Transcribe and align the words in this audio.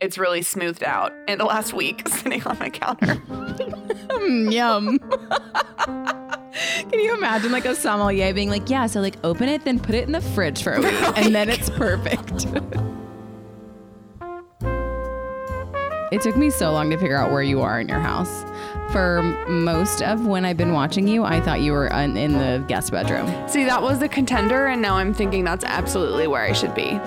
it's 0.00 0.16
really 0.16 0.42
smoothed 0.42 0.84
out 0.84 1.12
in 1.26 1.38
the 1.38 1.44
last 1.44 1.72
week 1.72 2.08
sitting 2.08 2.42
on 2.44 2.58
my 2.58 2.70
counter. 2.70 3.20
Yum. 4.50 4.98
Can 6.90 7.00
you 7.00 7.14
imagine 7.16 7.52
like 7.52 7.64
a 7.64 7.74
sommelier 7.74 8.32
being 8.32 8.50
like, 8.50 8.70
yeah, 8.70 8.86
so 8.86 9.00
like 9.00 9.16
open 9.24 9.48
it, 9.48 9.64
then 9.64 9.78
put 9.80 9.94
it 9.94 10.04
in 10.04 10.12
the 10.12 10.20
fridge 10.20 10.62
for 10.62 10.74
a 10.74 10.80
week, 10.80 10.92
and 11.16 11.34
then 11.34 11.48
it's 11.48 11.70
perfect. 11.70 12.46
it 16.10 16.22
took 16.22 16.36
me 16.36 16.48
so 16.48 16.72
long 16.72 16.88
to 16.90 16.96
figure 16.96 17.16
out 17.16 17.30
where 17.30 17.42
you 17.42 17.60
are 17.60 17.80
in 17.80 17.88
your 17.88 18.00
house. 18.00 18.44
For 18.92 19.22
most 19.48 20.00
of 20.00 20.26
when 20.26 20.44
I've 20.44 20.56
been 20.56 20.72
watching 20.72 21.06
you, 21.06 21.24
I 21.24 21.40
thought 21.40 21.60
you 21.60 21.72
were 21.72 21.88
in 21.88 22.16
in 22.16 22.32
the 22.32 22.64
guest 22.66 22.92
bedroom. 22.92 23.26
See, 23.48 23.64
that 23.64 23.82
was 23.82 23.98
the 23.98 24.08
contender, 24.08 24.66
and 24.66 24.80
now 24.80 24.96
I'm 24.96 25.12
thinking 25.12 25.44
that's 25.44 25.64
absolutely 25.64 26.26
where 26.26 26.42
I 26.42 26.52
should 26.52 26.74
be. 26.74 26.98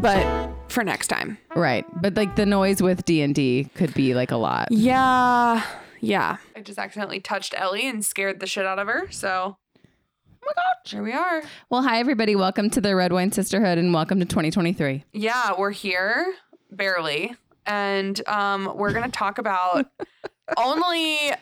But 0.00 0.53
for 0.68 0.84
next 0.84 1.08
time. 1.08 1.38
Right. 1.54 1.84
But 2.00 2.14
like 2.14 2.36
the 2.36 2.46
noise 2.46 2.82
with 2.82 3.04
D&D 3.04 3.70
could 3.74 3.94
be 3.94 4.14
like 4.14 4.30
a 4.30 4.36
lot. 4.36 4.68
Yeah. 4.70 5.64
Yeah. 6.00 6.36
I 6.56 6.60
just 6.60 6.78
accidentally 6.78 7.20
touched 7.20 7.54
Ellie 7.56 7.88
and 7.88 8.04
scared 8.04 8.40
the 8.40 8.46
shit 8.46 8.66
out 8.66 8.78
of 8.78 8.88
her. 8.88 9.10
So, 9.10 9.56
oh 9.56 10.46
my 10.46 10.52
God, 10.54 10.90
here 10.90 11.02
we 11.02 11.12
are. 11.12 11.42
Well, 11.70 11.82
hi, 11.82 11.98
everybody. 11.98 12.36
Welcome 12.36 12.70
to 12.70 12.80
the 12.80 12.94
Red 12.94 13.12
Wine 13.12 13.32
Sisterhood 13.32 13.78
and 13.78 13.94
welcome 13.94 14.18
to 14.20 14.26
2023. 14.26 15.04
Yeah, 15.12 15.52
we're 15.56 15.70
here, 15.70 16.34
barely. 16.70 17.34
And 17.66 18.20
um, 18.28 18.72
we're 18.76 18.92
going 18.92 19.04
to 19.04 19.10
talk 19.10 19.38
about 19.38 19.86
only 20.58 21.32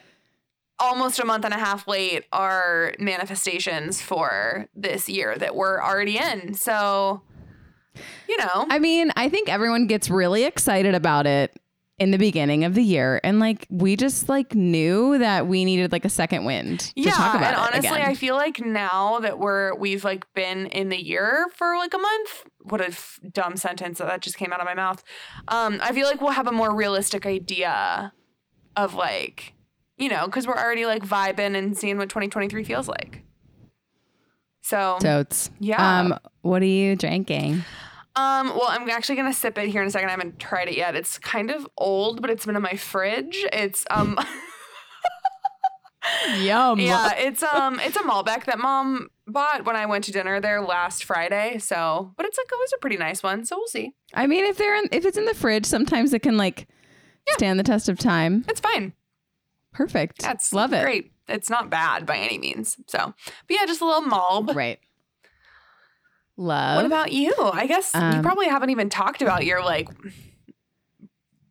almost 0.78 1.18
a 1.18 1.24
month 1.24 1.44
and 1.44 1.54
a 1.54 1.58
half 1.58 1.86
late 1.88 2.24
our 2.32 2.92
manifestations 2.98 4.00
for 4.00 4.68
this 4.74 5.08
year 5.08 5.36
that 5.36 5.54
we're 5.54 5.82
already 5.82 6.18
in. 6.18 6.54
So, 6.54 7.22
you 8.28 8.36
know. 8.36 8.66
I 8.68 8.78
mean, 8.78 9.10
I 9.16 9.28
think 9.28 9.48
everyone 9.48 9.86
gets 9.86 10.10
really 10.10 10.44
excited 10.44 10.94
about 10.94 11.26
it 11.26 11.58
in 11.98 12.10
the 12.10 12.18
beginning 12.18 12.64
of 12.64 12.74
the 12.74 12.82
year 12.82 13.20
and 13.22 13.38
like 13.38 13.66
we 13.70 13.94
just 13.94 14.28
like 14.28 14.54
knew 14.56 15.18
that 15.18 15.46
we 15.46 15.64
needed 15.64 15.92
like 15.92 16.04
a 16.04 16.08
second 16.08 16.44
wind 16.44 16.80
to 16.80 16.92
yeah, 16.96 17.12
talk 17.12 17.36
about 17.36 17.52
and 17.52 17.62
honestly. 17.62 18.00
I 18.02 18.14
feel 18.14 18.34
like 18.34 18.58
now 18.58 19.20
that 19.20 19.38
we're 19.38 19.74
we've 19.76 20.02
like 20.02 20.24
been 20.34 20.66
in 20.66 20.88
the 20.88 21.00
year 21.00 21.46
for 21.54 21.76
like 21.76 21.94
a 21.94 21.98
month. 21.98 22.44
What 22.62 22.80
a 22.80 22.88
f- 22.88 23.20
dumb 23.30 23.56
sentence 23.56 23.98
that 23.98 24.20
just 24.20 24.36
came 24.36 24.52
out 24.52 24.60
of 24.60 24.66
my 24.66 24.74
mouth. 24.74 25.04
Um, 25.48 25.80
I 25.82 25.92
feel 25.92 26.06
like 26.06 26.20
we'll 26.20 26.30
have 26.30 26.46
a 26.48 26.52
more 26.52 26.74
realistic 26.74 27.26
idea 27.26 28.12
of 28.76 28.94
like, 28.94 29.52
you 29.96 30.08
know, 30.08 30.26
because 30.26 30.46
we're 30.46 30.58
already 30.58 30.86
like 30.86 31.04
vibing 31.04 31.56
and 31.56 31.76
seeing 31.76 31.98
what 31.98 32.08
2023 32.08 32.64
feels 32.64 32.88
like. 32.88 33.22
So, 34.62 34.98
Totes. 35.00 35.50
Yeah. 35.58 36.00
Um, 36.00 36.18
what 36.42 36.62
are 36.62 36.66
you 36.66 36.96
drinking? 36.96 37.64
um, 38.16 38.48
well, 38.48 38.68
I'm 38.68 38.88
actually 38.90 39.16
gonna 39.16 39.32
sip 39.32 39.58
it 39.58 39.68
here 39.68 39.82
in 39.82 39.88
a 39.88 39.90
second. 39.90 40.08
I 40.08 40.12
haven't 40.12 40.38
tried 40.38 40.68
it 40.68 40.76
yet. 40.76 40.94
It's 40.94 41.18
kind 41.18 41.50
of 41.50 41.66
old, 41.76 42.22
but 42.22 42.30
it's 42.30 42.46
been 42.46 42.56
in 42.56 42.62
my 42.62 42.76
fridge. 42.76 43.44
It's 43.52 43.84
um. 43.90 44.18
Yum. 46.38 46.80
yeah, 46.80 47.14
it's 47.14 47.42
um, 47.44 47.78
it's 47.78 47.96
a 47.96 48.00
Malbec 48.00 48.44
that 48.46 48.58
mom 48.58 49.08
bought 49.28 49.64
when 49.64 49.76
I 49.76 49.86
went 49.86 50.04
to 50.04 50.12
dinner 50.12 50.40
there 50.40 50.60
last 50.60 51.04
Friday. 51.04 51.58
So, 51.58 52.12
but 52.16 52.26
it's 52.26 52.36
like 52.36 52.46
it 52.50 52.58
was 52.58 52.72
a 52.74 52.78
pretty 52.78 52.96
nice 52.96 53.22
one. 53.22 53.44
So 53.44 53.56
we'll 53.56 53.68
see. 53.68 53.92
I 54.12 54.26
mean, 54.26 54.44
if 54.44 54.58
they're 54.58 54.76
in, 54.76 54.88
if 54.90 55.04
it's 55.04 55.16
in 55.16 55.26
the 55.26 55.34
fridge, 55.34 55.64
sometimes 55.64 56.12
it 56.12 56.20
can 56.20 56.36
like 56.36 56.66
stand 57.28 57.58
the 57.58 57.64
test 57.64 57.88
of 57.88 57.98
time. 57.98 58.44
It's 58.48 58.60
fine. 58.60 58.94
Perfect. 59.72 60.20
That's 60.22 60.52
Love 60.52 60.72
it. 60.72 60.82
Great. 60.82 61.12
It's 61.28 61.48
not 61.48 61.70
bad 61.70 62.04
by 62.06 62.16
any 62.16 62.38
means. 62.38 62.76
So, 62.88 62.98
but 62.98 63.14
yeah, 63.48 63.64
just 63.66 63.80
a 63.80 63.86
little 63.86 64.02
Malb. 64.02 64.54
Right. 64.54 64.78
Love. 66.36 66.76
What 66.76 66.86
about 66.86 67.12
you? 67.12 67.32
I 67.38 67.66
guess 67.66 67.92
you 67.94 68.00
Um, 68.00 68.22
probably 68.22 68.48
haven't 68.48 68.70
even 68.70 68.88
talked 68.90 69.22
about 69.22 69.44
your 69.44 69.62
like 69.64 69.88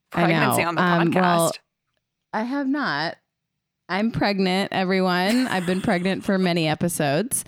pregnancy 0.09 0.63
on 0.63 0.75
the 0.75 0.81
Um, 0.83 1.11
podcast. 1.11 1.15
well, 1.21 1.51
I 2.33 2.43
have 2.43 2.67
not. 2.67 3.17
I'm 3.89 4.11
pregnant, 4.11 4.71
everyone. 4.71 5.47
I've 5.47 5.65
been 5.65 5.81
pregnant 5.81 6.23
for 6.23 6.37
many 6.37 6.67
episodes. 6.67 7.43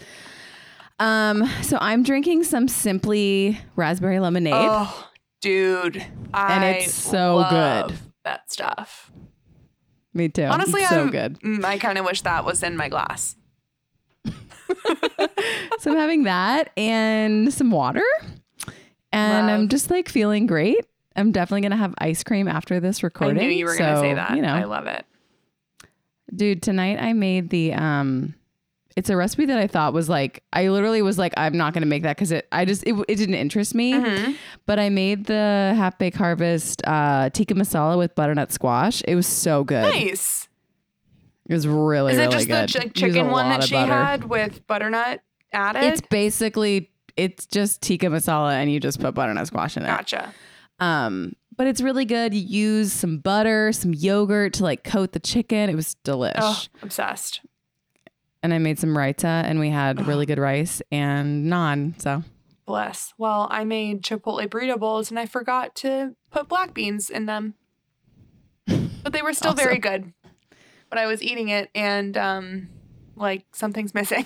Um, 1.00 1.50
so 1.62 1.78
I'm 1.82 2.04
drinking 2.04 2.44
some 2.44 2.68
simply 2.68 3.60
raspberry 3.76 4.20
lemonade. 4.20 4.54
oh, 4.56 5.10
dude, 5.42 6.06
I 6.34 6.66
it's 6.66 6.94
so 6.94 7.38
love 7.38 7.90
good. 7.90 7.98
That 8.26 8.52
stuff. 8.52 9.12
Me 10.14 10.30
too. 10.30 10.44
Honestly, 10.44 10.82
It's 10.82 10.90
so 10.90 11.00
I'm- 11.00 11.10
good. 11.12 11.40
mm, 11.42 11.64
I 11.66 11.78
kind 11.78 11.98
of 11.98 12.06
wish 12.06 12.22
that 12.22 12.46
was 12.46 12.62
in 12.64 12.78
my 12.78 12.90
glass. 12.90 13.36
So 15.80 15.92
I'm 15.92 15.98
having 15.98 16.24
that 16.24 16.72
and 16.78 17.54
some 17.54 17.70
water. 17.72 18.04
And 19.12 19.52
I'm 19.52 19.68
just 19.68 19.90
like 19.92 20.08
feeling 20.10 20.48
great. 20.48 20.86
I'm 21.16 21.32
definitely 21.32 21.62
gonna 21.62 21.76
have 21.78 21.94
ice 21.98 22.24
cream 22.24 22.48
after 22.48 22.80
this 22.80 23.04
recording. 23.04 23.38
I 23.38 23.48
knew 23.48 23.50
you 23.54 23.66
were 23.66 23.76
going 23.78 23.94
to 23.94 24.00
say 24.00 24.14
that. 24.14 24.36
You 24.36 24.42
know, 24.42 24.54
I 24.54 24.64
love 24.64 24.88
it. 24.88 25.06
dude, 26.34 26.62
tonight 26.64 27.00
I 27.00 27.14
made 27.14 27.50
the 27.50 27.74
um 27.74 28.34
it's 28.96 29.10
a 29.10 29.16
recipe 29.16 29.46
that 29.48 29.58
I 29.58 29.68
thought 29.68 29.94
was 29.94 30.08
like 30.10 30.44
I 30.54 30.68
literally 30.70 31.02
was 31.02 31.18
like 31.18 31.34
I'm 31.38 31.58
not 31.58 31.74
gonna 31.74 31.86
make 31.86 32.04
that 32.04 32.16
because 32.16 32.32
it 32.32 32.48
I 32.52 32.66
just 32.66 32.84
it, 32.86 32.94
it 33.08 33.16
didn't 33.16 33.36
interest 33.36 33.74
me. 33.76 33.94
Mhm. 33.94 34.36
But 34.66 34.80
I 34.80 34.90
made 34.90 35.26
the 35.26 35.74
Half 35.78 35.98
Baked 35.98 36.18
Harvest 36.18 36.82
uh, 36.86 37.30
tikka 37.32 37.54
masala 37.56 37.98
with 37.98 38.14
butternut 38.16 38.52
squash. 38.52 39.02
It 39.08 39.16
was 39.16 39.28
so 39.28 39.64
good. 39.64 39.84
Nice. 39.84 40.48
It 41.50 41.54
was 41.54 41.68
really 41.68 42.14
good. 42.14 42.20
Is 42.20 42.20
it 42.20 42.22
really 42.22 42.46
just 42.46 42.74
good. 42.74 42.84
the 42.84 42.90
ch- 42.90 42.94
chicken 42.94 43.30
one 43.30 43.50
that 43.50 43.64
she 43.64 43.74
butter. 43.76 43.92
had 43.92 44.24
with 44.30 44.66
butternut 44.68 45.22
added? 45.52 45.84
It's 45.84 46.02
basically 46.02 46.90
it's 47.18 47.46
just 47.46 47.82
tikka 47.82 48.08
masala 48.08 48.54
and 48.54 48.72
you 48.72 48.80
just 48.80 49.00
put 49.00 49.14
butternut 49.14 49.48
squash 49.48 49.76
in 49.78 49.84
it. 49.84 49.88
gotcha. 49.88 50.34
Um, 50.80 51.34
but 51.56 51.68
it's 51.68 51.82
really 51.82 52.06
good. 52.06 52.34
You 52.34 52.42
use 52.42 52.92
some 52.92 53.20
butter, 53.20 53.72
some 53.72 53.94
yogurt 53.94 54.54
to 54.54 54.64
like 54.64 54.84
coat 54.84 55.12
the 55.12 55.20
chicken. 55.20 55.70
It 55.70 55.76
was 55.76 55.96
delish. 56.04 56.34
Oh, 56.38 56.64
obsessed. 56.82 57.42
And 58.44 58.54
I 58.54 58.60
made 58.60 58.78
some 58.78 58.90
raita 58.90 59.24
and 59.24 59.60
we 59.60 59.70
had 59.70 60.06
really 60.06 60.26
good 60.26 60.38
rice 60.38 60.82
and 60.92 61.52
naan. 61.52 62.00
So 62.00 62.24
Bless. 62.66 63.14
Well, 63.18 63.48
I 63.52 63.64
made 63.66 64.04
Chipotle 64.04 64.48
burrito 64.48 64.80
bowls 64.80 65.10
and 65.10 65.20
I 65.20 65.26
forgot 65.26 65.76
to 65.78 66.16
put 66.32 66.48
black 66.48 66.74
beans 66.74 67.10
in 67.10 67.26
them. 67.26 67.56
But 69.04 69.12
they 69.12 69.22
were 69.22 69.34
still 69.34 69.54
very 69.54 69.80
good. 69.80 70.14
But 70.90 70.98
I 70.98 71.08
was 71.08 71.22
eating 71.22 71.50
it 71.50 71.70
and 71.76 72.16
um 72.18 72.70
like 73.16 73.46
something's 73.52 73.94
missing. 73.94 74.26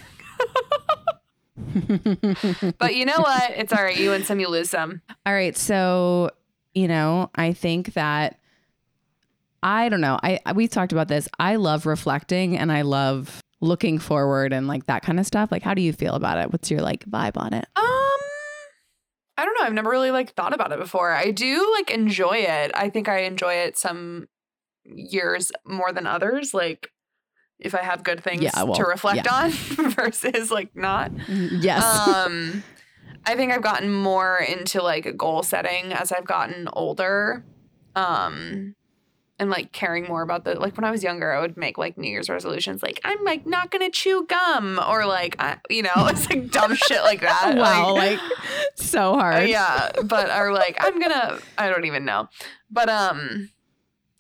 but 2.78 2.96
you 2.96 3.06
know 3.06 3.18
what? 3.18 3.52
It's 3.52 3.74
all 3.74 3.84
right. 3.84 3.98
You 3.98 4.12
win 4.12 4.24
some, 4.24 4.40
you 4.40 4.48
lose 4.50 4.70
some. 4.70 5.02
All 5.26 5.34
right. 5.34 5.58
So, 5.58 6.30
you 6.74 6.88
know, 6.88 7.32
I 7.36 7.54
think 7.54 7.94
that 7.94 8.40
I 9.64 9.90
don't 9.90 10.02
know. 10.02 10.20
I 10.22 10.40
we've 10.54 10.70
talked 10.70 10.92
about 10.92 11.08
this. 11.08 11.28
I 11.40 11.56
love 11.56 11.86
reflecting 11.86 12.58
and 12.58 12.72
I 12.72 12.84
love 12.84 13.42
looking 13.62 13.97
forward 14.00 14.53
and 14.53 14.68
like 14.68 14.85
that 14.85 15.01
kind 15.03 15.19
of 15.19 15.25
stuff. 15.25 15.51
Like 15.51 15.63
how 15.63 15.73
do 15.73 15.81
you 15.81 15.94
feel 15.94 16.13
about 16.13 16.38
it? 16.38 16.51
What's 16.51 16.69
your 16.69 16.81
like 16.81 17.06
vibe 17.06 17.38
on 17.38 17.53
it? 17.53 17.66
Um 17.75 17.84
I 19.40 19.45
don't 19.45 19.53
know. 19.59 19.66
I've 19.66 19.73
never 19.73 19.90
really 19.91 20.12
like 20.12 20.34
thought 20.34 20.53
about 20.53 20.72
it 20.72 20.79
before. 20.79 21.12
I 21.12 21.31
do 21.31 21.72
like 21.78 21.91
enjoy 21.91 22.38
it. 22.38 22.72
I 22.73 22.90
think 22.90 23.07
I 23.07 23.19
enjoy 23.22 23.53
it 23.53 23.78
some 23.78 24.28
years 24.85 25.51
more 25.66 25.91
than 25.91 26.07
others. 26.07 26.53
Like 26.53 26.90
if 27.59 27.73
I 27.75 27.81
have 27.81 28.03
good 28.03 28.23
things 28.23 28.41
Yeah, 28.44 28.63
well, 28.63 28.75
to 28.75 28.84
reflect 28.84 29.25
yeah. 29.25 29.34
on 29.44 29.51
versus 29.91 30.51
like 30.51 30.75
not. 30.75 31.12
Yes. 31.28 31.84
um 31.84 32.63
I 33.25 33.35
think 33.35 33.51
I've 33.51 33.62
gotten 33.63 33.91
more 33.91 34.38
into 34.38 34.81
like 34.81 35.18
goal 35.18 35.44
setting 35.44 35.91
as 35.94 36.12
I've 36.12 36.25
gotten 36.25 36.69
older. 36.74 37.44
Um 37.95 38.75
and 39.40 39.50
like 39.50 39.72
caring 39.72 40.06
more 40.06 40.22
about 40.22 40.44
the 40.44 40.59
like 40.59 40.75
when 40.78 40.84
I 40.84 40.92
was 40.92 41.03
younger, 41.03 41.31
I 41.31 41.40
would 41.40 41.58
make 41.58 41.78
like 41.78 41.98
New 41.98 42.09
Year's 42.09 42.30
resolutions 42.30 42.81
like 42.81 43.00
I'm 43.03 43.24
like 43.24 43.46
not 43.46 43.72
gonna 43.72 43.90
chew 43.90 44.25
gum 44.28 44.80
or 44.88 45.06
like 45.06 45.36
I, 45.40 45.58
you 45.70 45.84
know 45.84 45.92
it's 45.96 46.30
like 46.30 46.52
dumb 46.52 46.75
shit 46.75 47.03
like 47.03 47.22
that. 47.22 47.53
wow, 47.58 47.94
like 47.94 48.20
so 48.75 49.14
uh, 49.14 49.20
hard. 49.20 49.50
yeah, 49.50 49.92
but 50.03 50.30
are 50.30 50.52
like 50.52 50.78
I'm 50.80 51.00
gonna 51.00 51.40
I 51.58 51.70
don't 51.70 51.86
even 51.86 52.06
know. 52.06 52.30
But 52.72 52.90
um 52.90 53.50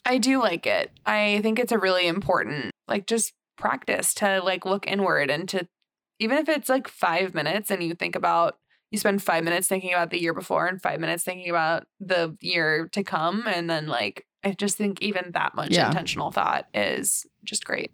I 0.05 0.19
do 0.19 0.39
like 0.39 0.65
it. 0.65 0.91
I 1.05 1.39
think 1.41 1.59
it's 1.59 1.71
a 1.71 1.79
really 1.79 2.07
important 2.07 2.71
like 2.87 3.07
just 3.07 3.33
practice 3.57 4.13
to 4.15 4.39
like 4.41 4.65
look 4.65 4.85
inward 4.87 5.31
and 5.31 5.49
to 5.49 5.67
even 6.19 6.37
if 6.37 6.47
it's 6.47 6.69
like 6.69 6.87
5 6.87 7.33
minutes 7.33 7.71
and 7.71 7.83
you 7.83 7.95
think 7.95 8.15
about 8.15 8.57
you 8.91 8.99
spend 8.99 9.21
5 9.21 9.43
minutes 9.43 9.67
thinking 9.67 9.93
about 9.93 10.11
the 10.11 10.21
year 10.21 10.33
before 10.33 10.67
and 10.67 10.81
5 10.81 10.99
minutes 10.99 11.23
thinking 11.23 11.49
about 11.49 11.87
the 11.99 12.37
year 12.39 12.87
to 12.89 13.03
come 13.03 13.45
and 13.47 13.67
then 13.67 13.87
like 13.87 14.26
I 14.47 14.53
just 14.53 14.77
think 14.77 15.01
even 15.01 15.31
that 15.33 15.53
much 15.55 15.71
Yeah. 15.71 15.87
intentional 15.87 16.31
thought 16.31 16.67
is 16.73 17.25
just 17.43 17.65
great. 17.65 17.91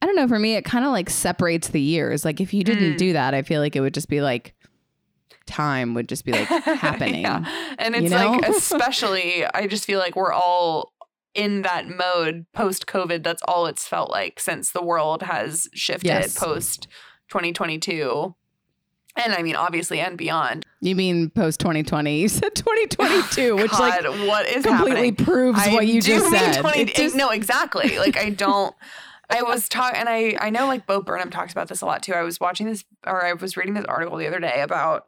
I 0.00 0.06
don't 0.06 0.16
know. 0.16 0.26
For 0.28 0.38
me, 0.38 0.54
it 0.56 0.64
kind 0.64 0.84
of 0.84 0.90
like 0.92 1.08
separates 1.10 1.68
the 1.68 1.80
years. 1.80 2.24
Like 2.24 2.40
if 2.40 2.52
you 2.52 2.64
didn't 2.64 2.94
Mm. 2.94 2.98
do 2.98 3.12
that, 3.12 3.34
I 3.34 3.42
feel 3.42 3.60
like 3.60 3.76
it 3.76 3.80
would 3.80 3.94
just 3.94 4.08
be 4.08 4.20
like 4.20 4.54
time 5.46 5.94
would 5.94 6.08
just 6.08 6.24
be 6.24 6.32
like 6.32 6.48
happening. 6.64 7.22
yeah. 7.22 7.44
And 7.78 7.94
you 7.94 8.02
it's 8.02 8.12
like, 8.12 8.42
especially, 8.48 9.44
I 9.46 9.66
just 9.66 9.84
feel 9.84 9.98
like 9.98 10.16
we're 10.16 10.32
all 10.32 10.92
in 11.34 11.62
that 11.62 11.88
mode 11.88 12.46
post 12.52 12.86
COVID. 12.86 13.22
That's 13.22 13.42
all 13.48 13.66
it's 13.66 13.86
felt 13.86 14.10
like 14.10 14.38
since 14.40 14.70
the 14.72 14.82
world 14.84 15.22
has 15.22 15.68
shifted 15.74 16.06
Yes. 16.08 16.38
post 16.38 16.88
2022. 17.28 18.34
And 19.16 19.34
I 19.34 19.42
mean, 19.42 19.56
obviously, 19.56 20.00
and 20.00 20.16
beyond. 20.16 20.64
You 20.80 20.96
mean 20.96 21.28
post 21.30 21.60
2020? 21.60 22.18
You 22.18 22.28
said 22.28 22.54
2022, 22.54 23.56
which 23.56 23.72
like 23.72 24.04
what 24.26 24.46
is 24.46 24.64
completely 24.64 25.10
happening? 25.10 25.16
proves 25.16 25.58
I 25.60 25.72
what 25.74 25.86
you 25.86 26.00
just 26.00 26.30
said. 26.30 26.60
20 26.60 26.80
It 26.80 26.94
just- 26.94 27.14
no, 27.16 27.28
exactly. 27.30 27.98
Like 27.98 28.16
I 28.16 28.30
don't. 28.30 28.74
I 29.30 29.42
was 29.42 29.66
talking, 29.68 29.98
and 29.98 30.08
I 30.10 30.36
I 30.40 30.50
know 30.50 30.66
like 30.66 30.86
Bo 30.86 31.00
Burnham 31.00 31.30
talks 31.30 31.52
about 31.52 31.68
this 31.68 31.80
a 31.80 31.86
lot 31.86 32.02
too. 32.02 32.12
I 32.12 32.22
was 32.22 32.38
watching 32.40 32.66
this, 32.66 32.84
or 33.06 33.24
I 33.24 33.32
was 33.32 33.56
reading 33.56 33.72
this 33.74 33.84
article 33.86 34.18
the 34.18 34.26
other 34.26 34.40
day 34.40 34.60
about 34.60 35.06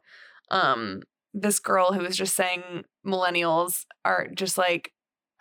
um 0.49 1.01
this 1.33 1.59
girl 1.59 1.93
who 1.93 1.99
was 1.99 2.15
just 2.17 2.35
saying 2.35 2.85
millennials 3.05 3.85
are 4.03 4.27
just 4.33 4.57
like 4.57 4.91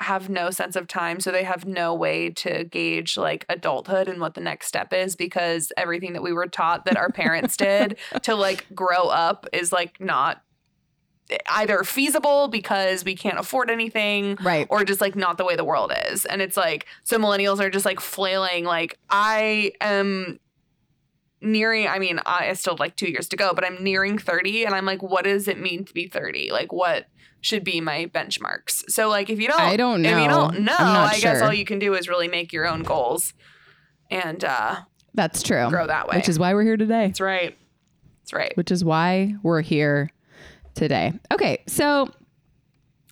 have 0.01 0.29
no 0.29 0.51
sense 0.51 0.75
of 0.75 0.89
time 0.89 1.21
so 1.21 1.31
they 1.31 1.45
have 1.45 1.67
no 1.67 1.95
way 1.95 2.29
to 2.29 2.65
gauge 2.65 3.17
like 3.17 3.47
adulthood 3.49 4.09
and 4.09 4.21
what 4.21 4.35
the 4.35 4.41
next 4.41 4.67
step 4.67 4.93
is 4.93 5.15
because 5.15 5.71
everything 5.77 6.15
that 6.15 6.23
we 6.23 6.33
were 6.33 6.49
taught 6.49 6.85
that 6.85 6.97
our 6.97 7.11
parents 7.11 7.57
did 7.57 7.97
to 8.23 8.35
like 8.35 8.67
grow 8.75 9.09
up 9.09 9.47
is 9.53 9.73
like 9.73 10.01
not 10.01 10.43
either 11.49 11.83
feasible 11.85 12.49
because 12.49 13.05
we 13.05 13.15
can't 13.15 13.39
afford 13.39 13.71
anything 13.71 14.37
right. 14.43 14.67
or 14.71 14.85
just 14.85 15.01
like 15.01 15.17
not 15.17 15.39
the 15.39 15.45
way 15.45 15.57
the 15.57 15.65
world 15.65 15.93
is. 16.11 16.25
And 16.27 16.43
it's 16.43 16.57
like, 16.57 16.87
so 17.03 17.19
millennials 17.19 17.61
are 17.61 17.71
just 17.71 17.87
like 17.87 18.01
flailing, 18.01 18.65
like, 18.65 18.99
I 19.09 19.73
am 19.81 20.39
nearing, 21.41 21.89
I 21.89 21.99
mean, 21.99 22.21
I 22.27 22.53
still 22.55 22.77
like 22.79 22.97
two 22.97 23.11
years 23.11 23.29
to 23.29 23.37
go, 23.37 23.53
but 23.55 23.65
I'm 23.65 23.83
nearing 23.83 24.19
30. 24.19 24.65
And 24.65 24.75
I'm 24.75 24.85
like, 24.85 25.03
what 25.03 25.25
does 25.25 25.49
it 25.49 25.59
mean 25.59 25.85
to 25.85 25.95
be 25.95 26.07
30? 26.07 26.51
Like, 26.53 26.73
what 26.73 27.07
should 27.45 27.63
be 27.63 27.81
my 27.81 28.07
benchmarks? 28.07 28.91
So, 28.91 29.09
like, 29.09 29.29
if 29.29 29.39
you 29.39 29.49
don't, 29.49 29.61
I 29.61 29.77
don't 29.77 30.05
if 30.05 30.11
you 30.11 30.29
know. 30.29 30.51
don't 30.51 30.61
know, 30.61 30.75
I 30.79 31.19
guess 31.21 31.43
all 31.43 31.53
you 31.53 31.65
can 31.65 31.79
do 31.79 31.95
is 31.95 32.09
really 32.09 32.29
make 32.29 32.53
your 32.53 32.67
own 32.67 32.83
goals 32.83 33.35
and 34.11 34.43
uh, 34.43 34.77
That's 35.13 35.43
true. 35.43 35.69
grow 35.69 35.87
that 35.87 36.09
way. 36.09 36.17
Which 36.17 36.29
is 36.29 36.39
why 36.39 36.55
we're 36.55 36.65
here 36.65 36.79
today. 36.79 37.09
That's 37.09 37.21
right. 37.21 37.57
That's 38.23 38.33
right. 38.33 38.57
Which 38.57 38.71
is 38.71 38.83
why 38.83 39.35
we're 39.43 39.61
here 39.61 40.11
today. 40.75 41.13
Okay, 41.31 41.63
so 41.67 42.11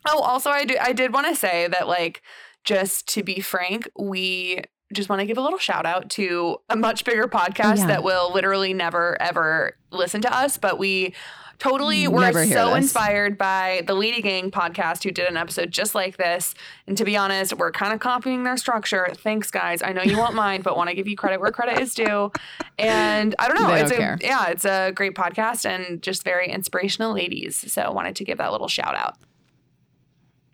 Oh, 0.09 0.21
also, 0.21 0.51
I 0.51 0.65
do. 0.65 0.77
I 0.81 0.93
did 0.93 1.13
want 1.13 1.29
to 1.29 1.37
say 1.37 1.69
that, 1.69 1.87
like, 1.87 2.23
just 2.65 3.07
to 3.09 3.23
be 3.23 3.41
frank, 3.41 3.89
we 3.97 4.63
just 4.93 5.09
want 5.09 5.21
to 5.21 5.27
give 5.27 5.39
a 5.39 5.43
little 5.43 5.59
shout 5.59 5.87
out 5.87 6.11
to 6.11 6.57
a 6.69 6.77
much 6.77 7.05
bigger 7.05 7.29
podcast 7.29 7.79
yeah. 7.79 7.87
that 7.87 8.03
will 8.03 8.33
literally 8.33 8.75
never 8.75 9.21
ever 9.21 9.77
listen 9.91 10.21
to 10.23 10.35
us, 10.35 10.57
but 10.57 10.79
we 10.79 11.15
totally 11.63 12.09
were 12.09 12.33
so 12.33 12.69
this. 12.71 12.77
inspired 12.77 13.39
by 13.39 13.83
the 13.87 13.95
Lady 13.95 14.21
Gang 14.21 14.51
podcast 14.51 15.05
who 15.05 15.11
did 15.11 15.29
an 15.29 15.37
episode 15.37 15.71
just 15.71 15.95
like 15.95 16.17
this. 16.17 16.55
And 16.87 16.97
to 16.99 17.05
be 17.05 17.17
honest, 17.17 17.57
we're 17.57 17.71
kind 17.71 17.93
of 17.93 18.01
copying 18.01 18.43
their 18.45 18.57
structure. 18.57 19.09
Thanks, 19.17 19.51
guys. 19.51 19.83
I 19.83 19.93
know 19.93 20.03
you 20.03 20.19
won't 20.19 20.35
mind, 20.35 20.65
but 20.65 20.77
want 20.77 20.91
to 20.91 20.95
give 20.97 21.07
you 21.07 21.17
credit 21.17 21.41
where 21.41 21.53
credit 21.53 21.81
is 21.81 21.95
due. 21.95 22.33
And 22.79 23.35
I 23.39 23.49
don't 23.49 23.61
know. 23.61 23.69
They 23.69 23.81
it's 23.81 23.91
don't 23.91 23.99
a 23.99 24.03
care. 24.03 24.19
yeah, 24.21 24.49
it's 24.49 24.65
a 24.65 24.93
great 24.95 25.15
podcast 25.15 25.65
and 25.65 26.03
just 26.03 26.25
very 26.25 26.49
inspirational 26.49 27.15
ladies. 27.15 27.73
So 27.73 27.83
I 27.83 27.91
wanted 27.91 28.17
to 28.17 28.25
give 28.25 28.39
that 28.39 28.51
little 28.53 28.69
shout 28.69 28.97
out. 28.97 29.17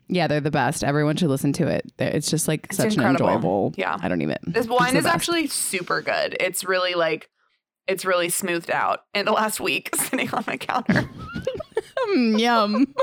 yeah, 0.07 0.27
they're 0.27 0.41
the 0.41 0.51
best. 0.51 0.83
Everyone 0.83 1.15
should 1.15 1.29
listen 1.29 1.53
to 1.53 1.67
it. 1.67 1.91
It's 1.99 2.29
just 2.29 2.47
like 2.47 2.71
such 2.73 2.93
incredible. 2.93 3.27
an 3.27 3.35
enjoyable. 3.35 3.73
Yeah. 3.77 3.97
I 3.99 4.07
don't 4.09 4.21
even. 4.21 4.37
This 4.43 4.65
it's 4.65 4.67
wine 4.67 4.95
is 4.95 5.03
best. 5.03 5.15
actually 5.15 5.47
super 5.47 6.01
good. 6.01 6.35
It's 6.39 6.63
really 6.63 6.93
like 6.93 7.29
it's 7.89 8.05
really 8.05 8.29
smoothed 8.29 8.71
out 8.71 9.03
in 9.13 9.25
the 9.25 9.31
last 9.31 9.59
week 9.59 9.89
sitting 9.95 10.29
on 10.31 10.43
my 10.47 10.55
counter. 10.57 11.09
Mm, 12.09 12.39
yum. 12.39 12.93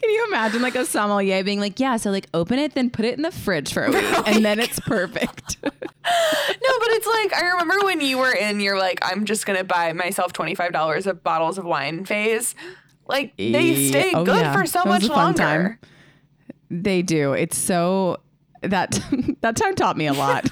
Can 0.00 0.10
you 0.10 0.26
imagine 0.26 0.60
like 0.60 0.74
a 0.74 0.84
sommelier 0.84 1.44
being 1.44 1.60
like, 1.60 1.78
yeah, 1.78 1.96
so 1.96 2.10
like 2.10 2.26
open 2.34 2.58
it, 2.58 2.74
then 2.74 2.90
put 2.90 3.04
it 3.04 3.14
in 3.14 3.22
the 3.22 3.30
fridge 3.30 3.72
for 3.72 3.84
a 3.84 3.90
week, 3.92 4.04
and 4.26 4.44
then 4.44 4.58
it's 4.58 4.80
perfect. 4.80 5.58
no, 5.62 5.70
but 5.70 6.88
it's 6.90 7.06
like 7.06 7.32
I 7.34 7.48
remember 7.52 7.84
when 7.84 8.00
you 8.00 8.18
were 8.18 8.32
in 8.32 8.58
your 8.58 8.76
like 8.76 8.98
I'm 9.02 9.24
just 9.24 9.46
gonna 9.46 9.62
buy 9.62 9.92
myself 9.92 10.32
twenty 10.32 10.56
five 10.56 10.72
dollars 10.72 11.06
of 11.06 11.22
bottles 11.22 11.58
of 11.58 11.64
wine 11.64 12.04
phase. 12.04 12.56
Like 13.06 13.36
they 13.36 13.88
stay 13.88 14.12
Oh, 14.14 14.24
good 14.24 14.40
yeah. 14.40 14.52
for 14.52 14.66
so 14.66 14.84
much 14.84 15.04
longer. 15.04 15.38
time. 15.38 15.78
They 16.70 17.02
do. 17.02 17.32
It's 17.32 17.56
so 17.56 18.18
that 18.62 18.98
that 19.42 19.54
time 19.56 19.74
taught 19.76 19.96
me 19.96 20.06
a 20.08 20.12
lot 20.12 20.48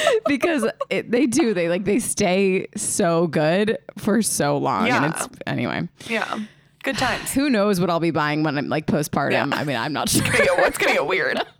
because 0.26 0.66
it, 0.90 1.10
they 1.10 1.26
do. 1.26 1.54
They 1.54 1.68
like 1.68 1.84
they 1.84 1.98
stay 1.98 2.66
so 2.76 3.26
good 3.26 3.78
for 3.98 4.22
so 4.22 4.58
long. 4.58 4.86
Yeah. 4.86 5.04
And 5.04 5.14
it's 5.14 5.28
anyway. 5.46 5.88
Yeah, 6.08 6.38
good 6.82 6.98
times. 6.98 7.32
Who 7.32 7.48
knows 7.50 7.80
what 7.80 7.90
I'll 7.90 8.00
be 8.00 8.10
buying 8.10 8.42
when 8.42 8.58
I'm 8.58 8.68
like 8.68 8.86
postpartum? 8.86 9.50
Yeah. 9.52 9.58
I 9.58 9.64
mean, 9.64 9.76
I'm 9.76 9.92
not 9.92 10.08
sure. 10.10 10.22
Gonna 10.22 10.38
get- 10.38 10.58
What's 10.58 10.78
gonna 10.78 10.92
get 10.94 11.06
weird? 11.06 11.40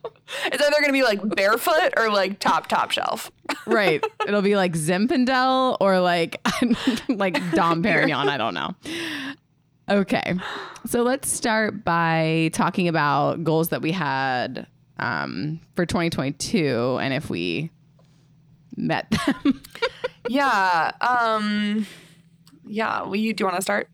It's 0.47 0.61
either 0.61 0.81
gonna 0.81 0.93
be 0.93 1.05
like 1.05 1.21
barefoot 1.37 1.93
or 1.97 2.11
like 2.11 2.41
top 2.41 2.67
top 2.67 2.91
shelf. 2.91 3.31
right. 3.65 4.03
It'll 4.27 4.43
be 4.43 4.57
like 4.57 4.73
Zinfandel 4.73 5.77
or 5.81 6.01
like 6.01 6.41
like 7.09 7.35
Dom 7.53 7.81
Perignon. 7.81 8.27
I 8.29 8.37
don't 8.37 8.53
know. 8.55 8.75
Okay. 9.89 10.35
So 10.87 11.03
let's 11.03 11.31
start 11.31 11.85
by 11.85 12.51
talking 12.53 12.89
about 12.89 13.45
goals 13.45 13.69
that 13.69 13.83
we 13.83 13.93
had 13.93 14.67
um, 14.99 15.61
for 15.77 15.87
2022 15.87 16.99
and 17.01 17.15
if 17.15 17.31
we 17.31 17.71
met 18.77 19.11
them. 19.11 19.63
Yeah. 20.29 20.91
Um. 21.01 21.87
Yeah. 22.67 23.13
You 23.13 23.33
do 23.33 23.43
you 23.43 23.47
want 23.47 23.57
to 23.57 23.63
start? 23.63 23.89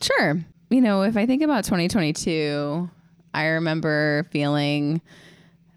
Sure. 0.00 0.42
You 0.70 0.80
know, 0.80 1.02
if 1.02 1.14
I 1.16 1.26
think 1.26 1.42
about 1.42 1.64
2022, 1.64 2.88
I 3.34 3.46
remember 3.48 4.26
feeling 4.30 5.02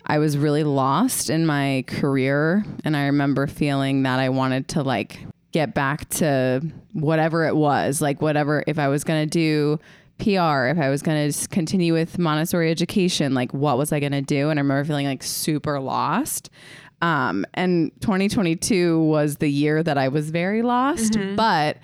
I 0.06 0.20
was 0.20 0.38
really 0.38 0.64
lost 0.64 1.30
in 1.30 1.46
my 1.46 1.84
career. 1.88 2.66
And 2.86 2.96
I 2.96 3.08
remember 3.08 3.48
feeling 3.48 4.04
that 4.04 4.20
I 4.20 4.30
wanted 4.30 4.70
to 4.70 4.84
like 4.84 5.20
get 5.52 5.74
back 5.74 6.08
to 6.10 6.62
whatever 6.94 7.46
it 7.46 7.56
was, 7.56 8.02
like 8.02 8.22
whatever, 8.22 8.64
if 8.66 8.80
I 8.80 8.88
was 8.88 9.04
going 9.04 9.28
to 9.28 9.30
do 9.30 9.80
PR, 10.20 10.68
if 10.68 10.80
I 10.80 10.90
was 10.90 11.02
going 11.02 11.32
to 11.32 11.48
continue 11.50 11.94
with 11.94 12.18
Montessori 12.18 12.72
education, 12.72 13.34
like 13.34 13.54
what 13.54 13.78
was 13.78 13.92
I 13.92 14.00
going 14.00 14.14
to 14.14 14.22
do? 14.22 14.50
And 14.50 14.60
I 14.60 14.62
remember 14.62 14.86
feeling 14.86 15.06
like 15.06 15.22
super 15.22 15.80
lost. 15.80 16.50
Um, 17.02 17.46
and 17.54 17.92
2022 18.02 19.00
was 19.00 19.38
the 19.38 19.50
year 19.50 19.84
that 19.84 19.98
I 19.98 20.08
was 20.08 20.30
very 20.32 20.62
lost, 20.64 21.16
but 21.36 21.78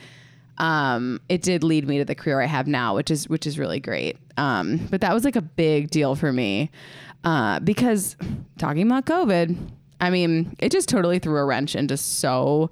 um, 0.58 1.20
it 1.30 1.42
did 1.42 1.64
lead 1.64 1.88
me 1.88 1.98
to 2.00 2.06
the 2.06 2.16
career 2.16 2.42
I 2.42 2.46
have 2.46 2.68
now, 2.68 2.96
which 2.96 3.12
is 3.12 3.30
which 3.30 3.46
is 3.46 3.60
really 3.60 3.80
great. 3.80 4.18
Um, 4.38 4.88
but 4.90 5.02
that 5.02 5.14
was 5.14 5.24
like 5.24 5.36
a 5.36 5.42
big 5.42 5.92
deal 5.92 6.16
for 6.16 6.32
me 6.34 6.72
uh, 7.24 7.60
because 7.60 8.16
talking 8.58 8.84
about 8.88 9.06
COVID, 9.06 9.56
I 10.02 10.10
mean, 10.10 10.56
it 10.60 10.72
just 10.72 10.90
totally 10.90 11.20
threw 11.20 11.38
a 11.38 11.46
wrench 11.46 11.76
into 11.76 11.96
so 11.98 12.70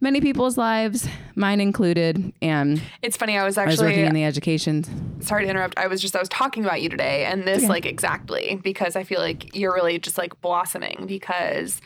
many 0.00 0.20
people's 0.20 0.56
lives, 0.56 1.06
mine 1.34 1.60
included. 1.60 2.32
And 2.42 2.80
It's 3.02 3.16
funny. 3.16 3.36
I 3.36 3.44
was 3.44 3.58
I 3.58 3.66
was 3.66 3.78
working 3.78 4.00
actually 4.00 4.06
in 4.06 4.14
the 4.14 4.24
education. 4.24 5.20
sorry 5.22 5.44
to 5.44 5.50
interrupt. 5.50 5.78
I 5.78 5.86
was 5.86 6.00
just 6.00 6.16
I 6.16 6.20
was 6.20 6.28
talking 6.28 6.64
about 6.64 6.82
you 6.82 6.88
today, 6.88 7.24
and 7.24 7.44
this 7.44 7.58
okay. 7.58 7.68
like 7.68 7.86
exactly 7.86 8.60
because 8.62 8.96
I 8.96 9.04
feel 9.04 9.20
like 9.20 9.54
you're 9.54 9.74
really 9.74 9.98
just 9.98 10.18
like 10.18 10.40
blossoming 10.40 11.04
because 11.06 11.80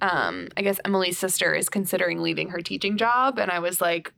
um, 0.00 0.48
I 0.56 0.62
guess 0.62 0.78
Emily's 0.84 1.18
sister 1.18 1.54
is 1.54 1.68
considering 1.68 2.20
leaving 2.22 2.50
her 2.50 2.60
teaching 2.60 2.96
job, 2.96 3.38
and 3.38 3.50
I 3.50 3.58
was 3.58 3.80
like. 3.80 4.12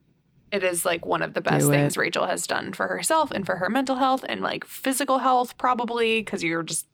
It 0.51 0.65
is 0.65 0.87
like 0.87 1.05
one 1.05 1.21
of 1.21 1.35
the 1.35 1.43
best 1.43 1.69
things. 1.69 1.99
Rachel 1.99 2.25
has 2.27 2.47
done 2.47 2.73
for 2.73 2.89
herself 2.89 3.31
and 3.31 3.45
for 3.45 3.57
her 3.57 3.69
mental 3.69 3.97
health 3.97 4.25
and 4.27 4.41
like 4.41 4.65
physical 4.65 5.19
health, 5.19 5.59
probably 5.59 6.21
because 6.23 6.43
you're 6.43 6.63
just 6.63 6.87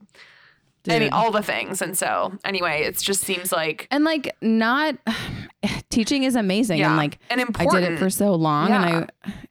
any 0.92 1.06
mean, 1.06 1.12
all 1.12 1.30
the 1.30 1.42
things. 1.42 1.80
And 1.80 1.96
so, 1.96 2.38
anyway, 2.44 2.82
it 2.82 2.98
just 2.98 3.22
seems 3.22 3.52
like 3.52 3.88
And 3.90 4.04
like 4.04 4.36
not 4.42 4.96
teaching 5.90 6.24
is 6.24 6.34
amazing 6.36 6.78
yeah, 6.78 6.88
and 6.88 6.96
like 6.96 7.18
and 7.30 7.40
I 7.56 7.66
did 7.66 7.92
it 7.92 7.98
for 7.98 8.10
so 8.10 8.34
long 8.34 8.70
and 8.70 8.84
I 8.84 9.06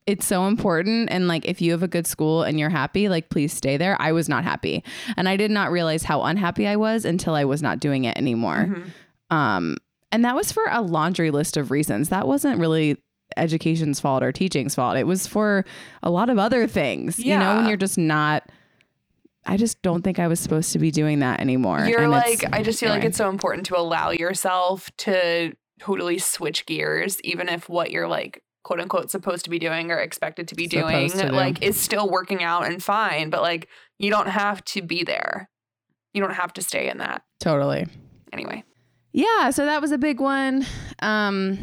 it's 0.05 0.25
so 0.25 0.45
important 0.45 1.09
and 1.11 1.27
like 1.27 1.45
if 1.45 1.61
you 1.61 1.71
have 1.71 1.81
a 1.81 1.87
good 1.87 2.05
school 2.05 2.43
and 2.43 2.59
you're 2.59 2.69
happy 2.69 3.09
like 3.09 3.29
please 3.29 3.53
stay 3.53 3.77
there. 3.77 3.99
I 3.99 4.11
was 4.11 4.29
not 4.29 4.43
happy 4.43 4.83
and 5.17 5.27
I 5.27 5.37
did 5.37 5.49
not 5.49 5.71
realize 5.71 6.03
how 6.03 6.23
unhappy 6.23 6.67
I 6.67 6.75
was 6.75 7.05
until 7.05 7.33
I 7.33 7.45
was 7.45 7.61
not 7.63 7.79
doing 7.79 8.03
it 8.03 8.17
anymore. 8.17 8.69
Mhm. 8.69 9.35
Um 9.35 9.77
and 10.11 10.23
that 10.25 10.35
was 10.35 10.51
for 10.51 10.65
a 10.69 10.81
laundry 10.81 11.31
list 11.31 11.57
of 11.57 11.71
reasons. 11.71 12.09
That 12.09 12.27
wasn't 12.27 12.59
really 12.59 12.97
education's 13.35 13.99
fault 13.99 14.21
or 14.21 14.31
teaching's 14.31 14.75
fault. 14.75 14.95
It 14.97 15.07
was 15.07 15.25
for 15.25 15.65
a 16.03 16.11
lot 16.11 16.29
of 16.29 16.37
other 16.37 16.67
things. 16.67 17.17
Yeah. 17.17 17.33
You 17.33 17.39
know, 17.39 17.55
when 17.55 17.67
you're 17.67 17.77
just 17.77 17.97
not 17.97 18.43
I 19.45 19.57
just 19.57 19.81
don't 19.81 20.01
think 20.03 20.19
I 20.19 20.27
was 20.27 20.39
supposed 20.39 20.71
to 20.73 20.79
be 20.79 20.89
doing 20.91 21.19
that 21.19 21.39
anymore. 21.41 21.85
You're 21.85 22.03
And 22.03 22.11
like, 22.11 22.45
I 22.53 22.63
just 22.63 22.79
feel 22.79 22.89
like 22.89 23.03
it's 23.03 23.17
so 23.17 23.29
important 23.29 23.65
to 23.67 23.77
allow 23.77 24.11
yourself 24.11 24.89
to 24.99 25.53
totally 25.79 26.17
switch 26.19 26.65
gears, 26.65 27.19
even 27.21 27.49
if 27.49 27.67
what 27.67 27.91
you're 27.91 28.07
like, 28.07 28.41
quote 28.63 28.79
unquote, 28.79 29.11
supposed 29.11 29.43
to 29.43 29.49
be 29.49 29.59
doing 29.59 29.91
or 29.91 29.97
expected 29.97 30.47
to 30.47 30.55
be 30.55 30.67
doing, 30.67 31.09
Supposed 31.09 31.25
to 31.25 31.29
do. 31.31 31.35
like, 31.35 31.61
is 31.61 31.77
still 31.79 32.09
working 32.09 32.41
out 32.41 32.65
and 32.65 32.81
fine. 32.81 33.29
But 33.29 33.41
like, 33.41 33.67
you 33.99 34.09
don't 34.09 34.29
have 34.29 34.63
to 34.65 34.81
be 34.81 35.03
there. 35.03 35.49
You 36.13 36.21
don't 36.21 36.33
have 36.35 36.53
to 36.53 36.61
stay 36.61 36.89
in 36.89 36.99
that. 36.99 37.23
totally. 37.39 37.87
Anyway. 38.31 38.63
Yeah, 39.11 39.49
so 39.51 39.65
that 39.65 39.81
was 39.81 39.91
a 39.91 39.97
big 39.97 40.19
one. 40.21 40.65
Um 41.01 41.59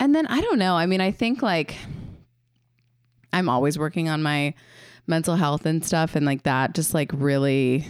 and 0.00 0.14
then 0.14 0.26
I 0.28 0.40
don't 0.40 0.58
know. 0.58 0.74
I 0.76 0.86
mean, 0.86 1.00
I 1.00 1.10
think 1.10 1.42
like 1.42 1.74
I'm 3.32 3.48
always 3.48 3.78
working 3.78 4.08
on 4.08 4.22
my 4.22 4.54
mental 5.08 5.36
health 5.36 5.66
and 5.66 5.84
stuff 5.84 6.14
and 6.14 6.24
like 6.26 6.42
that 6.44 6.74
just 6.74 6.94
like 6.94 7.10
really 7.14 7.86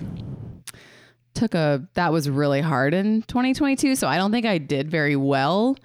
took 1.35 1.55
a 1.55 1.87
that 1.95 2.13
was 2.13 2.29
really 2.31 2.61
hard 2.61 2.95
in 2.95 3.23
2022, 3.23 3.95
so 3.97 4.07
I 4.09 4.17
don't 4.17 4.31
think 4.33 4.47
I 4.47 4.59
did 4.59 4.91
very 4.91 5.17
well 5.17 5.77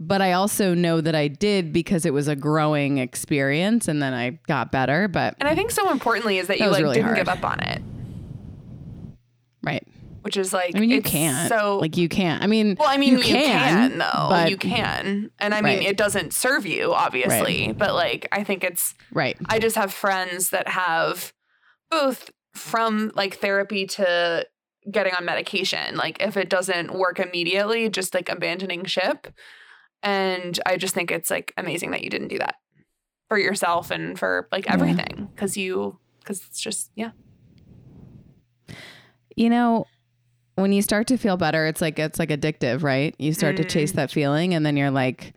but 0.00 0.22
I 0.22 0.32
also 0.32 0.74
know 0.74 1.00
that 1.00 1.14
I 1.14 1.26
did 1.28 1.72
because 1.72 2.06
it 2.06 2.12
was 2.12 2.28
a 2.28 2.36
growing 2.36 2.98
experience 2.98 3.88
and 3.88 4.00
then 4.00 4.14
I 4.14 4.38
got 4.46 4.70
better. 4.70 5.08
But 5.08 5.34
And 5.40 5.48
I 5.48 5.54
think 5.56 5.72
so 5.72 5.90
importantly 5.90 6.38
is 6.38 6.46
that, 6.46 6.58
That 6.58 6.64
you 6.66 6.70
like 6.70 6.82
really 6.82 6.94
didn't 6.94 7.06
hard. 7.06 7.16
give 7.18 7.28
up 7.28 7.44
on 7.44 7.60
it, 7.60 7.82
right. 9.62 9.86
Which 10.22 10.36
is 10.36 10.52
like 10.52 10.76
I 10.76 10.80
mean, 10.80 10.90
you 10.90 11.02
can't. 11.02 11.48
So 11.48 11.78
like 11.78 11.96
you 11.96 12.08
can't. 12.08 12.42
I 12.42 12.46
mean, 12.46 12.76
well, 12.78 12.88
I 12.88 12.96
mean, 12.96 13.14
you, 13.18 13.20
can, 13.22 13.98
though. 13.98 14.26
but 14.28 14.50
you 14.50 14.56
can, 14.56 15.30
and 15.38 15.54
I 15.54 15.60
mean, 15.62 15.78
Right. 15.78 15.86
it 15.88 15.96
doesn't 15.96 16.32
serve 16.32 16.66
you, 16.66 16.92
obviously. 16.94 17.72
But 17.72 17.94
like, 17.94 18.28
I 18.32 18.44
think 18.44 18.64
it's. 18.64 18.94
right. 19.12 19.36
I 19.46 19.58
just 19.58 19.76
have 19.76 19.92
friends 19.92 20.50
that 20.50 20.68
have 20.68 21.32
both 21.90 22.30
from 22.54 23.12
like 23.14 23.36
therapy 23.38 23.86
to 23.86 24.46
getting 24.90 25.14
on 25.14 25.24
medication. 25.24 25.96
Like, 25.96 26.20
if 26.22 26.36
it 26.36 26.48
doesn't 26.50 26.92
work 26.94 27.20
immediately, 27.20 27.88
just 27.88 28.14
like 28.14 28.28
abandoning 28.28 28.84
ship. 28.84 29.28
And 30.02 30.58
I 30.64 30.76
just 30.76 30.94
think 30.94 31.10
it's 31.10 31.30
like 31.30 31.52
amazing 31.56 31.90
that 31.90 32.02
you 32.04 32.10
didn't 32.10 32.28
do 32.28 32.38
that 32.38 32.54
for 33.28 33.38
yourself 33.38 33.90
and 33.90 34.18
for 34.18 34.48
like 34.52 34.70
everything 34.70 35.28
because 35.34 35.56
you 35.56 35.98
because 36.20 36.42
it's 36.46 36.60
just 36.60 36.90
yeah 36.94 37.10
You 39.36 39.50
know, 39.50 39.84
when 40.60 40.72
you 40.72 40.82
start 40.82 41.06
to 41.08 41.16
feel 41.16 41.36
better, 41.36 41.66
it's 41.66 41.80
like 41.80 41.98
it's 41.98 42.18
like 42.18 42.30
addictive, 42.30 42.82
right? 42.82 43.14
You 43.18 43.32
start 43.32 43.56
to 43.56 43.64
chase 43.64 43.92
that 43.92 44.10
feeling 44.10 44.54
and 44.54 44.64
then 44.66 44.76
you're 44.76 44.90
like, 44.90 45.34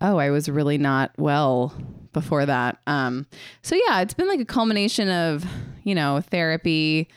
"Oh, 0.00 0.16
I 0.18 0.30
was 0.30 0.48
really 0.48 0.78
not 0.78 1.12
well 1.18 1.72
before 2.12 2.46
that." 2.46 2.78
Um 2.86 3.26
so 3.62 3.76
yeah, 3.86 4.00
it's 4.00 4.14
been 4.14 4.28
like 4.28 4.40
a 4.40 4.44
culmination 4.44 5.08
of, 5.10 5.44
you 5.84 5.94
know, 5.94 6.20
therapy, 6.20 7.08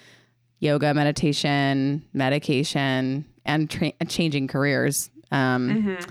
yoga, 0.59 0.93
meditation, 0.93 2.05
medication, 2.13 3.25
and 3.45 3.69
tra- 3.69 3.93
changing 4.07 4.47
careers. 4.47 5.09
Um 5.31 5.69
Mm-hmm. 5.69 6.09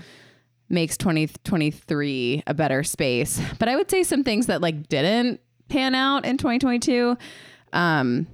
makes 0.69 0.97
2023 0.97 2.43
a 2.47 2.53
better 2.53 2.83
space. 2.83 3.41
But 3.59 3.69
I 3.69 3.75
would 3.75 3.89
say 3.89 4.03
some 4.03 4.23
things 4.23 4.47
that 4.47 4.61
like 4.61 4.87
didn't 4.89 5.39
pan 5.69 5.95
out 5.95 6.25
in 6.25 6.37
2022. 6.37 7.17
Um 7.73 8.27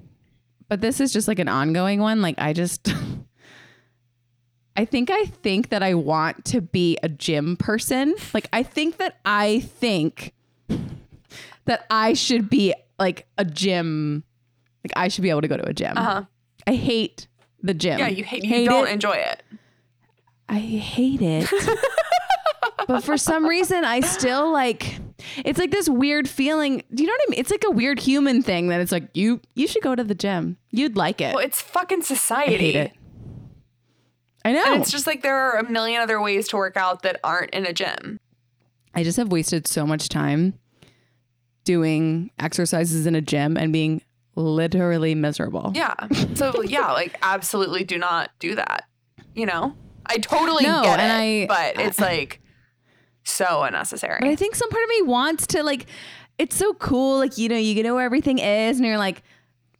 but 0.70 0.82
this 0.82 1.00
is 1.00 1.12
just 1.14 1.28
like 1.28 1.40
an 1.40 1.48
ongoing 1.48 2.00
one. 2.00 2.22
Like 2.22 2.36
I 2.38 2.54
just 2.54 2.92
I 4.78 4.86
think 4.86 5.10
I 5.10 5.26
think 5.26 5.70
that 5.70 5.82
I 5.84 5.94
want 5.94 6.44
to 6.46 6.62
be 6.62 6.98
a 7.02 7.10
gym 7.10 7.56
person. 7.58 8.16
Like 8.34 8.48
I 8.52 8.64
think 8.64 8.98
that 8.98 9.20
I 9.26 9.60
think 9.62 10.34
that 11.66 11.86
I 11.90 12.14
should 12.14 12.50
be 12.50 12.74
like 13.00 13.28
a 13.38 13.46
gym 13.46 14.24
like 14.84 14.94
I 14.96 15.08
should 15.08 15.22
be 15.24 15.30
able 15.30 15.42
to 15.42 15.48
go 15.48 15.58
to 15.58 15.68
a 15.68 15.74
gym. 15.74 15.98
uh-huh 15.98 16.24
I 16.68 16.76
hate 16.76 17.28
the 17.64 17.74
gym. 17.74 18.00
yeah 18.00 18.08
you 18.08 18.24
hate 18.24 18.44
you 18.44 18.50
Hate 18.50 18.66
don't 18.66 18.88
it. 18.88 18.92
enjoy 18.92 19.14
it 19.14 19.44
I 20.48 20.60
hate 20.60 21.22
it. 21.24 21.50
but 22.88 23.04
for 23.04 23.18
some 23.18 23.48
reason, 23.48 23.84
I 23.84 24.02
still 24.02 24.52
like. 24.52 25.00
It's 25.44 25.60
like 25.60 25.72
this 25.72 25.88
weird 25.89 26.27
feeling. 26.29 26.84
Do 26.94 27.03
you 27.03 27.08
know 27.08 27.13
what 27.13 27.22
I 27.27 27.29
mean? 27.32 27.39
It's 27.39 27.51
like 27.51 27.63
a 27.65 27.72
weird 27.72 28.00
human 28.00 28.41
thing 28.44 28.67
that 28.70 28.82
it's 28.82 28.91
like 28.91 29.10
you. 29.13 29.41
You 29.55 29.67
should 29.67 29.84
go 29.84 29.96
to 29.96 30.03
the 30.03 30.15
gym. 30.15 30.58
You'd 30.72 30.96
like 30.96 31.22
it. 31.22 31.34
well 31.36 31.44
it's 31.44 31.62
fucking 31.62 32.00
I 32.00 32.03
society 32.03 32.58
hate 32.58 32.75
it. 32.75 32.91
I 34.44 34.51
know. 34.51 34.74
and 34.74 34.82
it's 34.82 34.91
just 34.91 35.08
like 35.08 35.24
there 35.24 35.36
are 35.38 35.58
a 35.58 35.70
million 35.70 36.01
other 36.01 36.22
ways 36.22 36.48
to 36.50 36.58
work 36.58 36.77
out 36.77 37.01
that 37.01 37.20
aren't 37.24 37.51
in 37.51 37.65
a 37.65 37.74
gym 37.74 38.20
I 38.94 39.03
just 39.03 39.17
have 39.17 39.32
wasted 39.32 39.65
so 39.67 39.86
much 39.88 40.08
time 40.08 40.53
doing 41.63 42.29
exercises 42.39 43.08
in 43.08 43.15
a 43.15 43.22
gym 43.22 43.58
and 43.58 43.74
being 43.74 44.01
literally 44.36 45.15
miserable. 45.15 45.72
yeah 45.74 45.94
so 46.36 46.62
yeah 46.65 46.91
like 46.91 47.17
absolutely 47.22 47.84
do 47.84 47.98
not 47.98 48.29
do 48.39 48.53
that 48.55 48.84
you 49.34 49.46
know 49.46 49.75
i 50.05 50.17
totally 50.17 50.63
No, 50.65 50.84
get 50.84 51.00
and 51.00 51.24
it 51.24 51.50
I- 51.50 51.74
but 51.75 51.84
it's 51.84 52.00
like 52.00 52.41
so 53.25 53.63
unnecessary 53.63 54.20
But 54.22 54.29
I 54.29 54.36
think 54.36 54.55
some 54.55 54.70
part 54.70 54.84
of 54.84 54.89
me 54.89 55.01
wants 55.03 55.48
to 55.48 55.63
like. 55.63 55.86
It's 56.38 56.55
so 56.55 56.74
cool, 56.74 57.20
like 57.20 57.38
you 57.38 57.48
know, 57.50 57.58
you 57.58 57.82
know 57.84 57.96
where 57.96 58.05
everything 58.05 58.39
is, 58.39 58.77
and 58.77 58.86
you're 58.86 58.98
like 58.98 59.24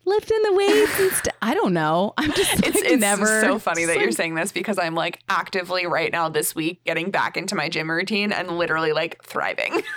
lifting 0.06 0.42
the 0.44 0.54
weights 0.54 1.00
and 1.00 1.12
stuff. 1.12 1.36
I 1.42 1.54
don't 1.54 1.74
know. 1.74 2.14
I'm 2.18 2.32
just 2.32 2.56
like, 2.56 2.68
it's, 2.76 2.82
it's 2.82 3.02
never 3.02 3.42
so 3.42 3.60
funny 3.60 3.84
that 3.86 3.94
it's 3.94 4.02
you're 4.02 4.12
saying 4.12 4.36
this 4.36 4.52
because 4.52 4.78
I'm 4.80 4.96
like 4.96 5.20
actively 5.28 5.86
right 5.86 6.12
now 6.12 6.30
this 6.30 6.56
week 6.56 6.84
getting 6.86 7.12
back 7.12 7.36
into 7.38 7.56
my 7.56 7.68
gym 7.70 7.90
routine 7.92 8.32
and 8.32 8.58
literally 8.58 8.94
like 8.94 9.22
thriving. 9.24 9.82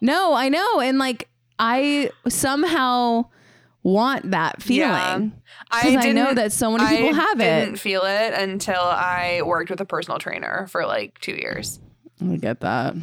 No, 0.00 0.32
I 0.34 0.48
know, 0.48 0.80
and 0.80 0.98
like 0.98 1.28
I 1.58 2.10
somehow 2.28 3.26
want 3.82 4.30
that 4.30 4.56
Yeah. 4.66 5.04
feeling 5.16 5.32
I 5.70 5.82
because 5.90 6.06
I, 6.06 6.12
know 6.12 6.34
that 6.34 6.52
so 6.52 6.70
many 6.72 6.96
people 6.96 7.10
I 7.10 7.22
have 7.22 7.40
it. 7.40 7.44
I 7.52 7.64
didn't 7.64 7.78
feel 7.78 8.02
it 8.04 8.32
until 8.34 8.80
I 8.80 9.42
worked 9.44 9.70
with 9.70 9.80
a 9.80 9.84
personal 9.84 10.18
trainer 10.18 10.66
for 10.68 10.86
like 10.86 11.18
two 11.20 11.32
years. 11.34 11.80
I 12.22 12.36
get 12.36 12.60
that. 12.60 12.94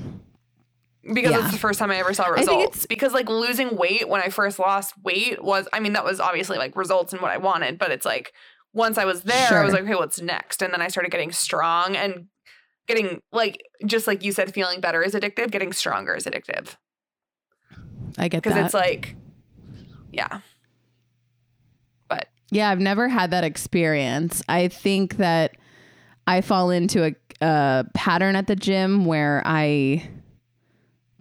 because 1.14 1.32
Yeah. 1.32 1.44
it's 1.44 1.52
the 1.52 1.60
first 1.60 1.80
time 1.80 1.90
I 1.92 1.98
ever 1.98 2.14
saw 2.14 2.28
results. 2.28 2.86
because 2.86 3.14
like 3.14 3.30
losing 3.30 3.76
weight 3.78 4.08
when 4.10 4.22
I 4.22 4.30
first 4.30 4.60
lost 4.60 4.94
weight 5.04 5.42
was, 5.44 5.68
I 5.74 5.80
mean, 5.80 5.94
that 5.94 6.04
was 6.04 6.20
obviously 6.20 6.58
like 6.58 6.76
results 6.76 7.14
in 7.14 7.20
what 7.22 7.32
I 7.32 7.38
wanted, 7.38 7.78
but 7.80 7.92
it's 7.92 8.06
like 8.06 8.34
once 8.74 8.98
I 8.98 9.06
was 9.06 9.22
there, 9.24 9.60
I 9.60 9.64
was 9.64 9.74
like, 9.74 9.84
okay, 9.84 9.96
what's 9.96 10.20
next? 10.22 10.62
And 10.62 10.74
then 10.74 10.82
I 10.82 10.90
started 10.90 11.12
getting 11.12 11.32
strong 11.32 11.96
and 11.96 12.26
getting 12.88 13.22
like 13.32 13.62
just 13.86 14.06
like 14.08 14.24
you 14.24 14.32
said, 14.32 14.54
feeling 14.54 14.82
better 14.82 15.02
is 15.02 15.14
addictive. 15.14 15.50
Getting 15.52 15.72
stronger 15.74 16.14
is 16.16 16.26
addictive 16.26 16.76
I 18.18 18.28
get 18.28 18.44
that. 18.44 18.50
because 18.50 18.66
it's 18.66 18.74
like, 18.74 19.16
yeah, 20.12 20.42
but 22.08 22.28
Yeah, 22.52 22.70
I've 22.70 22.80
never 22.80 23.08
had 23.08 23.32
that 23.32 23.44
experience. 23.44 24.42
I 24.50 24.68
think 24.68 25.18
that 25.18 25.56
I 26.28 26.42
fall 26.42 26.70
into 26.72 27.06
a, 27.06 27.16
a 27.42 27.86
pattern 27.94 28.36
at 28.36 28.48
the 28.48 28.56
gym 28.56 29.06
where 29.06 29.42
I 29.46 30.10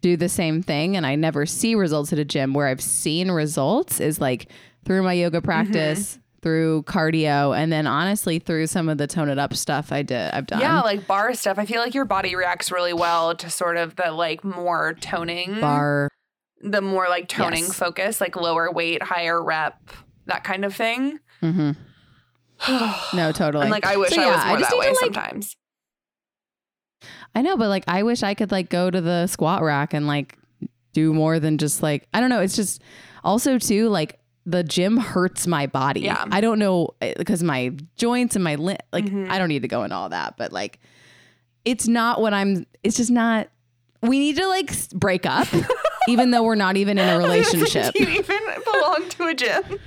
do 0.00 0.16
the 0.16 0.28
same 0.28 0.62
thing 0.62 0.96
and 0.96 1.06
I 1.06 1.14
never 1.16 1.46
see 1.46 1.74
results 1.74 2.12
at 2.12 2.18
a 2.18 2.24
gym. 2.24 2.54
Where 2.54 2.66
I've 2.66 2.80
seen 2.82 3.30
results 3.30 4.00
is 4.00 4.20
like 4.20 4.50
through 4.84 5.02
my 5.02 5.12
yoga 5.14 5.40
practice, 5.42 6.18
through 6.42 6.84
cardio, 6.84 7.56
and 7.56 7.72
then 7.72 7.86
honestly 7.86 8.38
through 8.38 8.68
some 8.68 8.88
of 8.88 8.98
the 8.98 9.06
tone 9.06 9.28
it 9.28 9.38
up 9.38 9.54
stuff 9.54 9.90
I 9.92 10.02
did. 10.02 10.30
I've 10.32 10.46
done. 10.46 10.60
yeah, 10.60 10.80
like 10.82 11.06
barre 11.06 11.34
stuff. 11.34 11.58
I 11.58 11.66
feel 11.66 11.80
like 11.80 11.94
your 11.94 12.04
body 12.04 12.36
reacts 12.36 12.70
really 12.70 12.92
well 12.92 13.34
to 13.36 13.50
sort 13.50 13.76
of 13.76 13.96
the 13.96 14.12
like 14.12 14.44
more 14.44 14.94
toning 15.00 15.60
barre. 15.60 16.08
the 16.60 16.80
more 16.82 17.06
like 17.08 17.28
toning 17.28 17.64
Yes. 17.64 17.74
focus, 17.76 18.20
like 18.20 18.36
lower 18.36 18.70
weight, 18.70 19.02
higher 19.02 19.42
rep, 19.42 19.90
that 20.26 20.44
kind 20.44 20.64
of 20.64 20.74
thing. 20.74 21.18
Mm-hmm. 21.42 21.72
No, 23.16 23.32
totally. 23.32 23.62
and 23.62 23.70
like 23.70 23.84
I 23.84 23.96
wish 23.96 24.10
So, 24.12 24.22
I 24.22 24.26
was 24.36 24.44
more 24.46 24.58
just 24.58 24.70
that 24.70 24.76
need 24.76 24.80
way 24.80 24.86
to, 24.86 24.92
like, 24.92 25.14
sometimes. 25.14 25.56
I 27.36 27.42
know, 27.42 27.56
but 27.56 27.68
like 27.68 27.84
I 27.86 28.02
wish 28.02 28.22
I 28.24 28.34
could 28.34 28.50
like 28.50 28.68
go 28.70 28.90
to 28.90 29.00
the 29.00 29.28
squat 29.28 29.62
rack 29.62 29.92
and 29.94 30.06
like 30.08 30.36
do 30.92 31.12
more 31.12 31.38
than 31.38 31.58
just 31.58 31.82
like 31.82 32.08
I 32.14 32.20
don't 32.20 32.30
know. 32.30 32.40
It's 32.40 32.56
just 32.56 32.82
also 33.22 33.58
too 33.58 33.88
like 33.90 34.18
the 34.46 34.64
gym 34.64 34.96
hurts 34.96 35.46
my 35.46 35.66
body. 35.66 36.00
Yeah. 36.00 36.24
I 36.30 36.40
don't 36.40 36.58
know 36.58 36.90
because 37.00 37.42
my 37.42 37.72
joints 37.96 38.34
and 38.36 38.42
my 38.42 38.54
li- 38.54 38.76
like 38.92 39.04
Mhm. 39.04 39.28
I 39.30 39.38
don't 39.38 39.48
need 39.48 39.62
to 39.62 39.68
go 39.68 39.84
into 39.84 39.94
all 39.94 40.08
that, 40.08 40.36
but 40.38 40.50
like 40.52 40.78
it's 41.64 41.86
not 41.86 42.20
what 42.20 42.32
I'm. 42.32 42.64
It's 42.82 42.96
just 42.96 43.10
not. 43.10 43.48
We 44.02 44.18
need 44.20 44.36
to 44.36 44.46
like 44.46 44.72
break 44.90 45.26
up, 45.26 45.48
even 46.08 46.30
though 46.30 46.44
we're 46.44 46.54
not 46.54 46.76
even 46.76 46.96
in 46.96 47.08
a 47.08 47.18
relationship. 47.22 47.92
Do 47.92 48.02
you 48.04 48.08
even 48.20 48.38
belong 48.64 49.08
to 49.10 49.26
a 49.26 49.34
gym? 49.34 49.78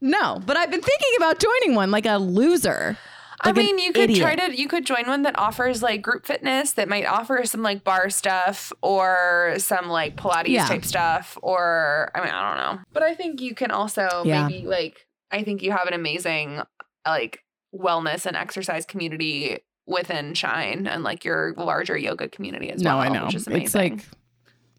No, 0.00 0.40
but 0.46 0.56
I've 0.56 0.70
been 0.70 0.80
thinking 0.80 1.10
about 1.16 1.38
joining 1.38 1.74
one 1.74 1.90
like 1.90 2.06
a 2.06 2.16
loser. 2.18 2.96
Like 3.44 3.58
I 3.58 3.62
mean, 3.62 3.78
you 3.78 3.92
could 3.92 4.14
try 4.14 4.36
to 4.36 4.56
you 4.56 4.68
could 4.68 4.86
join 4.86 5.06
one 5.06 5.22
that 5.22 5.38
offers 5.38 5.82
like 5.82 6.00
group 6.02 6.26
fitness 6.26 6.72
that 6.74 6.88
might 6.88 7.06
offer 7.06 7.44
some 7.44 7.62
like 7.62 7.82
barre 7.84 8.10
stuff 8.10 8.72
or 8.82 9.54
some 9.58 9.88
like 9.88 10.16
Pilates 10.16 10.48
Yeah. 10.48 10.66
type 10.66 10.84
stuff 10.84 11.36
or 11.42 12.10
I 12.14 12.20
mean, 12.20 12.30
I 12.30 12.54
don't 12.54 12.76
know. 12.76 12.82
But 12.92 13.02
I 13.02 13.14
think 13.14 13.40
you 13.40 13.54
can 13.54 13.70
also 13.70 14.08
Yeah. 14.24 14.46
maybe 14.46 14.66
like 14.66 15.06
I 15.30 15.42
think 15.42 15.62
you 15.62 15.72
have 15.72 15.86
an 15.88 15.94
amazing 15.94 16.62
like 17.06 17.42
wellness 17.74 18.26
and 18.26 18.36
exercise 18.36 18.84
community 18.86 19.58
within 19.86 20.34
Shine 20.34 20.86
and 20.86 21.02
like 21.02 21.24
your 21.24 21.54
larger 21.56 21.96
yoga 21.98 22.28
community 22.28 22.70
as 22.70 22.80
No, 22.82 22.90
well. 22.98 23.00
I 23.00 23.08
know. 23.08 23.24
Which 23.26 23.34
is 23.34 23.46
amazing. 23.48 23.64
It's 23.64 23.74
like 23.74 24.04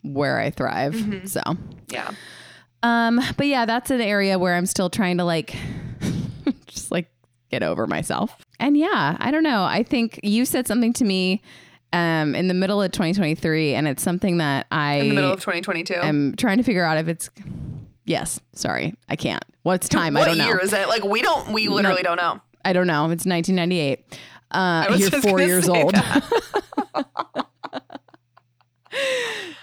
where 0.03 0.39
I 0.39 0.49
thrive. 0.51 0.93
Mhm. 0.93 1.27
So. 1.27 1.41
yeah. 1.89 2.11
Um, 2.81 3.19
but 3.37 3.47
yeah, 3.47 3.65
that's 3.65 3.91
an 3.91 3.99
area 4.01 4.37
where 4.39 4.55
I'm 4.55 4.65
still 4.65 4.89
trying 4.89 5.17
to 5.17 5.23
like 5.25 5.55
get 7.53 7.63
over 7.63 7.85
myself. 7.85 8.35
And 8.59 8.75
yeah, 8.75 9.15
I 9.19 9.29
don't 9.29 9.43
know. 9.43 9.63
I 9.63 9.83
think 9.83 10.19
you 10.23 10.45
said 10.45 10.67
something 10.67 10.93
to 10.93 11.05
me 11.05 11.41
um 11.91 12.33
in 12.33 12.47
the 12.47 12.55
middle 12.55 12.81
of 12.81 12.91
2023 12.91 13.75
and 13.75 13.87
it's 13.87 14.01
something 14.01 14.37
that 14.37 14.65
I 14.71 14.95
In 14.95 15.09
the 15.09 15.15
middle 15.15 15.31
of 15.31 15.39
2022. 15.39 15.93
I'm 15.93 16.35
trying 16.35 16.57
to 16.57 16.63
figure 16.63 16.83
out 16.83 16.97
if 16.97 17.07
it's 17.07 17.29
Yes, 18.05 18.39
sorry. 18.53 18.95
I 19.07 19.15
can't. 19.15 19.43
What's 19.61 19.87
time? 19.87 20.15
what 20.15 20.23
I 20.23 20.25
don't 20.25 20.39
know. 20.39 20.45
What 20.45 20.49
year 20.49 20.59
is 20.59 20.73
it? 20.73 20.89
Like 20.89 21.03
we 21.03 21.21
don't 21.21 21.53
we 21.53 21.67
literally 21.67 22.01
don't 22.01 22.17
know. 22.17 22.41
I 22.65 22.73
don't 22.73 22.87
know. 22.87 23.11
It's 23.11 23.25
1998. 23.25 24.19
Uh, 24.51 24.95
you're 24.97 25.09
4 25.09 25.41
years 25.41 25.69
old. 25.69 25.95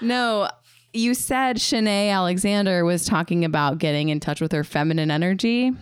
no, 0.00 0.48
you 0.92 1.14
said 1.14 1.56
Shanae 1.56 2.10
Alexander 2.10 2.84
was 2.84 3.04
talking 3.04 3.44
about 3.44 3.78
getting 3.78 4.08
in 4.08 4.20
touch 4.20 4.40
with 4.40 4.52
her 4.52 4.64
feminine 4.64 5.10
energy. 5.10 5.72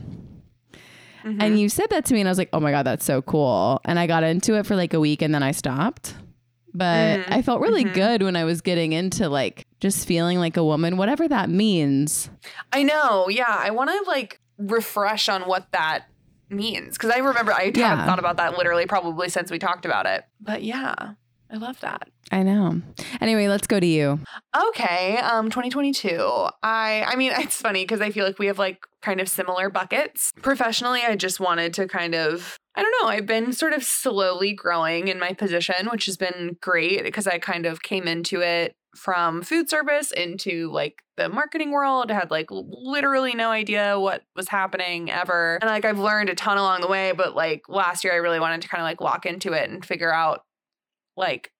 Mhm. 1.24 1.42
And 1.42 1.60
you 1.60 1.68
said 1.68 1.86
that 1.90 2.04
to 2.06 2.14
me, 2.14 2.20
and 2.20 2.28
I 2.28 2.30
was 2.32 2.38
like, 2.38 2.50
oh 2.52 2.60
my 2.60 2.70
God, 2.70 2.84
that's 2.84 3.04
so 3.04 3.22
cool. 3.22 3.80
And 3.84 3.98
I 3.98 4.06
got 4.06 4.22
into 4.24 4.54
it 4.54 4.66
for 4.66 4.76
like 4.76 4.94
a 4.94 5.00
week 5.00 5.22
and 5.22 5.34
then 5.34 5.42
I 5.42 5.52
stopped. 5.52 6.14
But 6.74 7.20
Mhm. 7.20 7.32
I 7.32 7.42
felt 7.42 7.60
really 7.60 7.84
Mhm. 7.84 7.94
good 7.94 8.22
when 8.22 8.36
I 8.36 8.44
was 8.44 8.60
getting 8.60 8.92
into 8.92 9.28
like 9.28 9.66
just 9.80 10.06
feeling 10.06 10.38
like 10.38 10.56
a 10.56 10.64
woman, 10.64 10.96
whatever 10.96 11.26
that 11.28 11.48
means. 11.50 12.30
I 12.72 12.82
know. 12.82 13.28
Yeah. 13.28 13.44
I 13.48 13.70
want 13.70 13.90
to 13.90 14.10
like 14.10 14.40
refresh 14.58 15.28
on 15.28 15.42
what 15.42 15.70
that 15.72 16.04
means 16.50 16.96
because 16.96 17.10
I 17.10 17.18
remember 17.18 17.52
I 17.52 17.72
Yeah. 17.74 17.96
have 17.96 18.06
thought 18.06 18.18
about 18.18 18.36
that 18.38 18.56
literally 18.56 18.86
probably 18.86 19.28
since 19.28 19.50
we 19.50 19.58
talked 19.58 19.84
about 19.86 20.06
it. 20.06 20.24
But 20.40 20.62
yeah, 20.62 20.94
I 21.50 21.56
love 21.56 21.80
that. 21.80 22.08
I 22.30 22.42
know. 22.42 22.82
Anyway, 23.20 23.48
let's 23.48 23.66
go 23.66 23.80
to 23.80 23.86
you. 23.86 24.20
Okay, 24.68 25.16
um 25.18 25.50
2022. 25.50 26.18
I 26.62 27.04
I 27.06 27.16
mean 27.16 27.32
it's 27.36 27.60
funny 27.60 27.84
because 27.84 28.00
I 28.00 28.10
feel 28.10 28.24
like 28.24 28.38
we 28.38 28.46
have 28.46 28.58
like 28.58 28.78
kind 29.02 29.20
of 29.20 29.28
similar 29.28 29.70
buckets. 29.70 30.32
Professionally, 30.42 31.02
I 31.06 31.16
just 31.16 31.40
wanted 31.40 31.74
to 31.74 31.86
kind 31.86 32.14
of 32.14 32.58
I 32.74 32.82
don't 32.82 32.94
know, 33.02 33.08
I've 33.08 33.26
been 33.26 33.52
sort 33.52 33.72
of 33.72 33.82
slowly 33.82 34.52
growing 34.52 35.08
in 35.08 35.18
my 35.18 35.32
position, 35.32 35.88
which 35.90 36.06
has 36.06 36.16
been 36.16 36.56
great 36.60 37.02
because 37.02 37.26
I 37.26 37.38
kind 37.38 37.66
of 37.66 37.82
came 37.82 38.06
into 38.06 38.40
it 38.40 38.76
from 38.94 39.42
food 39.42 39.68
service 39.68 40.12
into 40.12 40.70
like 40.70 41.02
the 41.16 41.28
marketing 41.28 41.70
world, 41.70 42.10
had 42.10 42.30
like 42.30 42.46
literally 42.50 43.34
no 43.34 43.50
idea 43.50 43.98
what 43.98 44.22
was 44.36 44.48
happening 44.48 45.10
ever. 45.10 45.58
And 45.60 45.70
like 45.70 45.84
I've 45.84 45.98
learned 45.98 46.30
a 46.30 46.34
ton 46.34 46.58
along 46.58 46.80
the 46.80 46.88
way, 46.88 47.12
but 47.12 47.34
like 47.34 47.62
last 47.68 48.04
year 48.04 48.12
I 48.12 48.16
really 48.16 48.40
wanted 48.40 48.62
to 48.62 48.68
kind 48.68 48.80
of 48.80 48.84
like 48.84 49.00
walk 49.00 49.26
into 49.26 49.52
it 49.52 49.70
and 49.70 49.84
figure 49.84 50.12
out 50.12 50.42
like 51.18 51.52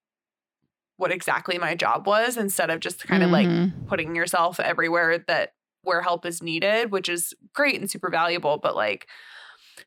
what 0.97 1.13
exactly 1.13 1.59
my 1.59 1.75
job 1.75 2.07
was 2.07 2.37
instead 2.37 2.71
of 2.71 2.81
just 2.81 3.07
kind 3.07 3.23
of 3.23 3.31
like 3.31 3.47
Mhm. 3.47 3.87
putting 3.87 4.17
yourself 4.17 4.59
everywhere 4.59 5.19
that 5.19 5.55
where 5.83 6.03
help 6.03 6.27
is 6.27 6.43
needed, 6.43 6.91
which 6.91 7.09
is 7.09 7.35
great 7.55 7.79
and 7.81 7.91
super 7.91 8.11
valuable. 8.11 8.59
But 8.59 8.75
like, 8.75 9.07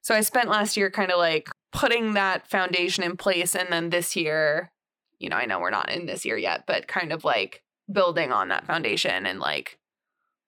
so 0.02 0.16
I 0.16 0.22
spent 0.22 0.50
last 0.50 0.78
year 0.78 0.90
kind 0.90 1.12
of 1.12 1.18
like 1.18 1.50
putting 1.74 2.14
that 2.14 2.48
foundation 2.48 3.04
in 3.04 3.18
place. 3.18 3.56
And 3.56 3.70
then 3.72 3.90
this 3.90 4.16
year, 4.16 4.72
you 5.20 5.28
know, 5.30 5.36
I 5.36 5.46
know 5.46 5.60
we're 5.60 5.70
not 5.70 5.92
in 5.92 6.06
this 6.06 6.26
year 6.26 6.38
yet, 6.38 6.64
but 6.66 6.88
kind 6.88 7.12
of 7.12 7.24
like 7.26 7.62
building 7.92 8.32
on 8.32 8.48
that 8.48 8.66
foundation 8.66 9.26
and 9.26 9.40
like 9.40 9.78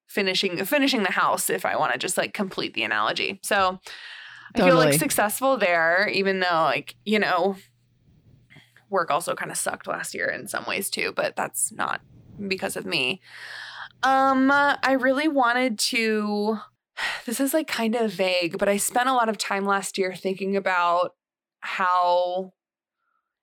finishing 0.07 0.63
finishing 0.65 1.03
the 1.03 1.11
house 1.11 1.49
if 1.49 1.65
I 1.65 1.75
want 1.75 1.91
to 1.91 1.99
just 1.99 2.17
like 2.17 2.33
complete 2.33 2.73
the 2.73 2.83
analogy. 2.83 3.39
So 3.43 3.79
I 4.55 4.59
feel 4.61 4.75
like 4.75 4.93
successful 4.93 5.57
there, 5.57 6.07
even 6.07 6.39
though 6.39 6.63
like, 6.63 6.95
you 7.03 7.19
know, 7.19 7.57
work 8.93 9.11
also 9.11 9.35
kind 9.35 9.51
of 9.51 9.57
sucked 9.57 9.87
last 9.87 10.13
year 10.13 10.27
in 10.27 10.47
some 10.47 10.65
ways 10.65 10.89
too, 10.89 11.11
but 11.15 11.35
that's 11.35 11.73
not 11.73 12.01
because 12.47 12.77
of 12.77 12.85
me. 12.85 13.19
Um, 14.03 14.49
I 14.51 14.93
really 14.99 15.27
wanted 15.27 15.79
to 15.79 16.59
this 17.25 17.39
is 17.39 17.53
like 17.53 17.67
kind 17.67 17.95
of 17.95 18.11
vague, 18.11 18.57
but 18.57 18.69
I 18.69 18.77
spent 18.77 19.09
a 19.09 19.13
lot 19.13 19.29
of 19.29 19.37
time 19.37 19.65
last 19.65 19.97
year 19.97 20.15
thinking 20.15 20.55
about 20.55 21.15
how 21.59 22.53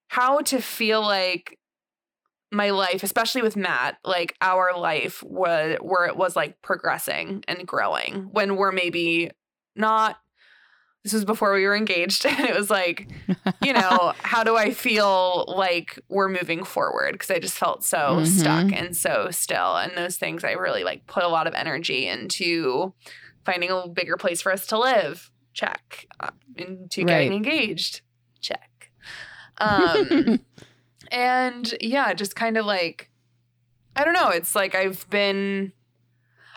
how 0.09 0.41
to 0.41 0.61
feel 0.61 1.03
like 1.03 1.59
my 2.53 2.71
life, 2.71 3.05
especially 3.05 3.43
with 3.43 3.57
Matt, 3.57 3.99
like 4.05 4.35
our 4.41 4.77
life 4.77 5.23
was 5.23 5.79
where 5.81 6.07
it 6.07 6.17
was 6.17 6.35
like 6.35 6.61
progressing 6.63 7.45
and 7.47 7.67
growing 7.67 8.29
when 8.33 8.57
we're 8.57 8.73
maybe 8.73 9.31
not 9.77 10.19
this 11.03 11.13
was 11.15 11.25
before 11.25 11.53
we 11.55 11.65
were 11.67 11.75
engaged 11.77 12.27
and 12.31 12.41
it 12.41 12.55
was 12.55 12.69
like 12.71 13.09
you 13.63 13.73
know 13.73 14.13
how 14.19 14.45
do 14.45 14.57
i 14.57 14.71
feel 14.71 15.45
like 15.49 15.99
we're 16.09 16.29
moving 16.29 16.63
forward? 16.65 17.13
Because 17.13 17.31
i 17.31 17.39
just 17.39 17.57
felt 17.57 17.83
so 17.85 18.19
Mhm. 18.19 18.27
stuck 18.27 18.73
and 18.73 18.97
so 18.97 19.29
still 19.31 19.77
and 19.77 19.93
those 19.97 20.17
things 20.19 20.45
i 20.45 20.53
really 20.53 20.85
like 20.85 21.07
put 21.07 21.23
a 21.25 21.29
lot 21.29 21.47
of 21.47 21.55
energy 21.55 22.07
into 22.07 22.93
finding 23.45 23.71
a 23.71 23.89
bigger 23.89 24.17
place 24.19 24.43
for 24.43 24.53
us 24.53 24.67
to 24.67 24.79
live. 24.79 25.31
Check. 25.55 26.07
Uh, 26.21 26.31
into 26.57 27.03
getting 27.05 27.31
Right. 27.31 27.33
engaged. 27.33 28.03
Check. 28.41 28.93
Um 29.59 30.41
and 31.11 31.75
yeah 31.81 32.13
just 32.13 32.37
kind 32.37 32.57
of 32.59 32.67
like 32.67 33.11
i 33.97 34.05
don't 34.05 34.15
know. 34.15 34.29
It's 34.29 34.55
like 34.55 34.75
i've 34.75 35.09
been 35.11 35.73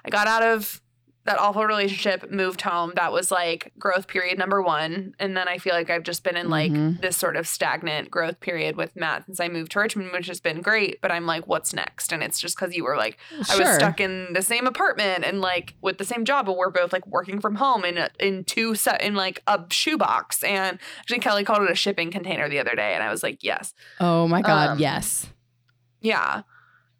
i 0.06 0.10
got 0.10 0.28
out 0.28 0.44
of 0.44 0.82
that 1.26 1.40
awful 1.40 1.66
relationship 1.66 2.30
moved 2.30 2.62
home 2.62 2.92
that 2.96 3.12
was 3.14 3.32
like 3.32 3.72
growth 3.80 4.08
period 4.08 4.38
number 4.38 4.62
one 4.62 5.16
and 5.20 5.36
then 5.38 5.48
i 5.48 5.58
feel 5.58 5.74
like 5.74 5.90
i've 5.90 6.04
just 6.04 6.24
been 6.24 6.36
in 6.36 6.50
like 6.50 6.72
Mhm. 6.72 7.02
this 7.02 7.16
sort 7.18 7.36
of 7.36 7.48
stagnant 7.48 8.12
growth 8.12 8.40
period 8.40 8.76
with 8.76 8.96
matt 8.96 9.26
since 9.26 9.40
i 9.40 9.48
moved 9.48 9.72
to 9.74 9.80
richmond 9.80 10.12
which 10.12 10.28
has 10.28 10.40
been 10.42 10.62
great 10.62 11.00
but 11.02 11.12
i'm 11.12 11.26
like 11.26 11.48
what's 11.48 11.74
next 11.74 12.12
and 12.12 12.22
it's 12.24 12.40
just 12.40 12.58
because 12.58 12.76
you 12.76 12.84
were 12.84 12.98
like 12.98 13.18
I 13.50 13.58
was 13.58 13.76
stuck 13.76 14.00
in 14.00 14.34
the 14.34 14.42
same 14.42 14.68
apartment 14.68 15.24
and 15.24 15.42
like 15.42 15.76
with 15.82 15.98
the 15.98 16.06
same 16.06 16.26
job, 16.26 16.46
but 16.46 16.58
we're 16.58 16.70
both 16.70 16.92
like 16.94 17.06
working 17.08 17.40
from 17.40 17.56
home 17.56 17.84
in 17.86 18.08
in 18.20 18.44
two 18.44 18.76
set 18.76 19.02
in 19.02 19.16
like 19.16 19.42
a 19.48 19.62
shoebox. 19.70 20.44
And 20.44 20.80
actually, 21.00 21.20
Kelly 21.20 21.44
called 21.44 21.64
it 21.64 21.72
a 21.72 21.76
shipping 21.76 22.12
container 22.12 22.48
the 22.50 22.60
other 22.60 22.76
day, 22.76 22.94
and 22.94 23.04
I 23.04 23.10
was 23.10 23.24
like, 23.24 23.44
yes, 23.44 23.74
Oh 24.00 24.28
my 24.28 24.42
God. 24.42 24.70
Um, 24.70 24.80
yes. 24.80 25.28
yeah. 26.02 26.42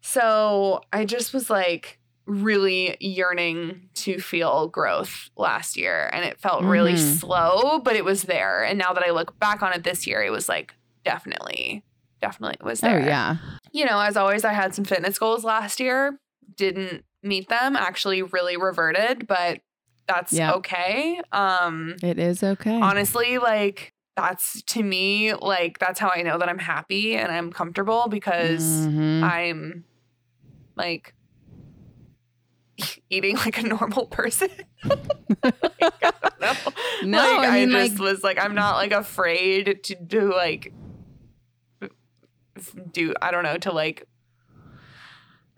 So 0.00 0.82
I 0.92 1.04
just 1.04 1.32
was 1.32 1.48
like 1.50 1.98
really 2.26 2.96
yearning 3.00 3.88
to 3.94 4.18
feel 4.18 4.68
growth 4.68 5.30
last 5.36 5.76
year, 5.76 6.08
and 6.12 6.24
it 6.24 6.40
felt 6.40 6.64
really 6.64 6.94
Mhm. 6.94 6.98
slow, 7.20 7.78
but 7.80 7.96
it 7.96 8.04
was 8.04 8.22
there. 8.22 8.64
And 8.64 8.78
now 8.78 8.92
that 8.94 9.04
I 9.04 9.10
look 9.10 9.38
back 9.38 9.62
on 9.62 9.72
it 9.72 9.84
this 9.84 10.06
year, 10.06 10.22
it 10.22 10.30
was 10.30 10.48
like 10.48 10.74
definitely, 11.04 11.84
definitely 12.20 12.56
was 12.64 12.82
Oh, 12.82 12.88
there 12.88 13.00
yeah. 13.00 13.36
you 13.72 13.84
know, 13.84 13.98
as 13.98 14.16
always, 14.16 14.44
I 14.44 14.52
had 14.52 14.74
some 14.74 14.84
fitness 14.84 15.18
goals 15.18 15.42
last 15.44 15.80
year. 15.80 16.18
Didn't 16.56 17.04
meet 17.22 17.48
them. 17.48 17.74
Actually, 17.76 18.22
really 18.22 18.56
reverted, 18.56 19.26
but 19.26 19.60
that's 20.06 20.32
Yeah. 20.32 20.52
okay. 20.54 21.20
Um, 21.32 21.96
It 22.02 22.18
is 22.18 22.42
okay. 22.44 22.80
honestly, 22.80 23.38
like 23.38 23.92
that's 24.16 24.62
to 24.62 24.82
me, 24.82 25.34
like 25.34 25.78
that's 25.80 25.98
how 25.98 26.10
I 26.14 26.22
know 26.22 26.38
that 26.38 26.48
I'm 26.48 26.58
happy 26.60 27.16
and 27.16 27.32
I'm 27.32 27.50
comfortable 27.52 28.06
because 28.08 28.60
Mhm. 28.62 29.24
I'm 29.24 29.84
like 30.76 31.13
eating 33.10 33.36
like 33.36 33.58
a 33.58 33.62
normal 33.62 34.06
person. 34.06 34.48
like, 34.84 35.82
I 36.02 36.10
don't 36.20 36.40
know. 36.40 36.52
No, 37.04 37.18
like, 37.18 37.48
I 37.48 37.60
mean, 37.66 37.74
I 37.74 37.86
just 37.88 37.98
like- 38.00 38.08
was 38.12 38.22
like, 38.24 38.38
I'm 38.38 38.54
not 38.54 38.76
like 38.76 38.92
afraid 38.92 39.80
to 39.84 39.94
do 39.94 40.32
like 40.34 40.72
do 42.92 43.14
I 43.20 43.30
don't 43.30 43.42
know 43.42 43.56
to 43.58 43.72
like. 43.72 44.06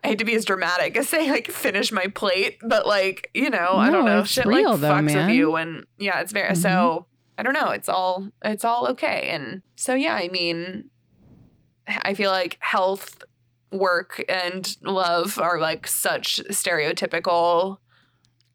I 0.05 0.09
hate 0.11 0.19
to 0.21 0.25
be 0.25 0.35
as 0.35 0.45
dramatic 0.45 0.97
as 0.97 1.09
say 1.09 1.31
like 1.31 1.51
finish 1.51 1.91
my 1.93 2.07
plate, 2.07 2.59
but 2.63 2.87
like 2.87 3.31
you 3.35 3.51
know 3.51 3.75
I 3.77 3.91
don't 3.91 4.05
know 4.05 4.25
shit 4.25 4.47
real, 4.47 4.73
like 4.73 4.81
though, 4.81 4.89
fucks 4.91 5.05
man. 5.05 5.27
with 5.27 5.35
you 5.37 5.57
and 5.57 5.85
yeah 5.99 6.21
it's 6.21 6.33
very 6.33 6.53
Mhm. 6.53 6.57
so 6.63 7.07
I 7.39 7.43
don't 7.43 7.55
know 7.55 7.71
it's 7.71 7.89
all 7.89 8.29
it's 8.45 8.65
all 8.65 8.87
okay 8.89 9.29
and 9.31 9.63
so 9.75 9.95
yeah 9.95 10.15
I 10.15 10.29
mean 10.29 10.91
I 11.89 12.15
feel 12.15 12.31
like 12.31 12.57
health 12.61 13.23
work 13.73 14.25
and 14.29 14.77
love 14.83 15.39
are 15.39 15.59
like 15.59 15.87
such 15.87 16.41
stereotypical 16.51 17.79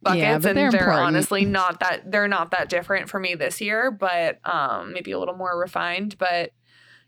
buckets 0.01 0.19
Yeah, 0.19 0.35
and 0.35 0.43
they're 0.43 0.71
they're, 0.71 0.91
honestly 0.91 1.45
not 1.45 1.79
that 1.81 2.11
they're 2.11 2.27
not 2.27 2.51
that 2.51 2.69
different 2.69 3.09
for 3.09 3.19
me 3.19 3.35
this 3.35 3.61
year 3.61 3.91
but 3.91 4.39
um 4.45 4.93
maybe 4.93 5.11
a 5.11 5.19
little 5.19 5.35
more 5.35 5.59
refined 5.59 6.17
but 6.17 6.51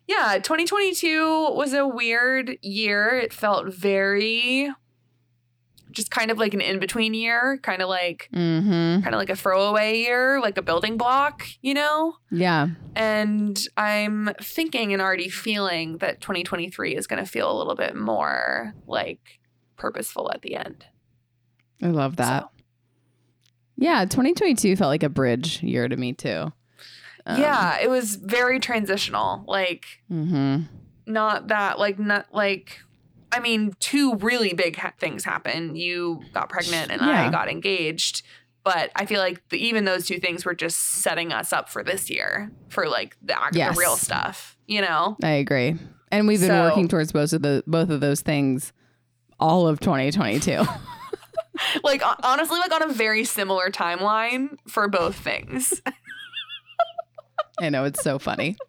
yeah 0.08 0.36
2022 0.36 1.54
was 1.54 1.74
a 1.74 1.88
weird 1.88 2.58
year. 2.62 3.16
It 3.16 3.34
felt 3.34 3.74
very 3.74 4.70
just 5.94 6.12
kind 6.12 6.32
of 6.32 6.38
like 6.38 6.54
an 6.54 6.62
in-between 6.62 7.14
year 7.14 7.60
kind 7.64 7.82
of 7.82 7.88
like 7.90 8.30
Mhm. 8.34 9.04
kind 9.04 9.14
of 9.16 9.20
like 9.20 9.30
a 9.30 9.36
throwaway 9.36 10.00
year 10.00 10.40
like 10.42 10.58
a 10.58 10.62
building 10.62 10.98
block 10.98 11.46
you 11.62 11.74
know 11.74 12.16
Yeah. 12.32 12.68
and 12.96 13.60
I'm 13.78 14.32
thinking 14.42 14.92
and 14.94 15.02
already 15.02 15.30
feeling 15.30 15.98
that 16.00 16.20
2023 16.22 16.96
is 16.96 17.08
going 17.08 17.24
to 17.24 17.30
feel 17.30 17.52
a 17.52 17.58
little 17.58 17.76
bit 17.76 17.96
more 17.96 18.74
like 18.88 19.40
purposeful 19.78 20.32
at 20.34 20.42
the 20.42 20.56
end. 20.56 20.86
I 21.82 21.88
love 21.88 22.16
that. 22.18 22.44
So, 22.44 22.50
Yeah. 23.78 24.06
2022 24.06 24.76
felt 24.76 24.90
like 24.90 25.04
a 25.04 25.10
bridge 25.10 25.62
year 25.64 25.88
to 25.90 25.98
me, 25.98 26.14
too. 26.14 26.54
Um, 27.26 27.40
yeah, 27.40 27.80
it 27.80 27.90
was 27.90 28.16
very 28.16 28.60
transitional. 28.60 29.44
Like, 29.48 29.86
Mm-hmm. 30.12 30.64
not 31.08 31.48
that, 31.48 31.80
like, 31.80 31.98
not 32.00 32.28
like, 32.34 32.80
I 33.34 33.40
mean, 33.40 33.74
two 33.80 34.16
really 34.18 34.54
big 34.54 34.76
ha- 34.78 34.94
things 35.00 35.24
happened. 35.26 35.78
You 35.78 36.22
got 36.34 36.50
pregnant 36.50 36.92
and 36.92 37.02
I 37.02 37.30
got 37.32 37.50
engaged. 37.50 38.22
But 38.64 38.92
I 38.96 39.06
feel 39.06 39.20
like 39.20 39.42
the, 39.50 39.58
even 39.58 39.84
those 39.84 40.06
two 40.06 40.20
things 40.20 40.46
were 40.46 40.54
just 40.56 40.78
setting 40.80 41.34
us 41.34 41.52
up 41.52 41.68
for 41.68 41.84
this 41.84 42.10
year 42.10 42.50
for 42.70 42.88
like 42.88 43.18
the, 43.22 43.36
Yes. 43.52 43.76
the 43.76 43.80
real 43.80 43.98
stuff, 43.98 44.56
you 44.68 44.80
know? 44.82 45.18
I 45.22 45.32
agree. 45.32 45.76
And 46.12 46.28
we've 46.28 46.40
been 46.40 46.48
So- 46.50 46.64
working 46.64 46.88
towards 46.88 47.12
both 47.12 47.34
of 47.34 47.42
the 47.42 47.64
both 47.68 47.90
of 47.90 48.00
those 48.00 48.22
things 48.22 48.72
all 49.40 49.68
of 49.68 49.80
2022. 49.82 50.62
like 51.84 52.02
honestly 52.24 52.58
like 52.60 52.72
on 52.72 52.84
a 52.90 52.94
very 52.94 53.24
similar 53.26 53.70
timeline 53.70 54.56
for 54.68 54.88
both 54.88 55.16
things 55.16 55.82
I 57.60 57.70
know 57.70 57.84
it's 57.84 58.02
so 58.02 58.18
funny. 58.18 58.56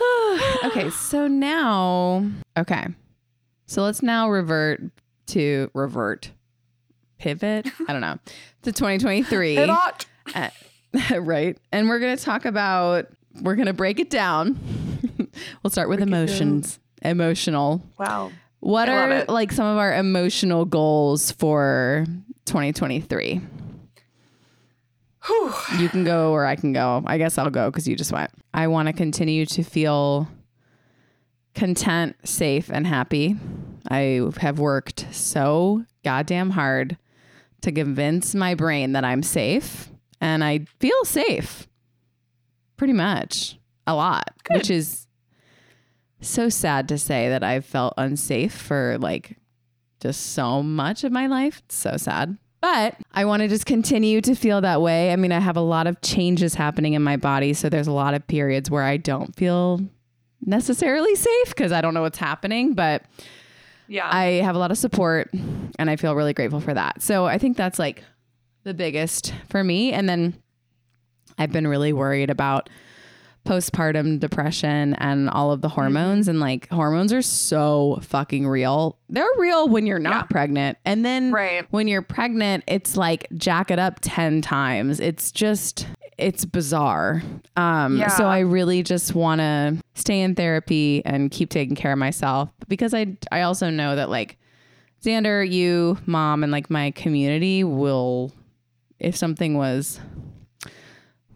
okay, 0.64 0.88
so 0.90 1.26
now, 1.26 2.30
okay, 2.56 2.86
so 3.70 3.84
let's 3.84 4.02
now 4.02 4.28
revert 4.28 4.82
to 5.28 5.70
revert, 5.74 6.32
pivot. 7.18 7.68
I 7.88 7.92
don't 7.92 8.00
know 8.00 8.18
to 8.62 8.72
2023. 8.72 9.54
Pivot. 9.54 10.06
Uh, 10.34 10.50
right. 11.20 11.56
And 11.70 11.88
we're 11.88 12.00
going 12.00 12.16
to 12.16 12.22
talk 12.22 12.46
about, 12.46 13.06
we're 13.40 13.54
going 13.54 13.66
to 13.66 13.72
break 13.72 14.00
it 14.00 14.10
down. 14.10 14.58
we'll 15.62 15.70
start 15.70 15.88
with 15.88 16.00
Break 16.00 16.08
emotions. 16.08 16.80
Emotional. 17.02 17.80
Wow. 17.96 18.32
What 18.58 18.88
I 18.88 18.92
are 18.92 19.24
like 19.26 19.52
some 19.52 19.66
of 19.66 19.78
our 19.78 19.96
emotional 19.96 20.64
goals 20.64 21.30
for 21.30 22.06
2023? 22.46 23.40
Whew. 25.26 25.54
You 25.78 25.88
can 25.88 26.02
go 26.02 26.32
or 26.32 26.44
I 26.44 26.56
can 26.56 26.72
go. 26.72 27.04
I 27.06 27.18
guess 27.18 27.38
I'll 27.38 27.50
go 27.50 27.70
because 27.70 27.86
you 27.86 27.94
just 27.94 28.10
went. 28.10 28.32
I 28.52 28.66
want 28.66 28.88
to 28.88 28.92
continue 28.92 29.46
to 29.46 29.62
feel 29.62 30.28
content, 31.54 32.16
safe, 32.24 32.70
and 32.70 32.86
happy. 32.86 33.36
I 33.88 34.20
have 34.38 34.58
worked 34.58 35.06
so 35.10 35.84
goddamn 36.04 36.50
hard 36.50 36.96
to 37.62 37.72
convince 37.72 38.34
my 38.34 38.54
brain 38.54 38.92
that 38.92 39.04
I'm 39.04 39.22
safe, 39.22 39.90
and 40.20 40.42
I 40.42 40.66
feel 40.78 41.04
safe 41.04 41.66
pretty 42.76 42.92
much 42.94 43.58
a 43.86 43.94
lot, 43.94 44.32
Good. 44.44 44.58
which 44.58 44.70
is 44.70 45.06
so 46.20 46.48
sad 46.48 46.88
to 46.88 46.98
say 46.98 47.28
that 47.28 47.42
I've 47.42 47.64
felt 47.64 47.94
unsafe 47.98 48.54
for 48.54 48.96
like 48.98 49.36
just 50.00 50.32
so 50.32 50.62
much 50.62 51.04
of 51.04 51.12
my 51.12 51.26
life. 51.26 51.62
It's 51.66 51.76
so 51.76 51.96
sad. 51.96 52.38
But 52.60 52.96
I 53.12 53.24
want 53.24 53.40
to 53.40 53.48
just 53.48 53.64
continue 53.64 54.20
to 54.20 54.34
feel 54.34 54.60
that 54.60 54.82
way. 54.82 55.12
I 55.12 55.16
mean, 55.16 55.32
I 55.32 55.40
have 55.40 55.56
a 55.56 55.62
lot 55.62 55.86
of 55.86 56.00
changes 56.02 56.54
happening 56.54 56.92
in 56.92 57.02
my 57.02 57.16
body. 57.16 57.54
So 57.54 57.70
there's 57.70 57.86
a 57.86 57.92
lot 57.92 58.12
of 58.12 58.26
periods 58.26 58.70
where 58.70 58.82
I 58.82 58.98
don't 58.98 59.34
feel 59.34 59.80
necessarily 60.44 61.14
safe 61.14 61.48
because 61.48 61.72
I 61.72 61.80
don't 61.80 61.94
know 61.94 62.02
what's 62.02 62.18
happening. 62.18 62.74
But 62.74 63.02
Yeah. 63.88 64.08
I 64.10 64.42
have 64.42 64.54
a 64.54 64.58
lot 64.58 64.70
of 64.70 64.78
support 64.78 65.32
and 65.78 65.90
I 65.90 65.96
feel 65.96 66.14
really 66.14 66.32
grateful 66.32 66.60
for 66.60 66.74
that. 66.74 67.02
So 67.02 67.26
I 67.26 67.38
think 67.38 67.56
that's 67.56 67.78
like 67.78 68.04
the 68.64 68.74
biggest 68.74 69.34
for 69.48 69.62
me. 69.64 69.92
And 69.92 70.08
then 70.08 70.34
I've 71.38 71.52
been 71.52 71.66
really 71.66 71.92
worried 71.92 72.30
about 72.30 72.68
postpartum 73.46 74.20
depression 74.20 74.92
and 74.94 75.30
all 75.30 75.50
of 75.50 75.62
the 75.62 75.68
mm-hmm. 75.68 75.76
hormones 75.76 76.28
and 76.28 76.40
like 76.40 76.68
hormones 76.68 77.12
are 77.12 77.22
so 77.22 77.98
fucking 78.02 78.46
real. 78.46 78.98
They're 79.08 79.26
real 79.38 79.66
when 79.68 79.86
you're 79.86 79.98
not 79.98 80.14
Yeah. 80.14 80.22
pregnant. 80.24 80.78
And 80.84 81.04
then 81.04 81.32
Right. 81.32 81.66
when 81.70 81.88
you're 81.88 82.02
pregnant, 82.02 82.64
it's 82.66 82.96
like 82.98 83.26
jack 83.34 83.70
it 83.70 83.78
up 83.78 83.98
10 84.02 84.42
times. 84.42 85.00
It's 85.00 85.32
just 85.32 85.86
it's 86.20 86.44
bizarre. 86.44 87.22
Um 87.56 87.96
Yeah. 87.96 88.08
so 88.08 88.26
I 88.26 88.40
really 88.40 88.82
just 88.82 89.14
want 89.14 89.40
to 89.40 89.78
stay 89.94 90.20
in 90.20 90.34
therapy 90.34 91.02
and 91.04 91.30
keep 91.30 91.50
taking 91.50 91.74
care 91.74 91.92
of 91.92 91.98
myself 91.98 92.50
because 92.68 92.94
I 92.94 93.16
I 93.30 93.42
also 93.42 93.70
know 93.70 93.96
that 93.96 94.10
like 94.10 94.38
Xander, 95.02 95.50
you, 95.50 95.98
mom 96.04 96.42
and 96.42 96.52
like 96.52 96.68
my 96.70 96.90
community 96.90 97.64
will 97.64 98.32
if 98.98 99.16
something 99.16 99.56
was 99.56 99.98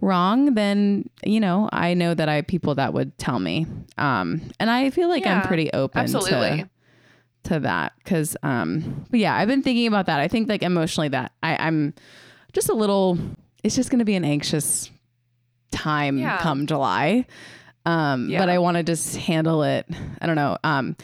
wrong, 0.01 0.55
then 0.55 1.09
you 1.25 1.41
know, 1.41 1.69
I 1.73 1.95
know 1.95 2.13
that 2.13 2.29
I 2.29 2.37
have 2.37 2.47
people 2.47 2.75
that 2.75 2.93
would 2.93 3.17
tell 3.19 3.39
me. 3.39 3.67
Um 3.99 4.43
and 4.61 4.71
I 4.71 4.91
feel 4.91 5.09
like 5.09 5.27
I'm 5.27 5.43
pretty 5.47 5.73
open 5.73 6.01
absolutely. 6.01 6.63
to 6.63 6.71
to 7.45 7.61
that 7.61 7.93
because 7.99 8.39
um 8.43 9.05
but 9.11 9.21
yeah 9.21 9.37
i've 9.37 9.49
been 9.49 9.63
thinking 9.63 9.87
about 9.87 10.07
that 10.07 10.19
i 10.19 10.27
think 10.27 10.49
like 10.49 10.63
emotionally 10.63 11.09
that 11.09 11.31
I, 11.43 11.57
i'm 11.57 11.93
just 12.55 12.71
a 12.71 12.75
little 12.75 13.19
it's 13.65 13.75
just 13.75 13.91
going 13.91 13.99
to 13.99 14.05
be 14.05 14.15
an 14.15 14.25
anxious 14.25 14.91
time 15.71 16.19
Yeah. 16.19 16.39
come 16.39 16.67
july 16.67 17.27
um 17.87 18.29
Yeah. 18.31 18.39
but 18.39 18.49
i 18.49 18.59
want 18.59 18.77
to 18.77 18.83
just 18.85 19.17
handle 19.17 19.63
it 19.65 19.87
i 20.21 20.27
don't 20.27 20.37
know 20.37 20.57
um 20.63 20.97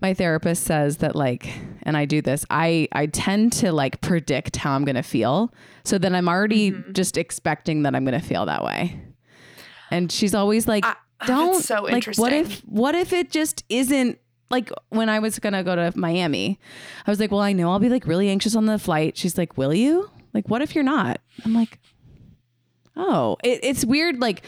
my 0.00 0.14
therapist 0.14 0.64
says 0.64 0.98
that 0.98 1.16
like 1.16 1.52
and 1.82 1.96
i 1.96 2.04
do 2.04 2.22
this 2.22 2.44
i 2.50 2.86
i 2.92 3.06
tend 3.06 3.52
to 3.54 3.72
like 3.72 4.00
predict 4.00 4.56
how 4.56 4.72
i'm 4.72 4.84
going 4.84 4.94
to 4.96 5.02
feel 5.02 5.52
so 5.84 5.98
then 5.98 6.14
i'm 6.14 6.28
already 6.28 6.70
Mhm. 6.70 6.92
just 6.92 7.16
expecting 7.16 7.82
that 7.82 7.96
i'm 7.96 8.04
going 8.04 8.18
to 8.18 8.24
feel 8.26 8.46
that 8.46 8.62
way 8.64 9.00
and 9.90 10.10
she's 10.12 10.34
always 10.34 10.68
like 10.68 10.84
I- 10.86 10.94
don't 11.26 11.52
That's 11.52 11.66
so 11.66 11.82
like 11.82 11.94
interesting. 11.94 12.20
what 12.22 12.32
if 12.32 12.60
what 12.62 12.94
if 12.96 13.12
it 13.12 13.30
just 13.30 13.62
isn't 13.68 14.18
like 14.50 14.70
when 14.88 15.08
I 15.08 15.20
was 15.20 15.38
gonna 15.38 15.62
go 15.62 15.76
to 15.76 15.92
Miami, 15.96 16.58
I 17.06 17.10
was 17.10 17.20
like, 17.20 17.30
well, 17.30 17.40
I 17.40 17.52
know 17.52 17.70
I'll 17.70 17.78
be 17.78 17.88
like 17.88 18.06
really 18.08 18.28
anxious 18.28 18.56
on 18.56 18.66
the 18.66 18.76
flight. 18.78 19.16
She's 19.16 19.38
like, 19.38 19.56
will 19.56 19.72
you? 19.72 20.10
Like, 20.34 20.48
what 20.48 20.62
if 20.62 20.74
you're 20.74 20.82
not? 20.84 21.20
I'm 21.44 21.54
like, 21.54 21.78
oh, 22.96 23.36
it, 23.44 23.60
it's 23.62 23.84
weird. 23.84 24.20
Like 24.20 24.42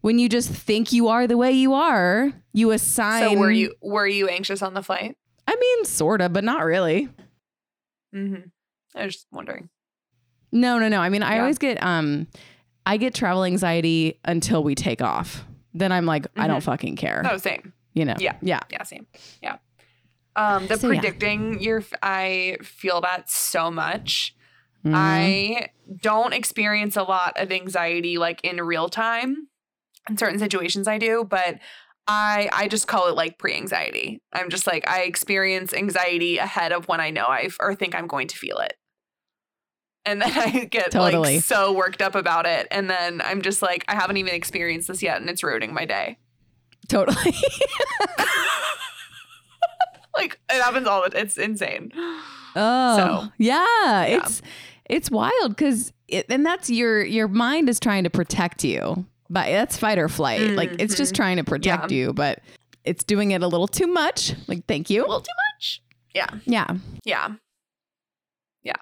when 0.00 0.18
you 0.18 0.28
just 0.28 0.50
think 0.50 0.92
you 0.92 1.08
are 1.08 1.26
the 1.26 1.36
way 1.36 1.52
you 1.52 1.74
are, 1.74 2.32
you 2.52 2.70
assign. 2.70 3.34
so 3.34 3.38
were 3.38 3.50
you 3.50 3.74
were 3.80 4.06
you 4.06 4.28
anxious 4.28 4.62
on 4.62 4.74
the 4.74 4.82
flight? 4.82 5.16
I 5.48 5.54
mean, 5.54 5.84
sorta, 5.84 6.28
but 6.28 6.44
not 6.44 6.64
really. 6.64 7.08
Mm-hmm. 8.14 8.48
I 8.94 9.04
was 9.04 9.14
just 9.14 9.26
wondering. 9.30 9.68
No, 10.52 10.78
no, 10.78 10.88
no. 10.88 11.00
I 11.00 11.08
mean, 11.08 11.22
I 11.22 11.34
Yeah. 11.36 11.40
always 11.42 11.58
get 11.58 11.82
um, 11.82 12.26
I 12.86 12.96
get 12.96 13.14
travel 13.14 13.44
anxiety 13.44 14.18
until 14.24 14.62
we 14.62 14.74
take 14.74 15.02
off. 15.02 15.44
Then 15.74 15.92
I'm 15.92 16.06
like, 16.06 16.26
I 16.36 16.46
don't 16.46 16.60
Mhm. 16.60 16.64
fucking 16.64 16.96
care. 16.96 17.22
Oh, 17.28 17.36
same. 17.36 17.72
You 17.94 18.04
know? 18.04 18.14
Yeah. 18.18 18.36
yeah. 18.42 18.60
Yeah, 18.70 18.82
same. 18.84 19.06
Yeah. 19.42 19.56
Um, 20.36 20.66
the 20.66 20.76
So, 20.78 20.90
yeah. 20.90 21.00
predicting 21.00 21.60
your 21.62 21.82
I 22.02 22.58
feel 22.62 23.00
that 23.00 23.28
so 23.30 23.70
much. 23.70 24.35
Mhm. 24.86 24.94
I 24.94 25.68
don't 26.00 26.32
experience 26.32 26.96
a 26.96 27.02
lot 27.02 27.34
of 27.36 27.50
anxiety 27.52 28.18
like 28.18 28.40
in 28.44 28.60
real 28.60 28.88
time. 28.88 29.48
In 30.08 30.16
certain 30.16 30.38
situations 30.38 30.86
I 30.86 30.98
do, 30.98 31.24
but 31.28 31.58
I 32.06 32.48
I 32.52 32.68
just 32.68 32.86
call 32.86 33.08
it 33.08 33.16
like 33.16 33.38
pre-anxiety. 33.38 34.20
I'm 34.32 34.50
just 34.50 34.66
like 34.66 34.88
I 34.88 35.02
experience 35.02 35.74
anxiety 35.74 36.38
ahead 36.38 36.70
of 36.72 36.86
when 36.86 37.00
I 37.00 37.10
know 37.10 37.24
I 37.26 37.48
or 37.58 37.74
think 37.74 37.94
I'm 37.96 38.06
going 38.06 38.28
to 38.28 38.36
feel 38.36 38.58
it. 38.58 38.74
And 40.04 40.22
then 40.22 40.30
I 40.36 40.64
get 40.66 40.92
Totally. 40.92 41.34
like 41.36 41.44
so 41.44 41.72
worked 41.72 42.00
up 42.02 42.14
about 42.14 42.46
it 42.46 42.68
and 42.70 42.88
then 42.88 43.20
I'm 43.24 43.42
just 43.42 43.62
like 43.62 43.84
I 43.88 43.96
haven't 43.96 44.18
even 44.18 44.34
experienced 44.34 44.86
this 44.86 45.02
yet 45.02 45.20
and 45.20 45.28
it's 45.28 45.42
ruining 45.42 45.74
my 45.74 45.84
day. 45.86 46.18
totally. 46.88 47.34
Like 50.16 50.40
it 50.48 50.62
happens 50.62 50.86
all 50.86 51.02
the 51.08 51.18
it's 51.20 51.36
insane. 51.36 51.92
Oh, 52.58 52.96
So, 52.96 53.28
yeah, 53.36 54.04
it's 54.04 54.40
it's 54.88 55.10
wild 55.10 55.50
because 55.50 55.92
it, 56.08 56.26
and 56.28 56.44
that's 56.46 56.70
your 56.70 57.04
your 57.04 57.28
mind 57.28 57.68
is 57.68 57.78
trying 57.80 58.04
to 58.04 58.10
protect 58.10 58.64
you, 58.64 59.04
but 59.28 59.46
that's 59.46 59.76
fight 59.76 59.98
or 59.98 60.08
flight. 60.08 60.50
Like 60.52 60.72
it's 60.80 60.94
just 60.96 61.12
Mhm. 61.12 61.16
trying 61.16 61.36
to 61.38 61.44
protect 61.44 61.90
Yeah. 61.90 61.96
you, 61.98 62.12
but 62.12 62.40
it's 62.84 63.02
doing 63.04 63.32
it 63.32 63.42
a 63.42 63.48
little 63.48 63.66
too 63.68 63.86
much. 63.88 64.32
Like, 64.46 64.64
thank 64.66 64.88
you. 64.90 65.00
A 65.00 65.06
little 65.06 65.20
too 65.20 65.32
much. 65.56 65.82
Yeah. 66.14 66.28
Yeah, 66.44 66.66
Yeah. 67.04 67.34
Yeah. 68.62 68.76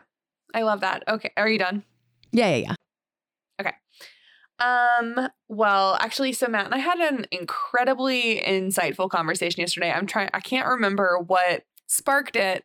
I 0.54 0.62
love 0.62 0.80
that. 0.80 1.02
Okay. 1.08 1.30
Are 1.36 1.48
you 1.48 1.58
done? 1.58 1.82
yeah, 2.32 2.54
yeah, 2.54 2.56
yeah. 2.56 2.74
Okay. 3.60 3.72
Um, 4.60 5.28
well, 5.48 5.96
actually, 6.00 6.32
so 6.32 6.46
Matt 6.46 6.66
and 6.66 6.74
I 6.74 6.78
had 6.78 6.98
an 6.98 7.26
incredibly 7.32 8.40
insightful 8.40 9.08
conversation 9.10 9.60
yesterday. 9.60 9.90
I'm 9.90 10.06
trying 10.06 10.30
I 10.32 10.40
can't 10.40 10.66
remember 10.68 11.18
what 11.18 11.64
sparked 11.86 12.36
it, 12.36 12.64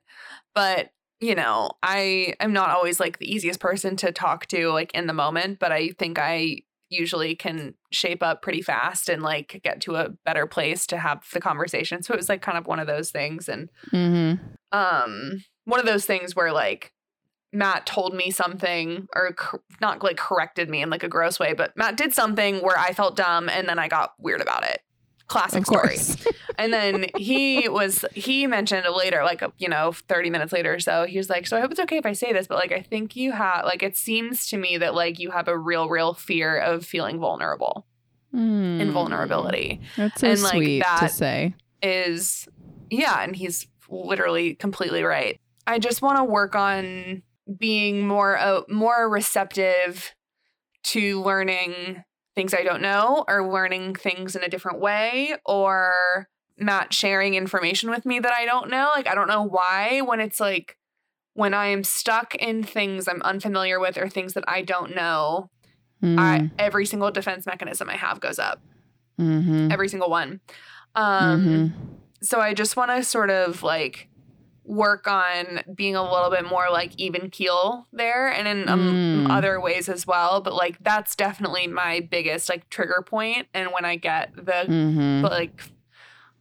but 0.54 0.91
you 1.19 1.36
know, 1.36 1.71
I 1.84 2.36
am 2.39 2.53
not 2.53 2.69
always 2.69 2.99
like 2.99 3.19
the 3.19 3.32
easiest 3.32 3.60
person 3.60 3.95
to 3.97 4.12
talk 4.12 4.45
to 4.47 4.69
like 4.69 4.93
in 4.93 5.08
the 5.08 5.13
moment, 5.13 5.60
but 5.60 5.71
I 5.71 5.89
think 5.99 6.17
I 6.19 6.62
usually 6.89 7.36
can 7.36 7.75
shape 7.91 8.23
up 8.23 8.41
pretty 8.41 8.62
fast 8.62 9.10
and 9.10 9.21
like 9.21 9.62
get 9.63 9.79
to 9.82 9.95
a 9.95 10.10
better 10.25 10.47
place 10.47 10.88
to 10.88 10.97
have 10.97 11.23
the 11.34 11.39
conversation. 11.39 12.01
So 12.01 12.13
it 12.13 12.17
was 12.17 12.29
like 12.29 12.41
kind 12.41 12.58
of 12.58 12.65
one 12.67 12.79
of 12.79 12.88
those 12.88 13.12
things 13.12 13.47
and 13.47 13.69
Mm-hmm. 13.93 14.77
um 14.77 15.43
one 15.65 15.79
of 15.79 15.86
those 15.86 16.05
things 16.05 16.36
where 16.36 16.51
like 16.51 16.93
Matt 17.51 17.86
told 17.86 18.13
me 18.15 18.32
something 18.32 19.08
or 19.15 19.34
cor- 19.34 19.62
not 19.82 20.03
like 20.03 20.17
corrected 20.17 20.69
me 20.69 20.82
in 20.82 20.89
like 20.89 21.03
a 21.03 21.08
gross 21.08 21.39
way, 21.39 21.53
but 21.53 21.75
Matt 21.75 21.97
did 21.97 22.13
something 22.13 22.58
where 22.58 22.77
I 22.77 22.93
felt 22.93 23.15
dumb 23.15 23.49
and 23.49 23.67
then 23.67 23.77
I 23.79 23.88
got 23.88 24.13
weird 24.19 24.41
about 24.41 24.63
it. 24.63 24.82
Classic 25.29 25.65
story. 25.65 25.97
And 26.57 26.73
then 26.73 27.05
he 27.15 27.69
was 27.69 28.03
he 28.13 28.45
mentioned 28.45 28.85
it 28.85 28.91
later, 28.91 29.23
like 29.23 29.41
you 29.59 29.69
know, 29.69 29.93
30 29.93 30.29
minutes 30.29 30.51
later 30.51 30.73
or 30.73 30.79
so, 30.81 31.05
he 31.05 31.17
was 31.17 31.29
like, 31.29 31.47
So 31.47 31.55
I 31.55 31.61
hope 31.61 31.71
it's 31.71 31.79
okay 31.79 31.95
if 31.97 32.05
I 32.05 32.11
say 32.11 32.33
this, 32.33 32.47
but 32.47 32.57
like 32.57 32.73
I 32.73 32.81
think 32.81 33.15
you 33.15 33.31
have 33.31 33.63
like 33.63 33.81
it 33.81 33.95
seems 33.95 34.45
to 34.47 34.57
me 34.57 34.77
that 34.77 34.93
like 34.93 35.19
you 35.19 35.31
have 35.31 35.47
a 35.47 35.57
real, 35.57 35.87
real 35.87 36.13
fear 36.13 36.57
of 36.57 36.85
feeling 36.85 37.17
vulnerable 37.17 37.85
and 38.33 38.89
Mm. 38.89 38.91
vulnerability. 38.91 39.79
That's 39.95 40.19
so 40.19 40.27
And, 40.27 40.41
like, 40.43 40.53
sweet 40.55 40.83
to 40.99 41.07
say. 41.07 41.53
is 41.81 42.49
yeah, 42.89 43.23
and 43.23 43.35
he's 43.35 43.65
literally 43.89 44.55
completely 44.55 45.03
right. 45.03 45.39
I 45.65 45.79
just 45.79 46.01
want 46.01 46.17
to 46.17 46.25
work 46.25 46.55
on 46.55 47.23
being 47.57 48.05
more 48.05 48.37
uh, 48.37 48.61
more 48.67 49.09
receptive 49.09 50.13
to 50.83 51.21
learning 51.21 52.03
things 52.35 52.53
I 52.53 52.63
don't 52.63 52.81
know 52.81 53.25
or 53.27 53.51
learning 53.51 53.95
things 53.95 54.35
in 54.35 54.43
a 54.43 54.49
different 54.49 54.79
way 54.79 55.35
or 55.45 56.27
not 56.57 56.93
sharing 56.93 57.35
information 57.35 57.89
with 57.89 58.05
me 58.05 58.19
that 58.19 58.33
I 58.33 58.45
don't 58.45 58.69
know. 58.69 58.91
Like 58.95 59.07
I 59.07 59.15
don't 59.15 59.27
know 59.27 59.43
why 59.43 60.01
when 60.01 60.19
it's 60.19 60.39
like 60.39 60.77
when 61.33 61.53
I 61.53 61.67
am 61.67 61.83
stuck 61.83 62.35
in 62.35 62.63
things 62.63 63.07
I'm 63.07 63.21
unfamiliar 63.21 63.79
with 63.79 63.97
or 63.97 64.09
things 64.09 64.33
that 64.33 64.43
I 64.47 64.61
don't 64.61 64.95
know, 64.95 65.49
I 66.03 66.51
every 66.59 66.85
single 66.85 67.11
defense 67.11 67.45
mechanism 67.45 67.89
I 67.89 67.95
have 67.95 68.19
goes 68.19 68.39
up. 68.39 68.61
mm-hmm. 69.19 69.71
Every 69.71 69.89
single 69.89 70.09
one. 70.09 70.41
Um 70.95 71.73
so 72.21 72.41
I 72.41 72.53
just 72.53 72.75
want 72.75 72.91
to 72.91 73.03
sort 73.03 73.29
of 73.29 73.63
like 73.63 74.09
work 74.69 75.08
on 75.08 75.62
being 75.73 75.95
a 75.95 76.03
little 76.03 76.29
bit 76.29 76.45
more 76.45 76.69
like 76.71 76.93
even 76.97 77.32
keel 77.32 77.88
there 77.91 78.32
and 78.32 78.47
in 78.47 78.69
um, 78.69 79.25
Mm. 79.25 79.32
other 79.32 79.60
ways 79.60 79.89
as 79.89 80.05
well. 80.05 80.41
But 80.41 80.53
like 80.53 80.77
that's 80.84 81.15
definitely 81.15 81.65
my 81.65 82.01
biggest 82.01 82.47
like 82.49 82.69
trigger. 82.69 83.03
And 83.53 83.71
when 83.71 83.84
I 83.84 83.95
get 83.95 84.36
the 84.36 84.65
Mm-hmm. 84.67 85.25
like 85.25 85.63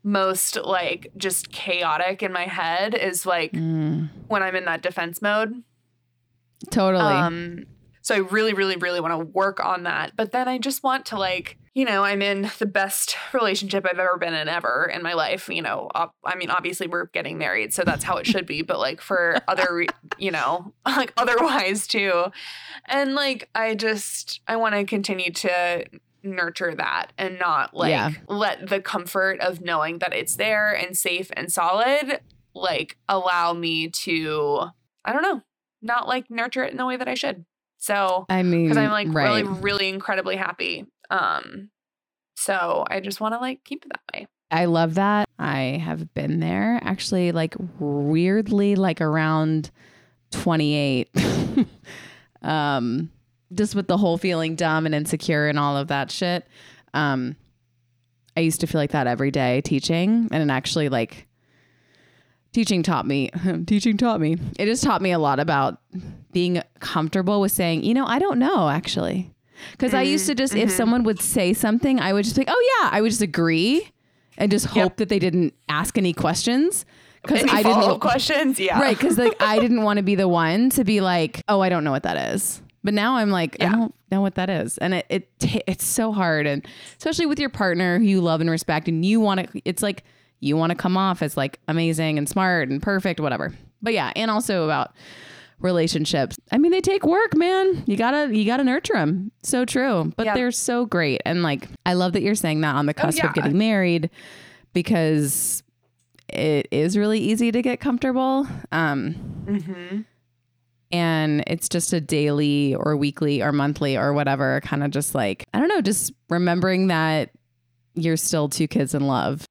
most 0.04 0.56
like 0.56 1.10
just 1.16 1.50
chaotic 1.50 2.22
in 2.22 2.30
my 2.32 2.44
head 2.44 2.94
is 2.94 3.24
like 3.24 3.52
Mm. 3.52 4.10
when 4.28 4.42
I'm 4.42 4.54
in 4.54 4.66
that 4.66 4.82
defense 4.82 5.22
mode. 5.22 5.62
Totally. 6.70 7.04
Um, 7.04 7.64
so 8.02 8.14
I 8.14 8.18
really, 8.18 8.52
really, 8.52 8.76
really 8.76 9.00
want 9.00 9.12
to 9.12 9.24
work 9.24 9.64
on 9.64 9.84
that. 9.84 10.12
But 10.16 10.32
then 10.32 10.48
I 10.48 10.58
just 10.58 10.82
want 10.82 11.06
to 11.06 11.18
like, 11.18 11.56
you 11.78 11.84
know, 11.84 12.02
I'm 12.02 12.22
in 12.22 12.50
the 12.58 12.66
best 12.66 13.16
relationship 13.32 13.86
I've 13.88 14.00
ever 14.00 14.16
been 14.18 14.34
in 14.34 14.48
ever 14.48 14.90
in 14.92 15.00
my 15.00 15.12
life. 15.12 15.48
You 15.48 15.62
know, 15.62 15.88
ob- 15.94 16.10
I 16.24 16.34
mean, 16.34 16.50
obviously 16.50 16.88
we're 16.88 17.06
getting 17.06 17.38
married, 17.38 17.72
so 17.72 17.84
that's 17.84 18.02
how 18.02 18.16
it 18.16 18.26
should 18.26 18.46
be. 18.46 18.62
But 18.62 18.80
like 18.80 19.00
for 19.00 19.38
other, 19.48 19.68
re- 19.72 19.86
you 20.18 20.32
know, 20.32 20.72
like 20.86 21.12
otherwise 21.16 21.86
too, 21.86 22.32
and 22.86 23.14
like 23.14 23.48
I 23.54 23.76
just 23.76 24.40
I 24.48 24.56
want 24.56 24.74
to 24.74 24.84
continue 24.86 25.30
to 25.34 25.84
nurture 26.24 26.74
that 26.74 27.12
and 27.16 27.38
not 27.38 27.74
like 27.74 27.90
Yeah. 27.90 28.10
let 28.26 28.68
the 28.68 28.80
comfort 28.80 29.38
of 29.38 29.60
knowing 29.60 30.00
that 30.00 30.12
it's 30.12 30.34
there 30.34 30.72
and 30.72 30.98
safe 30.98 31.30
and 31.36 31.52
solid 31.52 32.18
like 32.56 32.96
allow 33.08 33.52
me 33.52 33.86
to 33.88 34.64
I 35.04 35.12
don't 35.12 35.22
know 35.22 35.42
not 35.80 36.08
like 36.08 36.28
nurture 36.28 36.64
it 36.64 36.72
in 36.72 36.76
the 36.76 36.86
way 36.86 36.96
that 36.96 37.06
I 37.06 37.14
should. 37.14 37.44
So 37.76 38.26
I 38.28 38.42
mean, 38.42 38.64
because 38.64 38.78
I'm 38.78 38.90
like 38.90 39.06
right. 39.12 39.44
really 39.44 39.60
really 39.60 39.88
incredibly 39.88 40.34
happy. 40.34 40.84
Um, 41.10 41.70
so 42.36 42.84
I 42.88 43.00
just 43.00 43.20
want 43.20 43.34
to 43.34 43.38
like 43.38 43.64
keep 43.64 43.84
it 43.84 43.90
that 43.90 44.14
way. 44.14 44.26
I 44.50 44.64
love 44.64 44.94
that. 44.94 45.28
I 45.38 45.80
have 45.84 46.14
been 46.14 46.40
there 46.40 46.80
actually, 46.82 47.32
like 47.32 47.54
weirdly, 47.78 48.76
like 48.76 49.00
around 49.00 49.70
28. 50.30 51.10
um, 52.42 53.10
just 53.54 53.74
with 53.74 53.88
the 53.88 53.96
whole 53.96 54.18
feeling 54.18 54.56
dumb 54.56 54.86
and 54.86 54.94
insecure 54.94 55.48
and 55.48 55.58
all 55.58 55.76
of 55.76 55.88
that 55.88 56.10
shit. 56.10 56.46
Um, 56.94 57.36
I 58.36 58.40
used 58.40 58.60
to 58.60 58.66
feel 58.66 58.80
like 58.80 58.92
that 58.92 59.06
every 59.06 59.30
day 59.30 59.60
teaching, 59.62 60.28
and 60.30 60.50
actually 60.50 60.88
like 60.88 61.26
teaching 62.52 62.82
taught 62.82 63.06
me. 63.06 63.30
teaching 63.66 63.96
taught 63.96 64.20
me. 64.20 64.36
It 64.58 64.66
just 64.66 64.84
taught 64.84 65.02
me 65.02 65.12
a 65.12 65.18
lot 65.18 65.40
about 65.40 65.80
being 66.32 66.62
comfortable 66.80 67.40
with 67.40 67.52
saying, 67.52 67.84
you 67.84 67.94
know, 67.94 68.06
I 68.06 68.18
don't 68.18 68.38
know 68.38 68.68
actually. 68.68 69.34
Because 69.72 69.94
I 69.94 70.02
used 70.02 70.26
to 70.26 70.34
just, 70.34 70.54
if 70.54 70.68
mm-hmm. 70.68 70.76
someone 70.76 71.02
would 71.04 71.20
say 71.20 71.52
something, 71.52 72.00
I 72.00 72.12
would 72.12 72.24
just 72.24 72.36
be 72.36 72.42
like, 72.42 72.50
oh 72.50 72.78
yeah, 72.80 72.90
I 72.92 73.00
would 73.00 73.10
just 73.10 73.22
agree 73.22 73.90
and 74.36 74.50
just 74.50 74.66
hope 74.66 74.96
that 74.96 75.08
they 75.08 75.18
didn't 75.18 75.54
ask 75.68 75.98
any 75.98 76.12
questions. 76.12 76.86
Because 77.22 77.44
I 77.50 77.62
didn't 77.62 78.00
questions? 78.00 78.58
Yeah. 78.58 78.80
Right, 78.80 78.96
because 78.96 79.18
like 79.18 79.34
I 79.40 79.58
didn't 79.60 79.82
want 79.82 79.98
to 79.98 80.02
be 80.02 80.14
the 80.14 80.28
one 80.28 80.70
to 80.70 80.84
be 80.84 81.00
like, 81.00 81.42
oh, 81.48 81.60
I 81.60 81.68
don't 81.68 81.84
know 81.84 81.90
what 81.90 82.04
that 82.04 82.34
is. 82.34 82.62
But 82.84 82.94
now 82.94 83.16
I'm 83.16 83.30
like, 83.30 83.56
I 83.60 83.68
don't 83.68 83.94
know 84.10 84.20
what 84.20 84.36
that 84.36 84.48
is, 84.48 84.78
and 84.78 84.94
it 84.94 85.06
it 85.08 85.38
ta- 85.40 85.58
it's 85.66 85.84
so 85.84 86.12
hard, 86.12 86.46
and 86.46 86.64
especially 86.96 87.26
with 87.26 87.40
your 87.40 87.50
partner 87.50 87.98
who 87.98 88.04
you 88.04 88.20
love 88.20 88.40
and 88.40 88.48
respect, 88.48 88.86
and 88.88 89.04
you 89.04 89.20
want 89.20 89.40
to. 89.40 89.62
It's 89.64 89.82
like 89.82 90.04
you 90.40 90.56
want 90.56 90.70
to 90.70 90.76
come 90.76 90.96
off 90.96 91.20
as 91.20 91.36
like 91.36 91.58
amazing 91.66 92.18
and 92.18 92.28
smart 92.28 92.68
and 92.68 92.80
perfect, 92.80 93.18
whatever. 93.18 93.52
But 93.82 93.94
yeah, 93.94 94.12
and 94.14 94.30
also 94.30 94.64
about 94.64 94.94
relationships. 95.60 96.36
I 96.52 96.58
mean, 96.58 96.70
they 96.72 96.80
take 96.80 97.04
work, 97.04 97.36
man. 97.36 97.84
You 97.86 97.96
gotta 97.96 98.34
you 98.34 98.44
gotta 98.44 98.64
nurture 98.64 98.94
them. 98.94 99.32
So 99.42 99.64
true, 99.64 100.12
but 100.16 100.26
Yeah. 100.26 100.34
they're 100.34 100.50
so 100.52 100.86
great, 100.86 101.20
and 101.26 101.42
like 101.42 101.68
I 101.86 101.94
love 101.94 102.12
that 102.12 102.22
you're 102.22 102.34
saying 102.34 102.60
that 102.62 102.74
on 102.76 102.86
the 102.86 102.94
cusp 102.94 103.18
yeah. 103.18 103.28
of 103.28 103.34
getting 103.34 103.58
married, 103.58 104.10
because 104.72 105.62
it 106.28 106.68
is 106.70 106.96
really 106.96 107.18
easy 107.20 107.50
to 107.52 107.62
get 107.62 107.80
comfortable. 107.80 108.46
Um, 108.72 109.14
Mm-hmm. 109.48 110.00
and 110.92 111.42
it's 111.46 111.68
just 111.70 111.92
a 111.94 112.00
daily 112.02 112.74
or 112.74 112.96
weekly 112.96 113.42
or 113.42 113.50
monthly 113.52 113.96
or 113.96 114.12
whatever 114.12 114.60
kind 114.62 114.82
of 114.84 114.90
just 114.90 115.14
like 115.14 115.44
i 115.54 115.58
don't 115.58 115.68
know 115.68 115.80
just 115.80 116.12
remembering 116.28 116.88
that 116.88 117.30
you're 117.94 118.16
still 118.18 118.48
two 118.48 118.68
kids 118.68 118.94
in 118.94 119.06
love 119.06 119.46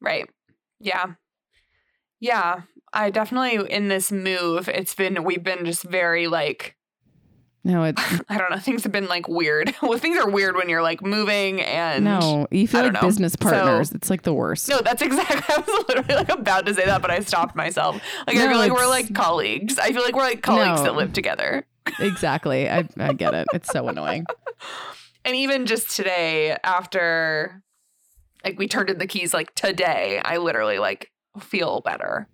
Right. 0.00 0.28
Yeah. 0.80 1.06
Yeah. 2.20 2.60
I 2.94 3.10
definitely 3.10 3.70
in 3.70 3.88
this 3.88 4.10
move, 4.12 4.68
it's 4.68 4.94
been 4.94 5.24
we've 5.24 5.42
been 5.44 5.64
just 5.66 5.82
very 5.82 6.26
like 6.28 6.76
no 7.64 7.82
it's 7.84 8.00
I 8.28 8.38
don't 8.38 8.50
know, 8.50 8.58
things 8.58 8.82
have 8.84 8.92
been 8.92 9.08
like 9.08 9.26
weird. 9.28 9.74
well, 9.82 9.98
things 9.98 10.16
are 10.18 10.28
weird 10.30 10.54
when 10.56 10.68
you're 10.68 10.82
like 10.82 11.02
moving 11.02 11.60
and 11.60 12.04
no 12.04 12.46
you 12.50 12.68
feel 12.68 12.82
like 12.84 12.92
know. 12.92 13.00
business 13.00 13.32
So- 13.32 13.38
partners 13.50 13.92
it's 13.92 14.08
like 14.10 14.22
the 14.22 14.32
worst 14.34 14.68
No, 14.68 14.80
that's 14.80 15.02
exactly. 15.02 15.42
I 15.54 15.58
was 15.58 15.84
literally 15.88 16.14
like 16.14 16.28
about 16.28 16.66
to 16.66 16.74
say 16.74 16.84
that, 16.84 17.02
but 17.02 17.10
I 17.10 17.20
stopped 17.20 17.56
myself. 17.56 17.96
Like 18.26 18.36
I 18.36 18.48
feel 18.48 18.58
like 18.58 18.72
we're 18.72 18.86
like 18.86 19.14
colleagues. 19.14 19.78
I 19.78 19.92
feel 19.92 20.02
like 20.02 20.14
we're 20.14 20.22
like 20.22 20.42
colleagues 20.42 20.80
No. 20.80 20.84
that 20.84 20.94
live 20.94 21.12
together. 21.12 21.66
exactly 21.98 22.68
I, 22.70 22.88
I 22.98 23.12
get 23.12 23.34
it 23.34 23.46
it's 23.52 23.68
so 23.70 23.88
annoying 23.88 24.24
And 25.26 25.34
even 25.36 25.66
just 25.66 25.94
today, 25.96 26.56
after 26.64 27.62
like 28.44 28.58
we 28.58 28.68
turned 28.68 28.90
in 28.90 28.98
the 28.98 29.06
keys, 29.06 29.32
like 29.32 29.54
today, 29.54 30.20
I 30.22 30.36
literally 30.36 30.78
like 30.78 31.10
feel 31.40 31.80
better. 31.80 32.28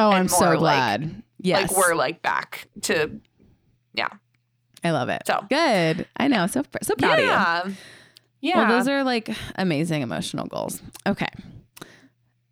Oh 0.00 0.10
i'm 0.10 0.28
so 0.28 0.44
more, 0.44 0.50
like- 0.54 0.58
glad 0.60 1.22
yes 1.38 1.70
Like 1.70 1.78
we're 1.78 1.94
like 1.94 2.22
back 2.22 2.66
to 2.82 3.20
yeah. 3.94 4.08
i 4.84 4.90
love 4.90 5.08
it 5.08 5.22
So. 5.26 5.44
good 5.48 6.06
i 6.16 6.28
know 6.28 6.46
so 6.46 6.62
so 6.82 6.94
proud 6.96 7.18
of 7.18 7.24
you 7.24 7.30
yeah, 7.30 7.74
yeah. 8.42 8.56
Well, 8.68 8.78
those 8.78 8.88
are 8.88 9.04
like 9.04 9.28
amazing 9.56 10.00
emotional 10.00 10.46
goals. 10.46 10.80
Okay. 11.06 11.28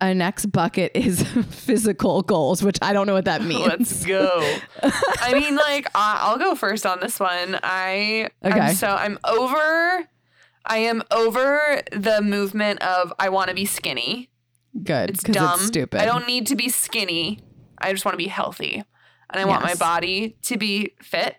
Our 0.02 0.12
next 0.12 0.52
bucket 0.52 0.92
is 0.94 1.22
physical 1.50 2.20
goals, 2.20 2.62
which 2.62 2.76
I 2.82 2.92
don't 2.92 3.06
know 3.06 3.14
what 3.14 3.24
that 3.24 3.42
means. 3.52 3.66
Let's 3.66 4.04
go. 4.04 4.58
I 5.22 5.32
mean, 5.32 5.56
like 5.56 5.86
I'll 5.94 6.36
go 6.36 6.54
first 6.54 6.84
on 6.84 7.00
this 7.00 7.18
one. 7.18 7.58
I 7.62 8.28
Okay. 8.44 8.60
I'm 8.60 8.74
so 8.74 8.88
I'm 8.88 9.18
over. 9.24 10.06
I 10.66 10.76
am 10.78 11.02
over 11.10 11.80
the 11.90 12.20
movement 12.20 12.82
of 12.82 13.10
I 13.18 13.30
want 13.30 13.48
to 13.48 13.54
be 13.54 13.64
skinny. 13.64 14.28
Good. 14.82 15.10
It's 15.10 15.22
dumb. 15.22 15.58
stupid. 15.60 16.00
I 16.00 16.04
don't 16.04 16.26
need 16.26 16.46
to 16.48 16.56
be 16.56 16.68
skinny. 16.68 17.40
I 17.80 17.92
just 17.92 18.04
want 18.04 18.14
to 18.14 18.18
be 18.18 18.28
healthy, 18.28 18.84
and 19.30 19.40
I 19.40 19.44
want 19.44 19.62
my 19.62 19.74
body 19.74 20.36
to 20.42 20.56
be 20.56 20.94
fit. 21.02 21.36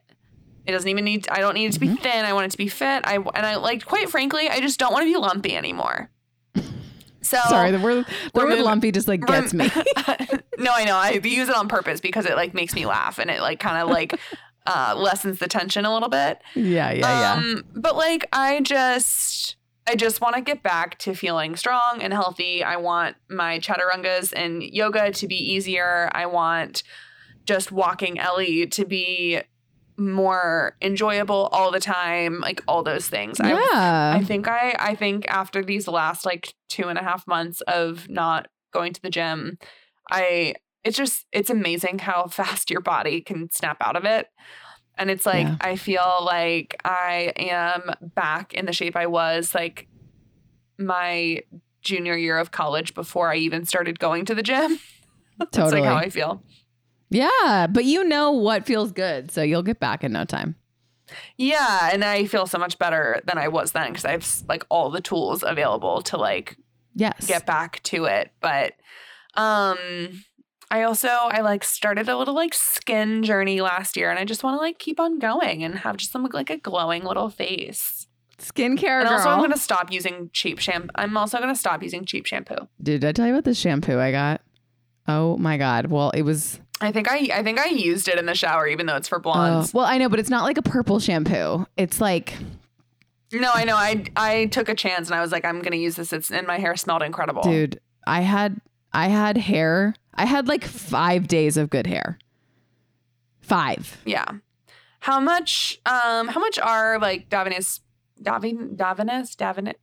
It 0.66 0.72
doesn't 0.72 0.90
even 0.90 1.04
need. 1.06 1.28
I 1.30 1.40
don't 1.40 1.54
need 1.56 1.66
it 1.68 1.74
to 1.74 1.80
be 1.80 1.88
Mm-hmm. 1.88 1.96
thin. 2.04 2.26
I 2.26 2.34
want 2.34 2.46
it 2.46 2.52
to 2.52 2.58
be 2.58 2.68
fit. 2.68 3.02
I 3.06 3.16
and 3.16 3.46
I 3.46 3.56
like 3.56 3.86
quite 3.86 4.10
frankly, 4.10 4.48
I 4.50 4.60
just 4.62 4.80
don't 4.80 4.94
want 4.94 5.04
to 5.04 5.12
be 5.12 5.18
lumpy 5.18 5.56
anymore. 5.56 6.10
So 7.22 7.38
Sorry, 7.50 7.72
the 7.72 7.80
word, 7.80 8.06
the 8.06 8.32
We're 8.34 8.44
word 8.44 8.50
moving- 8.52 8.66
lumpy 8.66 8.92
just 8.92 9.08
like 9.08 9.26
gets 9.26 9.54
me. 9.54 9.66
no, 10.58 10.72
I 10.74 10.86
know. 10.86 10.96
I 10.96 11.20
use 11.24 11.50
it 11.50 11.56
on 11.56 11.68
purpose 11.68 12.00
because 12.00 12.26
it 12.26 12.36
like 12.36 12.54
makes 12.54 12.74
me 12.74 12.86
laugh 12.86 13.20
and 13.20 13.30
it 13.30 13.42
like 13.42 13.60
kind 13.60 13.78
of 13.78 13.90
like 13.90 14.20
uh, 14.66 14.94
lessens 14.98 15.40
the 15.40 15.48
tension 15.48 15.84
a 15.86 15.94
little 15.94 16.08
bit. 16.10 16.40
yeah, 16.56 16.92
yeah, 16.92 17.20
yeah. 17.20 17.34
Um, 17.34 17.64
but 17.76 17.96
like 17.98 18.26
I 18.32 18.62
just 18.62 19.58
I 19.90 19.96
just 19.96 20.22
want 20.22 20.36
to 20.36 20.42
get 20.42 20.62
back 20.62 21.00
to 21.00 21.16
feeling 21.16 21.56
strong 21.56 21.98
and 22.04 22.14
healthy. 22.14 22.64
I 22.64 22.76
want 22.76 23.16
my 23.28 23.58
chaturangas 23.58 24.34
and 24.36 24.62
yoga 24.62 25.12
to 25.14 25.28
be 25.28 25.36
easier. 25.36 26.12
I 26.14 26.28
want 26.28 26.84
just 27.46 27.72
walking 27.72 28.20
Ellie 28.20 28.68
to 28.68 28.86
be 28.86 29.42
more 29.98 30.78
enjoyable 30.80 31.50
all 31.52 31.72
the 31.72 31.80
time, 31.80 32.40
like 32.40 32.62
all 32.68 32.84
those 32.84 33.10
things. 33.10 33.40
I 33.40 33.50
yeah. 33.50 34.14
I 34.16 34.24
think 34.24 34.48
I 34.48 34.76
I 34.78 34.94
think 34.94 35.28
after 35.28 35.64
these 35.64 35.88
last 35.88 36.24
like 36.24 36.54
two 36.70 36.88
and 36.88 37.00
a 37.00 37.04
half 37.04 37.26
months 37.26 37.62
of 37.62 38.08
not 38.08 38.48
going 38.72 38.94
to 38.94 39.02
the 39.02 39.10
gym, 39.10 39.58
I 40.12 40.54
it's 40.84 40.98
just 40.98 41.26
it's 41.32 41.50
amazing 41.50 41.98
how 41.98 42.28
fast 42.32 42.70
your 42.70 42.82
body 42.82 43.22
can 43.22 43.50
snap 43.50 43.78
out 43.82 43.96
of 43.96 44.06
it. 44.06 44.28
And 45.00 45.10
it's 45.10 45.26
like 45.26 45.48
Yeah. 45.48 45.56
I 45.62 45.76
feel 45.78 46.20
like 46.24 46.76
I 46.86 47.34
am 47.38 47.92
back 48.16 48.54
in 48.54 48.66
the 48.68 48.74
shape 48.74 48.96
I 48.96 49.08
was 49.08 49.56
like 49.56 49.88
my 50.78 51.42
junior 51.82 52.16
year 52.16 52.38
of 52.38 52.52
college 52.52 52.94
before 52.94 53.32
I 53.32 53.38
even 53.38 53.66
started 53.66 54.00
going 54.00 54.26
to 54.26 54.36
the 54.36 54.44
gym. 54.44 54.80
That's 55.40 55.52
totally. 55.58 55.82
like 55.82 55.90
how 55.90 55.96
I 55.96 56.10
feel. 56.10 56.44
yeah, 57.10 57.66
but 57.70 57.86
you 57.86 58.04
know 58.04 58.32
what 58.32 58.66
feels 58.66 58.92
good, 58.92 59.32
so 59.32 59.42
you'll 59.42 59.64
get 59.64 59.80
back 59.80 60.04
in 60.04 60.12
no 60.12 60.26
time. 60.26 60.56
Yeah, 61.38 61.90
and 61.92 62.04
I 62.04 62.26
feel 62.26 62.46
so 62.46 62.58
much 62.60 62.78
better 62.78 63.20
than 63.26 63.38
I 63.38 63.48
was 63.48 63.72
then 63.72 63.88
because 63.88 64.06
I 64.06 64.12
have 64.12 64.28
like 64.48 64.66
all 64.70 64.90
the 64.92 65.02
tools 65.02 65.44
available 65.44 66.02
to 66.04 66.18
like 66.18 66.58
Yes. 66.96 67.26
get 67.28 67.46
back 67.46 67.82
to 67.84 68.06
it 68.06 68.32
but 68.42 68.74
um 69.36 70.24
i 70.72 70.84
also 70.84 71.08
i 71.08 71.42
like 71.42 71.64
started 71.64 72.08
a 72.10 72.18
little 72.18 72.34
like 72.34 72.54
skin 72.54 73.24
journey 73.24 73.62
last 73.62 73.98
year 73.98 74.10
and 74.10 74.20
i 74.20 74.26
just 74.26 74.44
want 74.44 74.56
to 74.56 74.60
like 74.62 74.80
keep 74.80 75.00
on 75.00 75.20
going 75.20 75.64
and 75.64 75.80
have 75.80 75.98
just 75.98 76.12
some 76.12 76.24
like 76.34 76.50
a 76.50 76.58
glowing 76.58 77.04
little 77.04 77.30
face 77.30 78.08
Skincare 78.40 79.02
and 79.02 79.10
girl. 79.10 79.18
also 79.18 79.30
i'm 79.30 79.40
gonna 79.40 79.58
stop 79.58 79.92
using 79.92 80.30
cheap 80.34 80.60
shampoo 80.60 80.90
i'm 80.96 81.18
also 81.18 81.40
gonna 81.40 81.56
stop 81.56 81.84
using 81.84 82.06
cheap 82.06 82.26
shampoo 82.26 82.68
Did 82.82 83.04
I 83.04 83.12
tell 83.12 83.28
you 83.28 83.34
about 83.34 83.44
the 83.44 83.54
shampoo 83.54 84.00
I 84.00 84.12
got? 84.12 84.42
Oh 85.10 85.38
my 85.38 85.58
god. 85.58 85.88
Well, 85.88 86.12
it 86.12 86.22
was 86.22 86.60
i 86.82 86.92
think 86.94 87.12
i 87.12 87.28
i 87.34 87.44
think 87.44 87.60
i 87.60 87.66
used 87.66 88.08
it 88.08 88.18
in 88.18 88.26
the 88.26 88.34
shower 88.36 88.66
even 88.66 88.86
though 88.86 88.96
it's 88.96 89.10
for 89.10 89.18
uh, 89.18 89.22
blondes 89.22 89.74
well, 89.74 89.84
I 89.86 89.98
know, 89.98 90.08
but 90.08 90.20
it's 90.20 90.30
not 90.30 90.44
like 90.44 90.58
a 90.58 90.62
purple 90.62 91.00
shampoo. 91.00 91.66
It's 91.76 92.00
like 92.00 92.36
no 93.34 93.52
i 93.54 93.64
know 93.64 93.76
i 93.76 94.04
i 94.16 94.46
took 94.46 94.70
a 94.70 94.76
chance 94.76 95.08
and 95.10 95.16
i 95.16 95.22
was 95.22 95.32
like 95.32 95.46
i'm 95.46 95.62
gonna 95.62 95.76
use 95.76 95.96
this 95.96 96.14
it's 96.14 96.32
and 96.32 96.48
my 96.48 96.58
hair 96.58 96.76
smelled 96.76 97.04
incredible 97.04 97.44
dude 97.44 97.80
i 98.08 98.22
had 98.22 98.60
i 98.94 99.08
had 99.08 99.38
hair 99.38 99.94
I 100.16 100.26
had 100.26 100.50
like 100.50 100.66
five 100.66 101.30
days 101.30 101.56
of 101.56 101.70
good 101.70 101.88
hair. 101.88 102.20
Five. 103.42 103.98
Yeah. 104.06 104.26
How 105.00 105.20
much 105.22 105.80
um 105.86 106.28
how 106.28 106.42
much 106.42 106.60
are 106.60 107.00
like 107.00 107.30
Davines 107.30 107.80
Davin 108.22 108.76
Davines 108.76 109.36
Davin 109.38 109.74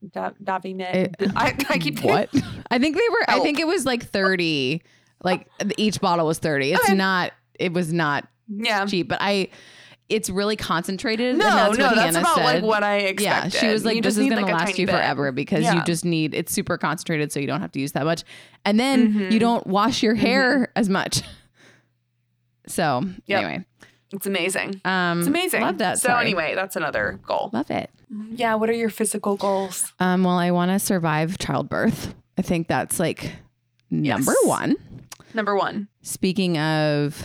Davine 0.45 1.33
I, 1.37 1.57
I 1.71 1.79
keep 1.79 2.01
What? 2.05 2.29
I 2.71 2.79
think 2.79 2.97
they 2.97 3.09
were. 3.11 3.25
I 3.29 3.41
think 3.41 3.59
it 3.59 3.67
was 3.67 3.87
like 3.87 4.05
thirty. 4.05 4.83
Like 5.25 5.49
each 5.79 6.01
bottle 6.03 6.27
was 6.27 6.39
thirty. 6.39 6.73
It's 6.73 6.85
Okay. 6.85 6.95
not. 6.95 7.33
It 7.59 7.73
was 7.73 7.93
not 7.95 8.29
Yeah. 8.49 8.85
cheap, 8.85 9.09
but 9.09 9.19
I. 9.23 9.49
It's 10.09 10.31
really 10.31 10.55
concentrated. 10.57 11.37
No, 11.37 11.47
and 11.49 11.59
that's 11.59 11.79
no, 11.79 11.87
what 11.87 11.95
that's 11.97 12.07
Hannah 12.15 12.21
about 12.21 12.37
said. 12.37 12.45
like 12.45 12.63
what 12.63 12.85
I 12.85 12.97
expected. 12.99 13.55
yeah, 13.55 13.61
she 13.61 13.67
was 13.73 13.85
like, 13.85 13.97
You 13.97 14.03
"This 14.03 14.17
is 14.17 14.29
going 14.29 14.37
like, 14.43 14.47
to 14.47 14.53
last 14.53 14.79
you 14.79 14.87
bit. 14.87 14.93
forever 14.95 15.33
because 15.33 15.65
Yeah. 15.65 15.75
you 15.75 15.85
just 15.85 16.05
need 16.05 16.33
it's 16.33 16.53
super 16.53 16.79
concentrated, 16.79 17.33
so 17.33 17.41
you 17.41 17.49
don't 17.49 17.61
have 17.61 17.73
to 17.73 17.81
use 17.81 17.91
that 17.93 18.05
much, 18.05 18.23
and 18.65 18.79
then 18.79 19.13
Mhm. 19.15 19.33
you 19.33 19.41
don't 19.41 19.67
wash 19.67 20.03
your 20.05 20.15
hair 20.15 20.69
as 20.77 20.89
much." 20.89 21.23
So 22.69 23.03
Yep. 23.27 23.43
anyway, 23.45 23.65
It's 24.13 24.27
amazing. 24.27 24.81
um, 24.85 25.21
It's 25.21 25.29
amazing. 25.29 25.61
Love 25.63 25.79
that. 25.79 25.99
So 26.01 26.15
anyway, 26.17 26.55
that's 26.57 26.75
another 26.77 27.21
goal. 27.27 27.51
love 27.53 27.71
it. 27.71 27.91
Yeah. 28.31 28.55
What 28.57 28.69
are 28.71 28.75
your 28.75 28.91
physical 28.91 29.37
goals? 29.37 29.93
Um, 30.01 30.25
well, 30.25 30.39
I 30.39 30.51
want 30.51 30.71
to 30.73 30.79
survive 30.79 31.39
childbirth. 31.39 32.15
I 32.39 32.43
think 32.43 32.69
that's 32.69 32.99
like 32.99 33.33
number 33.91 34.33
Yes. 34.33 34.47
one. 34.49 34.75
Number 35.35 35.55
one. 35.57 35.89
Speaking 36.03 36.59
of 36.59 37.23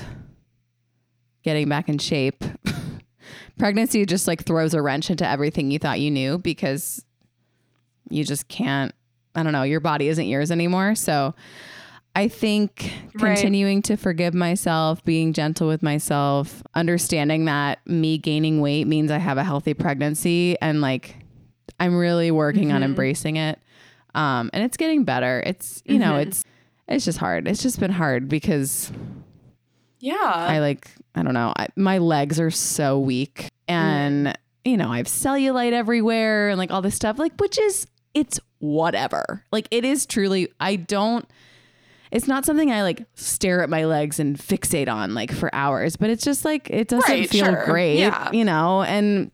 getting 1.44 1.68
back 1.70 1.90
in 1.90 1.98
shape, 1.98 2.44
pregnancy 3.58 4.06
just 4.06 4.28
like 4.28 4.44
throws 4.44 4.74
a 4.74 4.82
wrench 4.82 5.10
into 5.10 5.28
everything 5.28 5.72
you 5.72 5.80
thought 5.80 6.00
you 6.00 6.12
knew 6.12 6.38
because 6.38 7.04
you 8.10 8.24
just 8.24 8.48
can't, 8.48 8.94
I 9.36 9.44
don't 9.44 9.54
know, 9.54 9.64
your 9.64 9.80
body 9.80 10.08
isn't 10.08 10.26
yours 10.28 10.52
anymore. 10.52 10.96
So 10.96 11.34
I 12.16 12.28
think 12.28 12.92
Right. 13.14 13.36
continuing 13.36 13.82
to 13.84 13.96
forgive 13.96 14.34
myself, 14.34 15.04
being 15.06 15.32
gentle 15.34 15.68
with 15.68 15.82
myself, 15.82 16.62
understanding 16.76 17.46
that 17.46 17.80
me 17.88 18.18
gaining 18.18 18.60
weight 18.60 18.86
means 18.88 19.12
I 19.12 19.18
have 19.18 19.38
a 19.38 19.44
healthy 19.44 19.74
pregnancy 19.74 20.58
and 20.62 20.82
like 20.82 21.16
I'm 21.80 21.96
really 21.96 22.30
working 22.32 22.72
on 22.72 22.82
Mhm. 22.82 22.86
embracing 22.86 23.38
it. 23.38 23.60
Um, 24.14 24.50
and 24.54 24.64
it's 24.64 24.76
getting 24.78 25.04
better. 25.06 25.42
It's, 25.46 25.82
you 25.86 25.98
know, 26.00 26.14
Mhm. 26.14 26.22
it's, 26.28 26.44
it's 26.88 27.06
just 27.06 27.18
hard. 27.18 27.48
It's 27.48 27.64
just 27.64 27.80
been 27.80 27.92
hard 27.92 28.28
because 28.28 28.92
Yeah. 30.02 30.18
I 30.20 30.60
like, 30.60 30.92
I 31.16 31.24
don't 31.24 31.34
know, 31.34 31.54
I, 31.56 31.68
my 31.76 32.00
legs 32.00 32.40
are 32.40 32.52
so 32.52 33.00
weak 33.00 33.50
and, 33.68 34.28
mm. 34.28 34.36
you 34.66 34.76
know, 34.78 34.92
I 34.92 34.98
have 34.98 35.08
cellulite 35.08 35.72
everywhere 35.74 36.50
and 36.50 36.58
like 36.58 36.72
all 36.72 36.82
this 36.82 36.96
stuff, 36.96 37.18
like, 37.20 37.40
which 37.40 37.58
is, 37.60 37.88
it's 38.14 38.40
whatever. 38.60 39.46
Like, 39.52 39.68
it 39.72 39.86
is 39.86 40.06
truly, 40.06 40.50
I 40.60 40.76
don't, 40.76 41.26
it's 42.12 42.28
not 42.28 42.46
something 42.46 42.72
I 42.72 42.84
like 42.84 43.06
stare 43.16 43.62
at 43.64 43.70
my 43.70 43.86
legs 43.86 44.20
and 44.20 44.38
fixate 44.38 44.92
on 44.92 45.14
like 45.14 45.32
for 45.32 45.54
hours, 45.56 45.96
but 45.96 46.10
it's 46.10 46.24
just 46.26 46.44
like, 46.44 46.70
it 46.70 46.88
doesn't 46.90 47.10
Right, 47.10 47.30
feel 47.30 47.46
sure. 47.46 47.66
great, 47.66 48.00
Yeah. 48.00 48.32
you 48.32 48.44
know? 48.44 48.82
And 48.84 49.32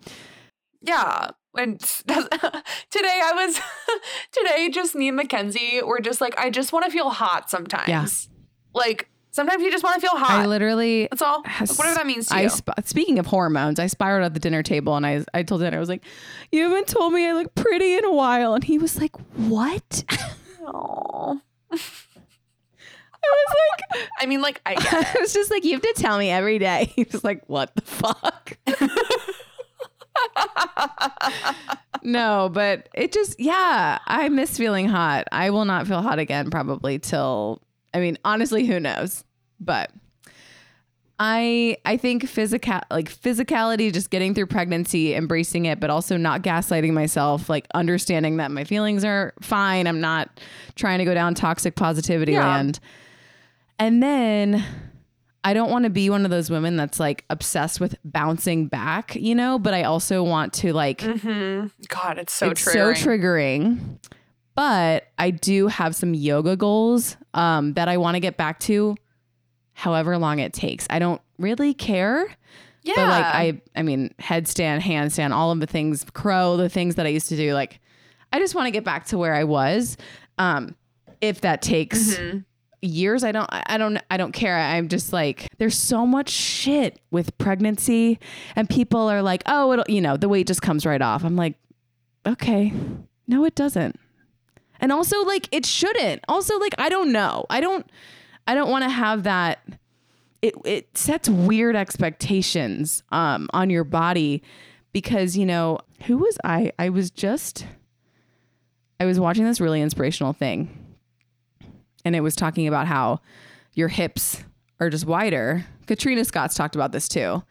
Yeah. 0.81 1.31
And 1.57 1.79
today 1.79 2.21
I 3.23 3.31
was 3.33 3.59
today 4.31 4.69
just 4.69 4.93
me 4.93 5.07
and 5.07 5.17
Mackenzie 5.17 5.81
were 5.83 5.99
just 5.99 6.21
like 6.21 6.37
I 6.37 6.51
just 6.51 6.71
want 6.71 6.85
to 6.85 6.91
feel 6.91 7.09
hot 7.09 7.49
sometimes. 7.49 7.87
Yeah. 7.89 8.05
Like 8.79 9.09
sometimes 9.31 9.61
you 9.63 9.71
just 9.71 9.83
want 9.83 9.95
to 9.95 10.01
feel 10.01 10.17
hot. 10.17 10.31
I 10.31 10.45
literally, 10.45 11.07
That's 11.11 11.21
all. 11.21 11.43
Like, 11.43 11.69
whatever 11.77 11.95
that 11.95 12.07
means 12.07 12.27
to 12.27 12.35
I 12.35 12.41
you. 12.43 12.49
sp- 12.49 12.77
speaking 12.85 13.19
of 13.19 13.25
hormones, 13.25 13.79
I 13.79 13.87
spiraled 13.87 14.25
at 14.25 14.33
the 14.33 14.39
dinner 14.39 14.63
table 14.63 14.95
and 14.95 15.05
I 15.05 15.23
I 15.33 15.43
told 15.43 15.61
dinner 15.61 15.77
I 15.77 15.79
was 15.79 15.89
like, 15.89 16.03
"You 16.51 16.63
haven't 16.63 16.87
told 16.87 17.13
me 17.13 17.27
I 17.27 17.33
look 17.33 17.53
pretty 17.55 17.95
in 17.95 18.05
a 18.05 18.11
while," 18.13 18.53
and 18.53 18.63
he 18.63 18.77
was 18.77 18.99
like, 18.99 19.15
"What?" 19.35 20.03
Aw. 20.65 21.35
I 23.29 23.29
was 23.49 23.55
like, 23.93 24.09
I 24.21 24.25
mean, 24.25 24.41
like 24.41 24.61
I 24.65 24.75
get 24.75 24.93
it. 24.93 25.15
I 25.17 25.19
was 25.21 25.33
just 25.33 25.51
like, 25.51 25.63
"You 25.65 25.73
have 25.73 25.81
to 25.81 25.93
tell 25.97 26.17
me 26.17 26.29
every 26.29 26.59
day." 26.59 26.91
He 26.95 27.03
was 27.11 27.23
like, 27.23 27.43
"What 27.47 27.75
the 27.75 27.81
fuck?" 27.81 28.57
no, 32.03 32.49
but 32.51 32.89
it 32.93 33.11
just 33.11 33.39
yeah, 33.39 33.99
I 34.05 34.29
miss 34.29 34.57
feeling 34.57 34.87
hot. 34.87 35.25
I 35.31 35.49
will 35.49 35.65
not 35.65 35.87
feel 35.87 36.01
hot 36.01 36.19
again 36.19 36.49
probably 36.49 36.99
till 36.99 37.61
I 37.97 37.99
mean, 37.99 38.17
honestly, 38.23 38.65
who 38.65 38.79
knows? 38.79 39.23
But 39.59 39.91
I 41.19 41.77
I 41.83 41.97
think 41.97 42.27
physical 42.27 42.79
like 42.91 43.11
physicality, 43.11 43.91
just 43.91 44.11
getting 44.11 44.35
through 44.35 44.45
pregnancy, 44.47 45.15
embracing 45.15 45.65
it, 45.65 45.79
but 45.79 45.89
also 45.89 46.15
not 46.15 46.43
gaslighting 46.43 46.93
myself, 46.93 47.49
like 47.49 47.67
understanding 47.73 48.37
that 48.37 48.51
my 48.51 48.63
feelings 48.63 49.03
are 49.03 49.33
fine. 49.41 49.87
I'm 49.87 49.99
not 49.99 50.39
trying 50.75 50.99
to 50.99 51.05
go 51.05 51.15
down 51.15 51.33
toxic 51.33 51.75
positivity 51.75 52.33
Yeah. 52.33 52.45
land. 52.45 52.79
And 53.79 54.01
then 54.03 54.63
I 55.43 55.53
don't 55.55 55.71
want 55.71 55.85
to 55.85 55.89
be 55.89 56.09
one 56.11 56.23
of 56.23 56.29
those 56.29 56.51
women 56.51 56.75
that's 56.77 56.99
like 56.99 57.25
obsessed 57.31 57.79
with 57.79 57.95
bouncing 58.05 58.67
back, 58.67 59.15
you 59.15 59.33
know, 59.33 59.57
but 59.57 59.73
I 59.73 59.83
also 59.83 60.21
want 60.21 60.53
to 60.53 60.71
like 60.71 61.01
hmm 61.01 61.65
God, 61.87 62.19
it's 62.19 62.33
so 62.33 62.51
it's 62.51 62.63
triggering. 62.63 62.97
so 62.97 63.09
triggering. 63.09 63.99
But 64.57 65.05
I 65.19 65.29
do 65.29 65.67
have 65.67 65.95
some 65.95 66.13
yoga 66.15 66.57
goals 66.57 67.15
um, 67.35 67.73
that 67.73 67.87
I 67.87 67.97
want 67.97 68.15
to 68.15 68.19
get 68.19 68.35
back 68.37 68.59
to, 68.61 68.95
however 69.73 70.17
long 70.17 70.39
it 70.39 70.51
takes. 70.51 70.87
I 70.89 70.97
don't 70.99 71.21
really 71.37 71.75
care, 71.75 72.27
yeah. 72.81 72.93
but 72.95 73.07
like 73.07 73.25
I, 73.25 73.61
I 73.75 73.83
mean, 73.83 74.13
headstand, 74.19 74.81
handstand, 74.81 75.31
all 75.31 75.51
of 75.51 75.59
the 75.59 75.67
things, 75.67 76.03
crow, 76.13 76.57
the 76.57 76.69
things 76.69 76.95
that 76.95 77.05
I 77.05 77.09
used 77.09 77.29
to 77.29 77.37
do. 77.37 77.53
Like, 77.53 77.79
I 78.33 78.39
just 78.39 78.55
want 78.55 78.65
to 78.65 78.71
get 78.71 78.83
back 78.83 79.05
to 79.07 79.17
where 79.19 79.35
I 79.35 79.43
was. 79.43 79.95
Um, 80.39 80.75
if 81.21 81.41
that 81.41 81.61
takes 81.63 82.15
Mhm. 82.17 82.43
years 82.83 83.23
i 83.23 83.31
don't 83.31 83.49
i 83.51 83.75
don't 83.79 83.97
i 84.11 84.17
don't 84.17 84.33
care 84.33 84.55
i'm 84.55 84.87
just 84.87 85.11
like 85.11 85.47
there's 85.57 85.75
so 85.75 86.05
much 86.05 86.29
shit 86.29 86.99
with 87.09 87.35
pregnancy 87.39 88.19
and 88.55 88.69
people 88.69 89.09
are 89.09 89.23
like 89.23 89.41
oh 89.47 89.73
it'll 89.73 89.85
you 89.89 89.99
know 89.99 90.15
the 90.15 90.29
weight 90.29 90.45
just 90.45 90.61
comes 90.61 90.85
right 90.85 91.01
off 91.01 91.23
i'm 91.23 91.35
like 91.35 91.55
okay 92.27 92.71
no 93.27 93.43
it 93.45 93.55
doesn't 93.55 93.99
and 94.79 94.91
also 94.91 95.23
like 95.23 95.47
it 95.51 95.65
shouldn't 95.65 96.23
also 96.27 96.57
like 96.59 96.73
i 96.77 96.89
don't 96.89 97.11
know 97.11 97.45
i 97.49 97.59
don't 97.59 97.89
i 98.47 98.55
don't 98.55 98.69
want 98.69 98.83
to 98.83 98.89
have 98.89 99.23
that 99.23 99.59
it 100.41 100.53
it 100.65 100.97
sets 100.97 101.29
weird 101.29 101.75
expectations 101.75 103.03
um 103.11 103.49
on 103.53 103.69
your 103.69 103.83
body 103.83 104.41
because 104.93 105.37
you 105.37 105.45
know 105.45 105.77
who 106.03 106.17
was 106.17 106.37
i 106.43 106.71
i 106.79 106.89
was 106.89 107.11
just 107.11 107.65
i 108.99 109.05
was 109.05 109.19
watching 109.19 109.45
this 109.45 109.59
really 109.59 109.81
inspirational 109.81 110.33
thing 110.33 110.87
and 112.07 112.15
it 112.15 112.21
was 112.21 112.35
talking 112.35 112.67
about 112.67 112.87
how 112.87 113.19
your 113.73 113.89
hips 113.89 114.43
are 114.79 114.89
just 114.89 115.05
wider. 115.05 115.65
Katrina 115.87 116.23
Scott's 116.25 116.55
talked 116.55 116.75
about 116.75 116.91
this 116.91 117.07
too. 117.07 117.43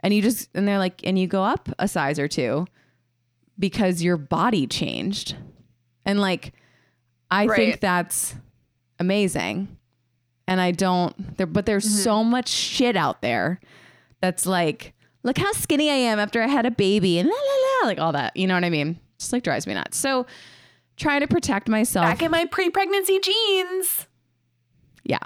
And 0.00 0.12
you 0.14 0.20
just 0.20 0.48
and 0.54 0.66
they're 0.66 0.78
like 0.78 1.00
and 1.04 1.18
you 1.18 1.26
go 1.26 1.44
up 1.44 1.68
a 1.78 1.86
size 1.86 2.18
or 2.18 2.28
two 2.28 2.66
because 3.58 4.02
your 4.02 4.16
body 4.16 4.66
changed. 4.66 5.36
And 6.04 6.20
like 6.20 6.52
I 7.30 7.46
Right. 7.46 7.56
think 7.56 7.80
that's 7.80 8.34
amazing. 8.98 9.76
And 10.46 10.60
I 10.60 10.72
don't 10.72 11.36
there 11.36 11.46
but 11.46 11.64
there's 11.66 11.88
so 12.02 12.24
much 12.24 12.48
shit 12.48 12.96
out 12.96 13.22
there 13.22 13.60
that's 14.20 14.46
like 14.46 14.94
look 15.22 15.38
how 15.38 15.52
skinny 15.52 15.90
I 15.90 15.94
am 15.94 16.18
after 16.18 16.42
I 16.42 16.46
had 16.48 16.66
a 16.66 16.70
baby 16.70 17.18
and 17.18 17.28
la 17.28 17.34
la 17.34 17.80
la 17.82 17.86
like 17.88 17.98
all 18.00 18.12
that. 18.12 18.36
You 18.36 18.46
know 18.46 18.54
what 18.54 18.64
I 18.64 18.70
mean? 18.70 18.98
Just 19.18 19.32
like 19.32 19.42
drives 19.44 19.66
me 19.66 19.74
nuts. 19.74 19.96
So 19.96 20.26
trying 20.96 21.20
to 21.20 21.28
protect 21.28 21.68
myself. 21.68 22.04
back 22.04 22.22
in 22.22 22.30
my 22.30 22.44
pre-pregnancy 22.46 23.20
jeans. 23.20 24.06
yeah. 25.04 25.18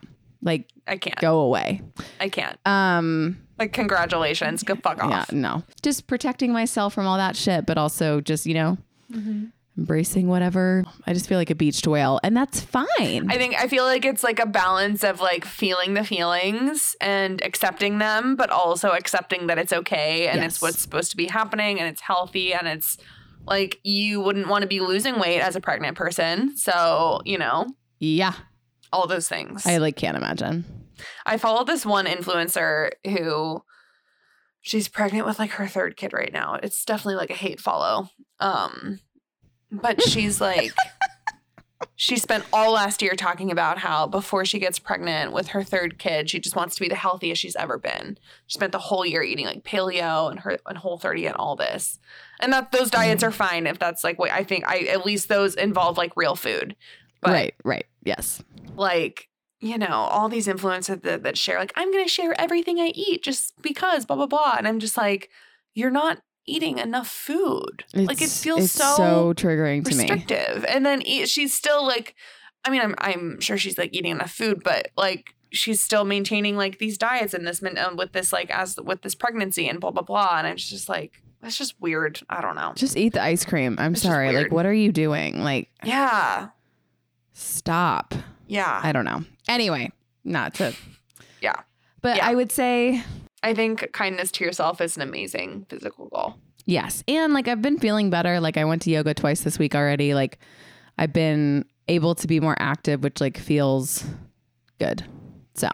Like 0.42 0.68
I 0.86 0.98
can't. 0.98 1.16
go 1.20 1.40
away. 1.40 1.80
I 2.20 2.28
can't. 2.28 2.58
Um 2.66 3.38
Like 3.58 3.72
congratulations. 3.72 4.62
Go 4.62 4.74
fuck 4.74 5.02
off. 5.02 5.10
yeah, 5.10 5.24
no. 5.32 5.62
Just 5.82 6.06
protecting 6.06 6.52
myself 6.52 6.92
from 6.92 7.06
all 7.06 7.16
that 7.16 7.34
shit, 7.34 7.64
but 7.64 7.78
also 7.78 8.20
just, 8.20 8.44
you 8.44 8.52
know, 8.54 8.76
embracing 9.76 10.28
whatever. 10.28 10.84
I 11.06 11.12
just 11.12 11.26
feel 11.28 11.38
like 11.38 11.50
a 11.50 11.54
beached 11.54 11.86
whale 11.86 12.20
and 12.22 12.36
that's 12.36 12.60
fine. 12.60 12.86
I 13.30 13.36
think 13.36 13.54
I 13.58 13.66
feel 13.68 13.84
like 13.84 14.04
it's 14.04 14.22
like 14.22 14.38
a 14.38 14.46
balance 14.46 15.02
of 15.02 15.20
like 15.20 15.44
feeling 15.44 15.94
the 15.94 16.04
feelings 16.04 16.94
and 17.00 17.42
accepting 17.42 17.98
them, 17.98 18.36
but 18.36 18.50
also 18.50 18.90
accepting 18.90 19.48
that 19.48 19.58
it's 19.58 19.72
okay 19.72 20.28
and 20.28 20.40
Yes. 20.42 20.52
it's 20.54 20.62
what's 20.62 20.78
supposed 20.78 21.10
to 21.10 21.16
be 21.16 21.26
happening 21.26 21.80
and 21.80 21.88
it's 21.88 22.00
healthy 22.02 22.54
and 22.54 22.68
it's 22.68 22.98
like 23.46 23.80
you 23.82 24.20
wouldn't 24.20 24.48
want 24.48 24.62
to 24.62 24.68
be 24.68 24.80
losing 24.80 25.18
weight 25.18 25.40
as 25.40 25.56
a 25.56 25.60
pregnant 25.60 25.96
person. 25.96 26.56
So, 26.56 27.20
you 27.24 27.36
know, 27.38 27.66
yeah. 27.98 28.34
all 28.92 29.06
those 29.08 29.28
things. 29.28 29.66
I 29.66 29.78
like 29.78 29.96
can't 29.96 30.16
imagine. 30.16 30.64
I 31.26 31.36
followed 31.36 31.66
this 31.66 31.84
one 31.84 32.06
influencer 32.06 32.90
who 33.04 33.62
she's 34.62 34.86
pregnant 34.88 35.26
with 35.26 35.38
like 35.40 35.50
her 35.50 35.66
third 35.66 35.96
kid 35.96 36.12
right 36.12 36.32
now. 36.32 36.54
It's 36.62 36.84
definitely 36.84 37.16
like 37.16 37.30
a 37.30 37.34
hate 37.34 37.60
follow. 37.60 38.08
Um 38.38 39.00
but 39.82 40.02
she's 40.02 40.40
like 40.40 40.72
she 41.96 42.16
spent 42.16 42.44
all 42.52 42.72
last 42.72 43.02
year 43.02 43.14
talking 43.14 43.50
about 43.50 43.78
how 43.78 44.06
before 44.06 44.44
she 44.44 44.58
gets 44.58 44.78
pregnant 44.78 45.32
with 45.32 45.48
her 45.48 45.62
third 45.62 45.98
kid, 45.98 46.28
she 46.30 46.40
just 46.40 46.56
wants 46.56 46.74
to 46.74 46.80
be 46.80 46.88
the 46.88 46.94
healthiest 46.94 47.40
she's 47.40 47.56
ever 47.56 47.78
been. 47.78 48.18
She 48.46 48.54
spent 48.54 48.72
the 48.72 48.78
whole 48.78 49.06
year 49.06 49.22
eating 49.22 49.46
like 49.46 49.64
paleo 49.64 50.30
and 50.30 50.40
her 50.40 50.58
and 50.66 50.78
whole 50.78 50.98
30 50.98 51.26
and 51.26 51.36
all 51.36 51.56
this. 51.56 51.98
And 52.40 52.52
that 52.52 52.72
those 52.72 52.90
diets 52.90 53.22
are 53.22 53.30
fine 53.30 53.66
if 53.66 53.78
that's 53.78 54.02
like 54.02 54.18
what 54.18 54.30
I 54.30 54.44
think 54.44 54.66
I 54.66 54.80
at 54.80 55.06
least 55.06 55.28
those 55.28 55.54
involve 55.54 55.96
like 55.96 56.12
real 56.16 56.36
food. 56.36 56.74
But 57.20 57.32
right, 57.32 57.54
right. 57.64 57.86
Yes. 58.02 58.42
like 58.76 59.28
you 59.60 59.78
know, 59.78 59.86
all 59.86 60.28
these 60.28 60.46
influencers 60.46 61.00
that, 61.02 61.22
that 61.22 61.38
share, 61.38 61.58
like, 61.58 61.72
I'm 61.74 61.90
going 61.90 62.04
to 62.04 62.10
share 62.10 62.38
everything 62.38 62.80
I 62.80 62.92
eat 62.94 63.22
just 63.22 63.54
because, 63.62 64.04
blah, 64.04 64.16
blah, 64.16 64.26
blah. 64.26 64.56
And 64.58 64.68
I'm 64.68 64.78
just 64.78 64.98
like, 64.98 65.30
you're 65.72 65.90
not 65.90 66.20
eating 66.46 66.78
enough 66.78 67.08
food. 67.08 67.84
like, 67.94 68.20
it 68.22 68.28
feels 68.30 68.64
it's 68.64 68.72
so, 68.72 68.94
so 68.96 69.32
triggering 69.34 69.84
to 69.84 69.94
me. 69.94 70.02
restrictive. 70.02 70.64
And 70.68 70.84
then 70.84 71.02
eat, 71.02 71.28
she's 71.28 71.52
still 71.54 71.86
like, 71.86 72.14
I 72.64 72.70
mean, 72.70 72.80
I'm, 72.82 72.94
I'm 72.98 73.40
sure 73.40 73.56
she's 73.58 73.78
like 73.78 73.90
eating 73.94 74.10
enough 74.12 74.30
food, 74.32 74.62
but 74.64 74.88
like, 74.96 75.34
she's 75.50 75.80
still 75.82 76.04
maintaining 76.04 76.56
like 76.56 76.78
these 76.78 76.98
diets 76.98 77.32
and 77.34 77.46
this, 77.46 77.62
min- 77.62 77.78
um, 77.78 77.96
with 77.96 78.12
this, 78.12 78.32
like, 78.32 78.50
as 78.50 78.76
with 78.82 79.02
this 79.02 79.14
pregnancy 79.14 79.68
and 79.68 79.80
blah, 79.80 79.90
blah, 79.90 80.02
blah. 80.02 80.36
And 80.38 80.46
I'm 80.46 80.56
just 80.56 80.88
like, 80.88 81.22
that's 81.40 81.56
just 81.58 81.80
weird. 81.80 82.20
I 82.28 82.40
don't 82.40 82.56
know. 82.56 82.72
Just 82.74 82.96
eat 82.96 83.12
the 83.14 83.22
ice 83.22 83.44
cream. 83.44 83.76
I'm 83.78 83.92
It's 83.92 84.02
sorry. 84.02 84.32
Like, 84.32 84.50
what 84.52 84.66
are 84.66 84.72
you 84.72 84.92
doing? 84.92 85.42
Like, 85.44 85.68
Yeah. 85.84 86.48
stop. 87.32 88.14
Yeah. 88.46 88.80
I 88.82 88.92
don't 88.92 89.04
know. 89.04 89.24
Anyway, 89.48 89.92
not 90.24 90.54
to. 90.54 90.74
Yeah. 91.40 91.56
But 92.00 92.16
Yeah. 92.18 92.28
I 92.28 92.34
would 92.34 92.50
say 92.52 93.02
I 93.44 93.54
think 93.54 93.92
kindness 93.92 94.32
to 94.32 94.44
yourself 94.44 94.80
is 94.80 94.96
an 94.96 95.02
amazing 95.02 95.66
physical 95.68 96.08
goal. 96.08 96.34
yes. 96.66 97.04
And 97.06 97.32
like, 97.34 97.46
I've 97.46 97.62
been 97.62 97.78
feeling 97.78 98.10
better. 98.10 98.40
Like, 98.40 98.56
I 98.56 98.64
went 98.64 98.82
to 98.82 98.90
yoga 98.90 99.14
twice 99.14 99.42
this 99.42 99.58
week 99.58 99.74
already. 99.74 100.14
Like, 100.14 100.38
I've 100.98 101.12
been 101.12 101.64
able 101.86 102.14
to 102.16 102.26
be 102.26 102.40
more 102.40 102.56
active, 102.58 103.02
which 103.04 103.20
like 103.20 103.36
feels 103.38 104.04
good. 104.78 105.04
So, 105.54 105.68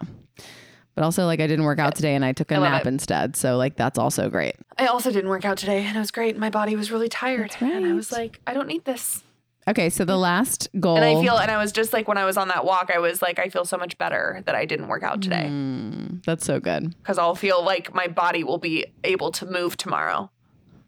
but 0.96 1.04
also, 1.04 1.24
like, 1.26 1.40
I 1.40 1.46
didn't 1.46 1.64
work 1.64 1.78
out 1.78 1.94
today 1.94 2.14
and 2.14 2.24
I 2.24 2.32
took 2.32 2.50
a 2.50 2.56
I 2.56 2.58
nap 2.58 2.82
it. 2.84 2.88
instead. 2.88 3.36
So, 3.36 3.56
like, 3.56 3.76
that's 3.76 3.98
also 3.98 4.28
great. 4.28 4.56
I 4.76 4.86
also 4.86 5.12
didn't 5.12 5.30
work 5.30 5.44
out 5.44 5.56
today 5.56 5.84
and 5.84 5.96
it 5.96 6.00
was 6.00 6.10
great. 6.10 6.36
My 6.36 6.50
body 6.50 6.74
was 6.76 6.90
really 6.90 7.08
tired. 7.08 7.50
That's 7.50 7.62
And 7.62 7.86
I 7.86 7.92
was 7.94 8.10
like, 8.10 8.40
I 8.46 8.52
don't 8.52 8.66
need 8.66 8.84
this. 8.84 9.22
Okay. 9.70 9.88
So, 9.90 10.04
the 10.04 10.16
last 10.16 10.68
goal. 10.78 10.96
And 10.96 11.04
I 11.04 11.20
feel, 11.22 11.36
and 11.36 11.50
I 11.50 11.56
was 11.58 11.72
just 11.72 11.92
like, 11.92 12.06
when 12.08 12.18
I 12.18 12.24
was 12.24 12.36
on 12.36 12.48
that 12.48 12.64
walk, 12.64 12.90
I 12.94 12.98
was 12.98 13.22
like, 13.22 13.38
I 13.38 13.48
feel 13.48 13.64
so 13.64 13.76
much 13.76 13.96
better 13.98 14.42
that 14.46 14.54
I 14.54 14.64
didn't 14.64 14.88
work 14.88 15.02
out 15.02 15.22
today 15.22 15.46
Mm, 15.48 16.24
that's 16.24 16.44
so 16.44 16.60
good. 16.60 16.94
because 16.98 17.18
I'll 17.18 17.34
feel 17.34 17.64
like 17.64 17.94
my 17.94 18.06
body 18.08 18.44
will 18.44 18.58
be 18.58 18.84
able 19.04 19.30
to 19.32 19.46
move 19.46 19.76
tomorrow. 19.76 20.30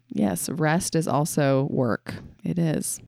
Yes. 0.09 0.49
Rest 0.49 0.95
is 0.95 1.07
also 1.07 1.67
work. 1.71 2.13
It 2.43 2.59
is. 2.59 2.99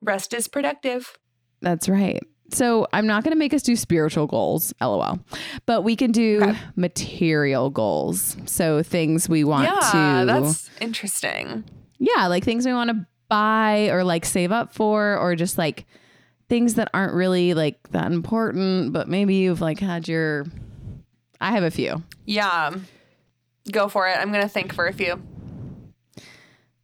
Rest 0.00 0.32
is 0.34 0.46
productive. 0.48 1.18
That's 1.60 1.88
right. 1.88 2.20
So 2.52 2.86
I'm 2.92 3.06
not 3.06 3.24
going 3.24 3.32
to 3.32 3.38
make 3.38 3.54
us 3.54 3.62
do 3.62 3.74
spiritual 3.76 4.26
goals, 4.26 4.74
lol, 4.80 5.18
but 5.64 5.82
we 5.82 5.96
can 5.96 6.12
do 6.12 6.40
Okay. 6.42 6.58
material 6.76 7.70
goals. 7.70 8.36
So 8.44 8.82
things 8.82 9.26
we 9.28 9.42
want 9.42 9.68
yeah, 9.68 9.90
to, 9.92 9.96
Yeah, 9.98 10.24
that's 10.26 10.68
interesting. 10.80 11.64
yeah, 11.98 12.26
like 12.26 12.44
things 12.44 12.66
we 12.66 12.72
want 12.74 12.90
to 12.90 13.06
buy 13.32 13.88
or 13.88 14.04
like 14.04 14.26
save 14.26 14.52
up 14.52 14.74
for, 14.74 15.16
or 15.16 15.34
just 15.34 15.56
like 15.56 15.86
things 16.50 16.74
that 16.74 16.90
aren't 16.92 17.14
really 17.14 17.54
like 17.54 17.88
that 17.92 18.12
important, 18.12 18.92
but 18.92 19.08
maybe 19.08 19.36
you've 19.36 19.62
like 19.62 19.80
had 19.80 20.06
your. 20.06 20.44
I 21.40 21.52
have 21.52 21.62
a 21.62 21.70
few. 21.70 22.02
Yeah. 22.26 22.74
Go 23.70 23.88
for 23.88 24.06
it. 24.06 24.18
I'm 24.18 24.30
going 24.32 24.42
to 24.42 24.48
think 24.48 24.74
for 24.74 24.86
a 24.86 24.92
few. 24.92 25.22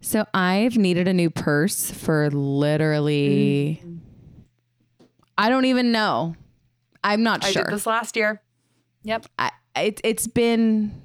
So 0.00 0.24
I've 0.32 0.78
needed 0.78 1.06
a 1.06 1.12
new 1.12 1.28
purse 1.28 1.90
for 1.90 2.30
literally. 2.30 3.82
Mm. 3.84 3.98
I 5.36 5.50
don't 5.50 5.66
even 5.66 5.92
know. 5.92 6.34
I'm 7.04 7.22
not 7.22 7.44
I 7.44 7.50
sure. 7.50 7.64
did 7.64 7.74
this 7.74 7.86
last 7.86 8.16
year. 8.16 8.40
Yep. 9.02 9.26
I, 9.38 9.50
it, 9.76 10.00
it's 10.02 10.26
been 10.26 10.98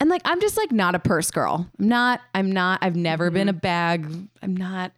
and 0.00 0.10
like 0.10 0.22
i'm 0.24 0.40
just 0.40 0.56
like 0.56 0.72
not 0.72 0.94
a 0.94 0.98
purse 0.98 1.30
girl 1.30 1.68
i'm 1.78 1.88
not 1.88 2.20
i'm 2.34 2.50
not 2.50 2.78
i've 2.82 2.96
never 2.96 3.30
been 3.30 3.48
a 3.48 3.52
mm-hmm. 3.52 3.60
bag 3.60 4.28
i'm 4.42 4.56
not 4.56 4.92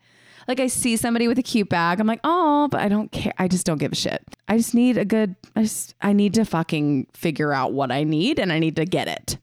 like 0.48 0.61
i 0.61 0.66
see 0.66 0.96
somebody 0.96 1.28
with 1.28 1.38
a 1.38 1.42
cute 1.42 1.68
bag 1.68 2.00
i'm 2.00 2.07
like 2.07 2.20
oh 2.24 2.68
but 2.70 2.80
i 2.80 2.88
don't 2.88 3.12
care 3.12 3.34
i 3.38 3.46
just 3.46 3.66
don't 3.66 3.78
give 3.78 3.92
a 3.92 3.96
shit 3.96 4.22
i 4.48 4.57
just 4.57 4.74
need 4.74 4.96
a 4.96 5.05
good 5.05 5.34
i 5.57 5.62
just 5.62 5.94
i 6.00 6.12
need 6.12 6.32
to 6.32 6.44
fucking 6.44 7.07
figure 7.12 7.53
out 7.53 7.72
what 7.72 7.90
i 7.92 8.05
need 8.05 8.38
and 8.38 8.53
i 8.53 8.59
need 8.59 8.76
to 8.76 8.84
get 8.84 9.09
it 9.09 9.38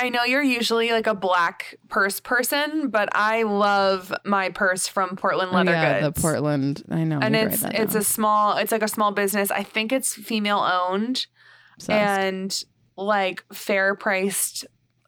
I 0.00 0.10
know 0.10 0.22
you're 0.22 0.42
usually 0.42 0.92
like 0.92 1.08
a 1.08 1.14
black 1.14 1.74
purse 1.88 2.20
person, 2.20 2.88
but 2.88 3.08
I 3.12 3.42
love 3.42 4.14
my 4.24 4.50
purse 4.50 4.86
from 4.86 5.16
Portland 5.16 5.50
Leather 5.50 5.70
oh, 5.70 5.74
yeah, 5.74 6.00
Goods. 6.00 6.14
the 6.14 6.22
portland 6.22 6.84
i 6.88 7.02
know 7.02 7.18
and 7.20 7.36
I 7.36 7.44
need 7.44 7.52
to 7.52 7.54
it's 7.54 7.64
it's 7.64 7.92
down. 7.94 8.02
a 8.02 8.04
small 8.04 8.56
it's 8.58 8.70
like 8.70 8.84
a 8.84 8.88
small 8.88 9.10
business. 9.10 9.50
I 9.50 9.64
think 9.64 9.90
it's 9.90 10.14
female 10.14 10.60
owned 10.60 11.26
Obsessed. 11.74 12.20
and 12.20 12.64
like 12.98 13.44
fair 13.52 13.94
priced. 13.94 14.66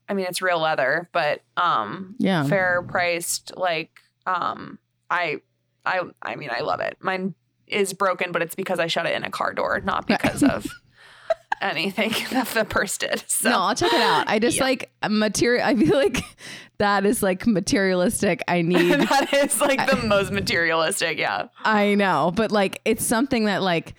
I 0.08 0.14
mean, 0.14 0.26
it's 0.26 0.40
real 0.40 0.60
leather, 0.60 1.08
but 1.12 1.42
um, 1.56 2.14
yeah 2.18 2.44
fair 2.44 2.82
priced. 2.82 3.56
Like 3.56 3.90
um, 4.26 4.78
I 5.10 5.36
I 5.84 6.00
I 6.22 6.36
mean, 6.36 6.50
I 6.52 6.60
love 6.60 6.80
it. 6.80 6.96
Mine 7.00 7.34
is 7.66 7.92
broken, 7.92 8.32
but 8.32 8.42
it's 8.42 8.54
because 8.54 8.78
I 8.80 8.86
shut 8.86 9.06
it 9.06 9.14
in 9.14 9.24
a 9.24 9.30
car 9.30 9.52
door, 9.52 9.80
not 9.84 10.06
because 10.06 10.42
of 10.42 10.66
anything 11.60 12.10
that 12.30 12.46
the 12.48 12.64
purse 12.64 12.96
did. 12.98 13.22
So 13.28 13.50
no 13.50 13.58
i'll 13.60 13.74
check 13.74 13.92
it 13.92 14.00
out 14.00 14.24
i 14.28 14.38
just 14.38 14.56
Yeah. 14.56 14.64
like 14.64 14.90
material 15.08 15.62
i 15.66 15.74
feel 15.76 15.94
like 15.96 16.22
that 16.78 17.04
is 17.04 17.22
like 17.22 17.46
materialistic 17.46 18.42
i 18.48 18.62
need 18.62 18.92
that 18.92 19.34
is 19.34 19.60
like 19.60 19.88
the 19.90 19.96
most 20.06 20.32
materialistic. 20.32 21.18
Yeah. 21.18 21.48
I 21.62 21.94
know, 21.96 22.32
but 22.34 22.50
like 22.50 22.80
it's 22.86 23.04
something 23.04 23.44
that 23.44 23.60
like 23.62 23.94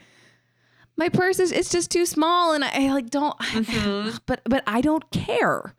my 1.02 1.10
purse 1.10 1.40
is 1.40 1.52
it's 1.52 1.72
just 1.72 1.90
too 1.90 2.06
small 2.06 2.54
and 2.54 2.64
I, 2.64 2.86
I 2.86 2.94
like 2.94 3.10
don't 3.10 3.36
Mhm. 3.40 4.20
but 4.28 4.42
but 4.46 4.64
I 4.68 4.82
don't 4.82 5.10
care. 5.10 5.74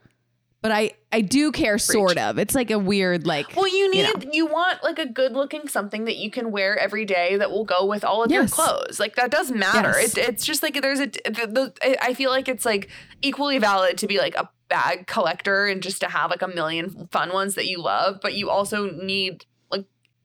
But 0.62 0.72
I 0.72 0.92
I 1.12 1.20
do 1.20 1.52
care 1.52 1.78
sort 1.78 2.18
of. 2.18 2.38
It's 2.38 2.54
like 2.56 2.70
a 2.72 2.78
weird 2.78 3.24
like 3.24 3.54
Well, 3.56 3.68
you 3.68 3.84
you 3.84 3.90
need 3.90 4.28
you, 4.32 4.46
want 4.46 4.82
like 4.82 4.98
a 4.98 5.06
good 5.06 5.32
looking 5.32 5.68
something 5.68 6.06
that 6.06 6.16
you 6.16 6.30
can 6.30 6.50
wear 6.50 6.76
every 6.76 7.04
day 7.04 7.36
that 7.36 7.50
will 7.52 7.64
go 7.64 7.84
with 7.84 8.04
all 8.04 8.24
of 8.24 8.30
your 8.32 8.48
clothes. 8.48 8.98
Like 8.98 9.14
that 9.14 9.30
does 9.30 9.52
matter. 9.52 9.94
Yes. 10.00 10.16
It, 10.16 10.28
it's 10.28 10.44
just 10.44 10.62
like 10.62 10.80
there's 10.80 11.00
a 11.00 11.06
the, 11.06 11.72
the, 11.80 11.98
I 12.04 12.14
feel 12.14 12.30
like 12.30 12.48
it's 12.48 12.64
like 12.64 12.90
equally 13.22 13.58
valid 13.58 13.98
to 13.98 14.06
be 14.08 14.18
like 14.18 14.34
a 14.36 14.48
bag 14.68 15.06
collector 15.06 15.66
and 15.66 15.82
just 15.82 16.00
to 16.00 16.08
have 16.08 16.30
like 16.30 16.42
a 16.42 16.48
million 16.48 17.08
fun 17.12 17.32
ones 17.32 17.54
that 17.54 17.66
you 17.66 17.80
love, 17.80 18.18
but 18.22 18.34
you 18.34 18.48
also 18.50 18.90
need 18.90 19.44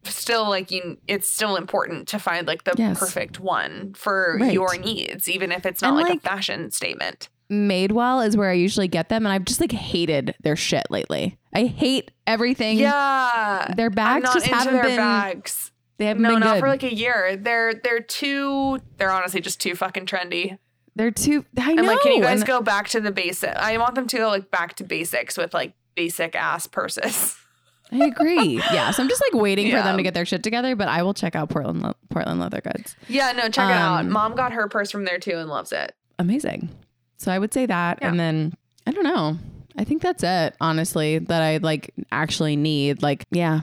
still 0.04 0.48
like 0.50 0.72
you 0.72 0.98
it's 1.08 1.28
still 1.30 1.56
important 1.58 2.08
to 2.10 2.20
find 2.20 2.48
like 2.48 2.64
the 2.64 2.74
Yes. 2.78 2.98
perfect 3.00 3.40
one 3.40 3.94
for 3.94 4.38
Right. 4.40 4.54
your 4.54 4.78
needs 4.78 5.28
even 5.30 5.52
if 5.52 5.66
it's 5.66 5.82
not 5.82 5.96
like, 5.96 6.10
like- 6.10 6.18
a 6.20 6.22
fashion 6.22 6.72
statement. 6.72 7.30
Madewell 7.52 8.26
is 8.28 8.36
where 8.36 8.50
I 8.50 8.54
usually 8.54 8.88
get 8.90 9.08
them 9.10 9.26
and 9.26 9.32
I've 9.34 9.46
just 9.46 9.62
like 9.62 9.72
hated 9.72 10.36
their 10.44 10.56
shit 10.58 10.84
lately. 10.90 11.38
I 11.56 11.66
hate 11.66 12.12
everything. 12.26 12.78
Yeah. 12.78 13.74
Their 13.76 13.88
I'm 13.88 13.92
bags 13.94 14.34
just 14.34 14.48
haven't 14.48 14.74
their 14.74 14.84
been 14.84 14.98
bags. 14.98 15.72
they 15.98 16.06
haven't 16.08 16.24
No, 16.24 16.32
been 16.32 16.40
not 16.42 16.56
good. 16.56 16.60
for 16.60 16.68
like 16.68 16.84
a 16.84 16.94
year. 16.94 17.38
They're 17.38 17.74
they're 17.74 18.02
too. 18.02 18.80
They're 18.98 19.12
honestly 19.12 19.40
just 19.42 19.62
too 19.62 19.76
fucking 19.76 20.08
trendy. 20.08 20.58
They're 20.96 21.12
too 21.12 21.46
I 21.58 21.74
know. 21.74 21.84
like, 21.84 22.02
can 22.02 22.14
you 22.14 22.22
guys 22.22 22.40
and 22.42 22.48
go 22.48 22.62
back 22.62 22.90
to 22.90 23.00
the 23.00 23.12
basic? 23.12 23.56
I 23.56 23.78
want 23.78 23.96
them 23.96 24.08
to 24.08 24.18
go 24.18 24.28
like 24.30 24.52
back 24.52 24.76
to 24.78 24.84
basics 24.84 25.38
with 25.38 25.54
like 25.54 25.74
basic 25.96 26.36
ass 26.36 26.68
purses. 26.68 27.36
I 27.92 28.06
agree. 28.06 28.56
yeah, 28.74 28.92
so 28.92 29.02
I'm 29.02 29.10
just 29.10 29.22
like 29.22 29.42
waiting 29.42 29.72
for 29.72 29.78
them 29.82 29.98
to 29.98 30.04
get 30.04 30.14
their 30.14 30.26
shit 30.26 30.44
together, 30.44 30.76
but 30.76 30.88
I 30.88 31.04
will 31.04 31.14
check 31.14 31.36
out 31.36 31.50
Portland 31.50 31.82
Le- 31.82 31.96
Portland 32.10 32.40
Leather 32.40 32.62
Goods. 32.62 32.96
Yeah, 33.08 33.32
no, 33.32 33.44
check 33.44 33.70
it 33.70 33.74
out. 33.74 34.02
Um, 34.02 34.10
Mom 34.12 34.36
got 34.36 34.52
her 34.54 34.68
purse 34.68 34.92
from 34.92 35.06
there 35.06 35.20
too 35.20 35.38
and 35.38 35.50
loves 35.50 35.72
it. 35.72 35.94
amazing. 36.20 36.70
So 37.18 37.32
I 37.32 37.40
would 37.40 37.54
say 37.54 37.66
that. 37.66 38.00
Yeah. 38.02 38.10
And 38.10 38.20
then 38.20 38.54
I 38.86 38.92
don't 38.92 39.04
know. 39.04 39.38
I 39.78 39.84
think 39.84 40.02
that's 40.02 40.24
it, 40.24 40.56
honestly, 40.62 41.20
that 41.20 41.42
I 41.42 41.58
like 41.58 41.94
actually 42.12 42.56
need. 42.56 43.02
Like, 43.02 43.26
yeah, 43.32 43.62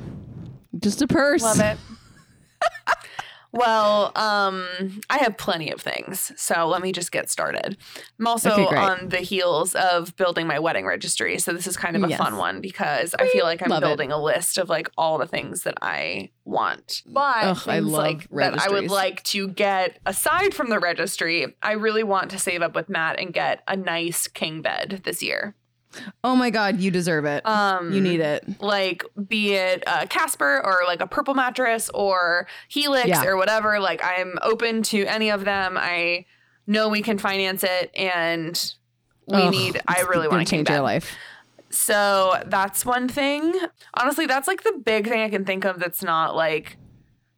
just 0.78 1.02
a 1.02 1.06
purse. 1.06 1.42
Love 1.42 1.60
it. 1.60 1.78
Well, 3.56 4.10
um, 4.16 5.00
I 5.08 5.18
have 5.18 5.38
plenty 5.38 5.70
of 5.70 5.80
things, 5.80 6.32
so 6.36 6.66
let 6.66 6.82
me 6.82 6.90
just 6.90 7.12
get 7.12 7.30
started. 7.30 7.76
I'm 8.18 8.26
also 8.26 8.50
Okay, 8.50 8.76
on 8.76 9.10
the 9.10 9.18
heels 9.18 9.76
of 9.76 10.16
building 10.16 10.48
my 10.48 10.58
wedding 10.58 10.84
registry, 10.86 11.38
so 11.38 11.52
this 11.52 11.68
is 11.68 11.76
kind 11.76 11.94
of 11.94 12.02
a 12.02 12.08
Yes. 12.08 12.18
fun 12.18 12.36
one 12.36 12.60
because 12.60 13.14
I 13.16 13.28
feel 13.28 13.44
like 13.44 13.62
I'm 13.62 13.68
Love 13.68 13.84
it. 13.84 13.86
building 13.86 14.10
a 14.10 14.20
list 14.20 14.58
of 14.58 14.68
like 14.68 14.90
all 14.98 15.18
the 15.18 15.26
things 15.28 15.62
that 15.62 15.74
I 15.80 16.30
want, 16.44 17.02
but 17.06 17.44
Ugh, 17.44 17.62
I 17.68 17.78
love 17.78 17.92
like 17.92 18.28
that 18.30 18.58
I 18.60 18.68
would 18.70 18.90
like 18.90 19.22
to 19.24 19.46
get 19.48 20.00
aside 20.04 20.52
from 20.52 20.68
the 20.68 20.80
registry. 20.80 21.54
I 21.62 21.72
really 21.72 22.02
want 22.02 22.32
to 22.32 22.40
save 22.40 22.60
up 22.60 22.74
with 22.74 22.88
Matt 22.88 23.20
and 23.20 23.32
get 23.32 23.62
a 23.68 23.76
nice 23.76 24.26
king 24.26 24.62
bed 24.62 25.02
this 25.04 25.22
year. 25.22 25.54
Oh 26.22 26.34
my 26.36 26.50
God, 26.50 26.80
you 26.80 26.90
deserve 26.90 27.24
it. 27.24 27.44
Um, 27.46 27.92
you 27.92 28.00
need 28.00 28.20
it. 28.20 28.44
like 28.60 29.04
be 29.28 29.54
it 29.54 29.82
a 29.86 30.06
Casper 30.06 30.60
or 30.64 30.80
like 30.86 31.00
a 31.00 31.06
purple 31.06 31.34
mattress 31.34 31.90
or 31.94 32.46
Helix 32.68 33.08
Yeah. 33.08 33.24
or 33.24 33.36
whatever. 33.36 33.78
Like 33.80 34.02
I'm 34.04 34.38
open 34.42 34.82
to 34.84 35.04
any 35.06 35.30
of 35.30 35.44
them. 35.44 35.76
I 35.78 36.26
know 36.66 36.88
we 36.88 37.02
can 37.02 37.18
finance 37.18 37.62
it 37.62 37.90
and 37.94 38.74
we 39.26 39.42
Ugh, 39.42 39.50
need 39.50 39.80
I 39.86 40.02
really 40.02 40.28
want 40.28 40.46
to 40.46 40.50
change 40.50 40.68
your 40.68 40.80
life. 40.80 41.14
So 41.70 42.40
that's 42.46 42.86
one 42.86 43.08
thing. 43.08 43.52
Honestly, 43.94 44.26
that's 44.26 44.46
like 44.46 44.62
the 44.62 44.80
big 44.84 45.08
thing 45.08 45.20
I 45.22 45.28
can 45.28 45.44
think 45.44 45.64
of 45.64 45.78
that's 45.80 46.02
not 46.02 46.36
like 46.36 46.76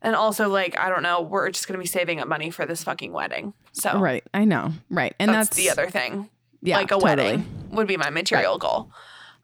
and 0.02 0.14
also 0.14 0.48
like 0.48 0.78
I 0.78 0.88
don't 0.90 1.02
know, 1.02 1.22
we're 1.22 1.48
just 1.50 1.66
going 1.66 1.78
to 1.78 1.82
be 1.82 1.86
saving 1.86 2.20
up 2.20 2.28
money 2.28 2.50
for 2.50 2.66
this 2.66 2.84
fucking 2.84 3.12
wedding. 3.12 3.54
So 3.72 3.98
Right. 3.98 4.22
I 4.34 4.44
know. 4.44 4.72
Right. 4.90 5.14
And 5.18 5.30
that's, 5.30 5.48
that's, 5.48 5.56
the 5.56 5.70
other 5.70 5.90
thing. 5.90 6.28
Yeah, 6.62 6.76
like 6.76 6.86
a 6.86 6.94
totally. 6.94 7.04
wedding 7.04 7.68
would 7.70 7.86
be 7.86 7.96
my 7.96 8.10
material 8.10 8.58
goal. 8.58 8.90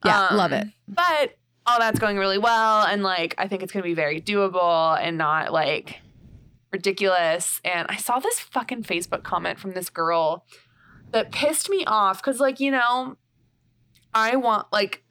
Yeah, 0.05 0.29
Um, 0.29 0.37
love 0.37 0.53
it. 0.53 0.69
But 0.89 1.37
all 1.67 1.79
that's 1.79 1.99
going 2.01 2.19
really 2.19 2.39
well, 2.39 2.83
and 2.85 3.03
like 3.03 3.35
I 3.39 3.47
think 3.49 3.63
it's 3.63 3.73
going 3.73 3.83
to 3.83 3.89
be 3.89 3.95
very 3.95 4.21
doable 4.21 4.99
and 5.01 5.17
not 5.17 5.53
like 5.53 6.01
ridiculous. 6.73 7.61
And 7.65 7.87
I 7.89 7.97
saw 7.97 8.19
this 8.19 8.41
fucking 8.41 8.85
Facebook 8.85 9.23
comment 9.23 9.59
from 9.59 9.73
this 9.73 9.91
girl 9.91 10.45
that 11.13 11.31
pissed 11.31 11.69
me 11.69 11.85
off 11.87 12.23
because, 12.23 12.41
like, 12.41 12.59
you 12.59 12.71
know, 12.71 13.17
I 14.15 14.37
want 14.37 14.67
like 14.73 15.05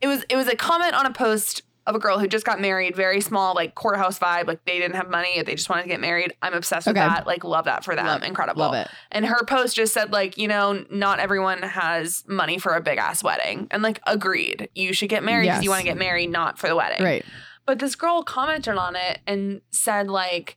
it 0.00 0.06
was 0.06 0.24
it 0.28 0.36
was 0.36 0.46
a 0.46 0.56
comment 0.56 0.94
on 0.94 1.06
a 1.06 1.12
post 1.12 1.62
of 1.88 1.94
a 1.96 1.98
girl 1.98 2.18
who 2.18 2.28
just 2.28 2.44
got 2.46 2.60
married, 2.60 2.94
very 2.94 3.20
small, 3.20 3.54
like 3.54 3.74
courthouse 3.74 4.18
vibe. 4.18 4.46
Like 4.46 4.64
they 4.66 4.78
didn't 4.78 4.94
have 4.96 5.08
money, 5.10 5.42
they 5.42 5.54
just 5.56 5.68
wanted 5.68 5.82
to 5.82 5.88
get 5.88 6.00
married. 6.00 6.32
I'm 6.42 6.54
obsessed 6.54 6.86
with 6.86 6.96
Okay. 6.96 7.04
that. 7.06 7.26
Like 7.26 7.42
love 7.42 7.64
that 7.64 7.82
for 7.82 7.96
them. 7.96 8.06
Love- 8.06 8.22
Incredible. 8.22 8.60
Love 8.60 8.74
it. 8.74 8.88
And 9.10 9.24
her 9.26 9.42
post 9.44 9.74
just 9.74 9.92
said, 9.94 10.12
like, 10.12 10.38
you 10.38 10.46
know, 10.46 10.84
not 10.90 11.18
everyone 11.18 11.62
has 11.62 12.22
money 12.28 12.58
for 12.58 12.74
a 12.74 12.80
big 12.80 12.98
ass 12.98 13.24
wedding. 13.24 13.66
And 13.70 13.82
like, 13.82 14.00
agreed. 14.06 14.68
You 14.74 14.92
should 14.92 15.08
get 15.08 15.24
married 15.24 15.46
because 15.46 15.64
you 15.64 15.70
want 15.70 15.80
to 15.80 15.88
get 15.88 15.96
married, 15.98 16.28
not 16.30 16.58
for 16.58 16.68
the 16.68 16.76
wedding. 16.76 17.02
Right. 17.02 17.24
But 17.66 17.78
this 17.80 17.96
girl 17.96 18.22
commented 18.22 18.76
on 18.76 18.94
it 18.94 19.20
and 19.26 19.60
said, 19.70 20.08
like, 20.08 20.56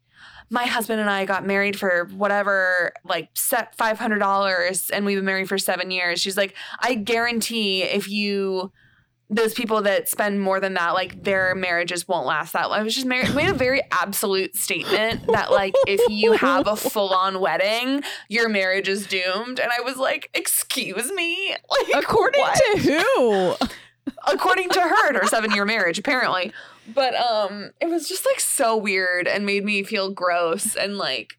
my 0.50 0.66
husband 0.66 1.00
and 1.00 1.10
I 1.10 1.24
got 1.24 1.46
married 1.46 1.80
for 1.80 2.10
whatever, 2.14 2.92
like 3.06 3.30
set 3.36 3.74
five 3.76 3.98
hundred 3.98 4.20
dollars, 4.20 4.90
and 4.90 5.06
we've 5.06 5.18
been 5.18 5.24
married 5.26 5.48
for 5.48 5.58
seven 5.58 5.92
years. 5.92 6.20
She's 6.20 6.36
like, 6.36 6.56
I 6.80 6.96
guarantee 6.96 7.84
if 7.84 8.10
you 8.10 8.74
those 9.32 9.54
people 9.54 9.82
that 9.84 10.10
spend 10.10 10.42
more 10.42 10.60
than 10.60 10.74
that, 10.74 10.94
like 10.94 11.24
their 11.24 11.56
marriages 11.56 12.06
won't 12.06 12.28
last 12.28 12.52
that 12.52 12.70
long. 12.70 12.82
I 12.82 12.84
was 12.84 12.94
just 12.94 13.08
married, 13.08 13.34
made 13.34 13.50
a 13.50 13.54
very 13.54 13.82
absolute 13.90 14.58
statement 14.58 15.26
that 15.28 15.52
like 15.52 15.74
if 15.88 16.02
you 16.12 16.34
have 16.34 16.68
a 16.68 16.76
full 16.76 17.14
on 17.14 17.40
wedding, 17.40 18.04
your 18.28 18.50
marriage 18.50 18.90
is 18.90 19.08
doomed. 19.08 19.60
And 19.60 19.72
I 19.72 19.82
was 19.82 19.96
like, 19.96 20.30
excuse 20.34 21.12
me, 21.14 21.56
like 21.70 22.04
According 22.04 22.42
what? 22.42 22.60
to 22.74 22.78
who? 22.80 23.56
according 24.28 24.68
to 24.70 24.82
her 24.82 25.08
and 25.10 25.18
her 25.18 25.28
seven 25.28 25.52
year 25.52 25.64
marriage 25.64 26.00
apparently 26.00 26.52
but 26.92 27.14
um 27.16 27.70
it 27.80 27.88
was 27.88 28.10
just 28.10 28.26
like 28.26 28.40
so 28.40 28.76
weird 28.76 29.28
and 29.28 29.46
made 29.46 29.64
me 29.64 29.84
feel 29.84 30.10
gross 30.10 30.76
and 30.76 30.98
like 30.98 31.38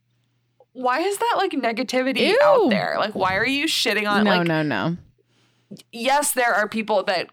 why 0.73 1.01
is 1.01 1.19
that 1.19 1.35
like 1.37 1.51
negativity 1.51 2.29
Ew. 2.29 2.39
out 2.41 2.71
there 2.71 2.95
like 2.99 3.17
why 3.17 3.37
are 3.37 3.47
you 3.47 3.67
shitting 3.67 4.09
on 4.09 4.25
no, 4.25 4.31
like 4.31 4.47
no, 4.47 4.63
no. 4.63 4.97
yes 5.91 6.33
there 6.33 6.55
are 6.55 6.69
people 6.69 7.03
that 7.03 7.29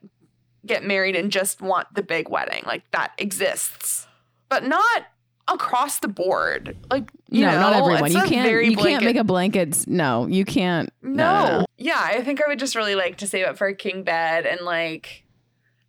get 0.65 0.83
married 0.83 1.15
and 1.15 1.31
just 1.31 1.61
want 1.61 1.87
the 1.93 2.03
big 2.03 2.29
wedding 2.29 2.63
like 2.65 2.83
that 2.91 3.11
exists 3.17 4.07
but 4.49 4.63
not 4.63 5.05
across 5.47 5.99
the 5.99 6.07
board 6.07 6.77
like 6.91 7.11
you 7.29 7.45
no, 7.45 7.51
know, 7.51 7.59
not 7.59 7.73
everyone. 7.73 8.11
You 8.11 8.23
can't. 8.23 8.65
You 8.65 8.75
can't 8.75 9.03
make 9.03 9.15
a 9.15 9.23
blanket. 9.23 9.87
No, 9.87 10.25
you 10.25 10.45
can't. 10.45 10.91
no. 11.01 11.65
Yeah, 11.77 11.99
I 11.99 12.23
think 12.23 12.41
I 12.43 12.47
would 12.47 12.59
just 12.59 12.75
really 12.75 12.95
like 12.95 13.17
to 13.17 13.27
save 13.27 13.45
up 13.45 13.57
for 13.57 13.67
a 13.67 13.75
king 13.75 14.03
bed 14.03 14.45
and 14.45 14.61
like 14.61 15.25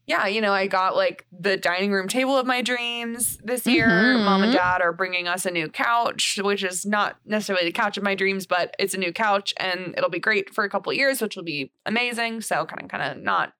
yeah, 0.06 0.26
you 0.26 0.40
know, 0.40 0.52
I 0.52 0.66
got 0.66 0.96
like 0.96 1.24
the 1.30 1.56
dining 1.56 1.92
room 1.92 2.08
table 2.08 2.36
of 2.36 2.44
my 2.44 2.62
dreams 2.62 3.38
this 3.44 3.64
year. 3.64 3.86
Mhm. 3.86 4.24
Mom 4.24 4.42
and 4.42 4.52
dad 4.52 4.82
are 4.82 4.92
bringing 4.92 5.28
us 5.28 5.46
a 5.46 5.52
new 5.52 5.68
couch, 5.68 6.38
which 6.42 6.64
is 6.64 6.84
not 6.84 7.16
necessarily 7.24 7.64
the 7.64 7.72
couch 7.72 7.96
of 7.96 8.02
my 8.02 8.16
dreams, 8.16 8.44
but 8.44 8.74
it's 8.78 8.92
a 8.92 8.98
new 8.98 9.12
couch 9.12 9.54
and 9.56 9.94
it'll 9.96 10.10
be 10.10 10.18
great 10.18 10.52
for 10.52 10.64
a 10.64 10.68
couple 10.68 10.90
of 10.90 10.96
years, 10.98 11.22
which 11.22 11.36
will 11.36 11.44
be 11.44 11.70
amazing. 11.86 12.40
So 12.40 12.64
kind 12.66 12.82
of 12.82 12.88
kind 12.88 13.18
of 13.18 13.22
not 13.22 13.52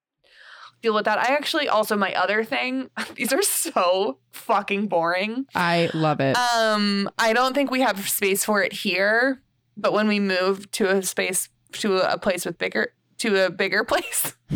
deal 0.81 0.93
with 0.93 1.05
that. 1.05 1.17
I 1.19 1.33
actually 1.35 1.67
also 1.67 1.95
my 1.95 2.13
other 2.13 2.43
thing, 2.43 2.89
these 3.15 3.31
are 3.33 3.41
so 3.41 4.17
fucking 4.31 4.87
boring. 4.87 5.45
I 5.55 5.89
love 5.93 6.19
it. 6.19 6.35
Um, 6.37 7.09
I 7.17 7.33
don't 7.33 7.53
think 7.53 7.71
we 7.71 7.81
have 7.81 8.09
space 8.09 8.43
for 8.45 8.63
it 8.63 8.73
here, 8.73 9.41
but 9.77 9.93
when 9.93 10.07
we 10.07 10.19
move 10.19 10.69
to 10.71 10.89
a 10.89 11.03
space 11.03 11.49
to 11.73 11.97
a 11.97 12.17
place 12.17 12.45
with 12.45 12.57
bigger 12.57 12.93
to 13.19 13.45
a 13.45 13.49
bigger 13.49 13.83
place, 13.85 14.33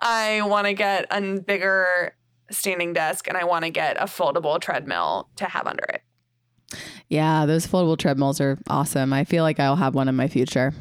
I 0.00 0.42
want 0.42 0.66
to 0.66 0.74
get 0.74 1.06
a 1.10 1.40
bigger 1.40 2.14
standing 2.50 2.92
desk 2.92 3.28
and 3.28 3.36
I 3.36 3.44
want 3.44 3.64
to 3.64 3.70
get 3.70 3.96
a 3.98 4.04
foldable 4.04 4.60
treadmill 4.60 5.28
to 5.36 5.44
have 5.46 5.66
under 5.66 5.84
it. 5.84 6.02
yeah, 7.08 7.46
those 7.46 7.66
foldable 7.66 7.96
treadmills 7.98 8.40
are 8.40 8.58
awesome. 8.68 9.12
I 9.12 9.24
feel 9.24 9.42
like 9.44 9.60
I'll 9.60 9.76
have 9.76 9.94
one 9.94 10.08
in 10.08 10.16
my 10.16 10.28
future. 10.28 10.72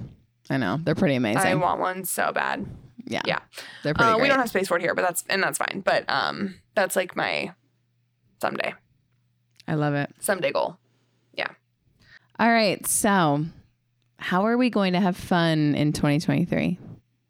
I 0.49 0.57
know 0.57 0.79
they're 0.83 0.95
pretty 0.95 1.15
amazing. 1.15 1.41
I 1.41 1.55
want 1.55 1.79
one 1.79 2.05
so 2.05 2.31
bad. 2.33 2.65
yeah, 3.05 3.21
yeah. 3.25 3.39
they're 3.83 3.93
pretty 3.93 4.11
Uh, 4.11 4.17
we 4.17 4.27
don't 4.27 4.39
have 4.39 4.49
space 4.49 4.67
for 4.67 4.77
it 4.77 4.81
here, 4.81 4.95
but 4.95 5.01
that's 5.03 5.23
and 5.29 5.41
that's 5.43 5.57
fine. 5.57 5.81
But 5.83 6.05
um, 6.09 6.55
that's 6.75 6.95
like 6.95 7.15
my 7.15 7.53
someday 8.41 8.73
I 9.67 9.73
love 9.75 9.93
it. 9.93 10.09
someday 10.19 10.51
goal. 10.51 10.77
Yeah. 11.33 11.49
All 12.39 12.49
right, 12.51 12.85
so 12.87 13.45
how 14.19 14.45
are 14.45 14.57
we 14.57 14.69
going 14.69 14.93
to 14.93 14.99
have 14.99 15.17
fun 15.17 15.75
in 15.75 15.91
2023? 15.93 16.79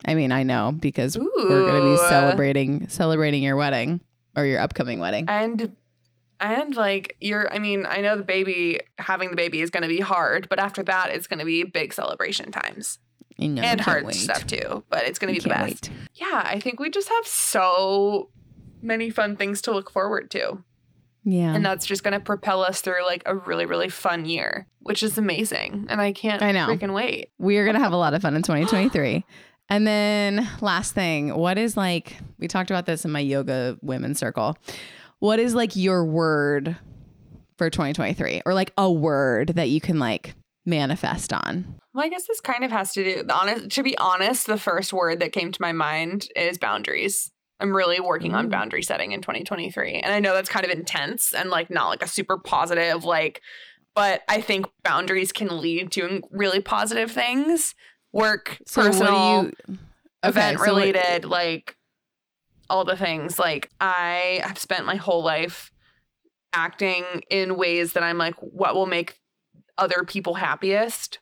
I 0.06 0.14
mean, 0.14 0.32
I 0.32 0.44
know 0.44 0.74
because 0.78 1.18
we're 1.18 1.26
going 1.66 1.82
to 1.84 1.92
be 1.92 2.10
celebrating 2.10 2.88
celebrating 2.90 3.42
your 3.44 3.56
wedding 3.56 4.02
or 4.36 4.46
your 4.46 4.60
upcoming 4.60 5.00
wedding. 5.00 5.26
and 5.28 5.76
and 6.40 6.76
like 6.76 7.18
you're 7.20 7.52
i 7.52 7.58
mean 7.58 7.88
i 7.90 8.00
know 8.00 8.16
the 8.16 8.22
baby 8.24 8.80
having 9.00 9.32
the 9.32 9.36
baby 9.36 9.60
is 9.60 9.72
going 9.72 9.82
to 9.82 9.90
be 9.90 10.00
hard 10.00 10.48
but 10.50 10.60
after 10.60 10.84
that 10.84 11.10
it's 11.10 11.26
going 11.26 11.40
to 11.40 11.46
be 11.46 11.64
big 11.64 11.92
celebration 11.92 12.52
times 12.52 13.00
Know, 13.40 13.62
and 13.62 13.80
hard 13.80 14.06
wait. 14.06 14.16
stuff 14.16 14.48
too 14.48 14.84
but 14.90 15.04
it's 15.04 15.20
going 15.20 15.34
to 15.34 15.40
be 15.40 15.44
the 15.44 15.50
best 15.50 15.90
wait. 15.90 15.92
yeah 16.16 16.42
i 16.46 16.60
think 16.60 16.80
we 16.80 16.90
just 16.90 17.08
have 17.08 17.28
so 17.28 18.30
many 18.82 19.10
fun 19.12 19.36
things 19.36 19.62
to 19.64 19.72
look 19.72 19.92
forward 19.92 20.32
to 20.32 20.64
Yeah, 21.24 21.54
and 21.54 21.64
that's 21.64 21.86
just 21.86 22.04
going 22.04 22.14
to 22.14 22.20
propel 22.20 22.64
us 22.64 22.82
through 22.82 23.06
like 23.06 23.22
a 23.28 23.36
really 23.36 23.68
really 23.68 23.90
fun 23.90 24.26
year 24.26 24.66
which 24.80 25.04
is 25.04 25.18
amazing 25.20 25.86
and 25.90 26.02
i 26.02 26.14
can't 26.14 26.42
I 26.42 26.52
know. 26.52 26.68
freaking 26.68 26.94
wait 26.96 27.30
we 27.38 27.58
are 27.58 27.64
going 27.64 27.76
to 27.76 27.82
have 27.82 27.94
a 27.94 27.98
lot 27.98 28.14
of 28.14 28.22
fun 28.22 28.36
in 28.36 28.42
2023. 28.42 29.24
And 29.70 29.86
then 29.86 30.48
last 30.62 30.94
thing, 30.94 31.36
what 31.36 31.58
is 31.58 31.76
like 31.76 32.16
we 32.40 32.48
talked 32.48 32.72
about 32.72 32.86
this 32.86 33.04
in 33.04 33.12
my 33.12 33.20
yoga 33.20 33.78
women's 33.82 34.18
circle. 34.18 34.58
What 35.20 35.40
is 35.40 35.54
like 35.54 35.76
your 35.76 36.06
word 36.06 36.78
for 37.58 37.70
2023 37.70 38.44
or 38.46 38.54
like 38.54 38.72
a 38.78 38.90
word 38.90 39.50
that 39.56 39.70
you 39.70 39.82
can 39.82 40.00
like 40.00 40.36
manifest 40.68 41.34
on? 41.34 41.78
well 41.98 42.06
i 42.06 42.10
guess 42.10 42.28
this 42.28 42.40
kind 42.40 42.64
of 42.64 42.72
has 42.72 42.94
to 42.94 43.04
do 43.04 43.24
honest 43.30 43.70
to 43.70 43.82
be 43.82 43.98
honest 43.98 44.46
the 44.46 44.58
first 44.58 44.94
word 44.94 45.20
that 45.20 45.32
came 45.32 45.52
to 45.52 45.62
my 45.62 45.72
mind 45.72 46.28
is 46.36 46.58
boundaries. 46.58 47.32
I'm 47.60 47.76
really 47.76 48.00
working 48.00 48.36
on 48.36 48.48
mm. 48.48 48.52
boundary 48.52 48.84
setting 48.84 49.14
in 49.14 49.22
2023 49.22 49.94
and 49.94 50.14
i 50.14 50.20
know 50.20 50.36
that's 50.36 50.50
kind 50.50 50.64
of 50.64 50.72
intense 50.72 51.34
and 51.34 51.50
like 51.50 51.72
not 51.72 51.88
like 51.88 52.04
a 52.04 52.08
super 52.08 52.38
positive 52.38 53.04
like 53.04 53.42
but 53.96 54.22
i 54.30 54.40
think 54.42 54.68
boundaries 54.84 55.32
can 55.32 55.60
lead 55.60 55.92
to 55.94 56.02
mm, 56.02 56.22
really 56.30 56.62
positive 56.62 57.12
things. 57.12 57.74
Work 58.14 58.60
personal 58.72 59.44
what 59.44 59.56
do 59.66 59.74
you 59.74 59.78
event 60.24 60.60
so 60.60 60.66
what- 60.66 60.76
related 60.76 61.26
like 61.26 61.76
all 62.70 62.86
the 62.86 62.96
things. 62.98 63.40
Like 63.40 63.72
i 63.82 64.42
have 64.44 64.60
spent 64.60 64.86
my 64.86 64.98
whole 64.98 65.24
life 65.24 65.72
acting 66.54 67.04
in 67.30 67.58
ways 67.58 67.94
that 67.94 68.04
i'm 68.04 68.18
like 68.18 68.36
what 68.36 68.74
will 68.74 68.86
make 68.86 69.20
other 69.78 70.04
people 70.06 70.36
happiest 70.36 71.20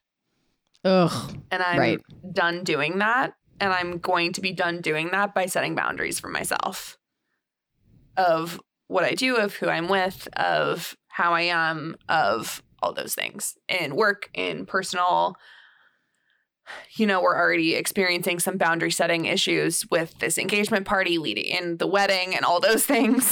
Ugh. 0.83 1.37
and 1.51 1.61
I'm 1.63 1.79
Right. 1.79 1.99
done 2.31 2.63
doing 2.63 2.99
that. 2.99 3.33
And 3.59 3.71
I'm 3.71 3.99
going 3.99 4.33
to 4.33 4.41
be 4.41 4.51
done 4.51 4.81
doing 4.81 5.11
that 5.11 5.33
by 5.33 5.45
setting 5.45 5.75
boundaries 5.75 6.19
for 6.19 6.27
myself 6.27 6.97
of 8.17 8.59
what 8.87 9.03
I 9.05 9.13
do, 9.13 9.37
of 9.37 9.55
who 9.55 9.69
I'm 9.69 9.87
with, 9.87 10.27
of 10.37 10.95
how 11.07 11.33
I 11.33 11.41
am, 11.43 11.95
of 12.09 12.61
all 12.83 12.91
those 12.93 13.15
things 13.15 13.55
in 13.69 13.95
work, 13.95 14.29
in 14.33 14.65
personal. 14.65 15.35
You 16.95 17.05
know, 17.07 17.21
we're 17.21 17.37
already 17.37 17.75
experiencing 17.75 18.39
some 18.39 18.57
boundary 18.57 18.91
setting 18.91 19.25
issues 19.25 19.85
with 19.89 20.17
this 20.19 20.37
engagement 20.37 20.85
party 20.85 21.17
leading 21.17 21.45
in 21.45 21.77
the 21.77 21.87
wedding 21.87 22.35
and 22.35 22.43
all 22.43 22.59
those 22.59 22.85
things. 22.93 23.25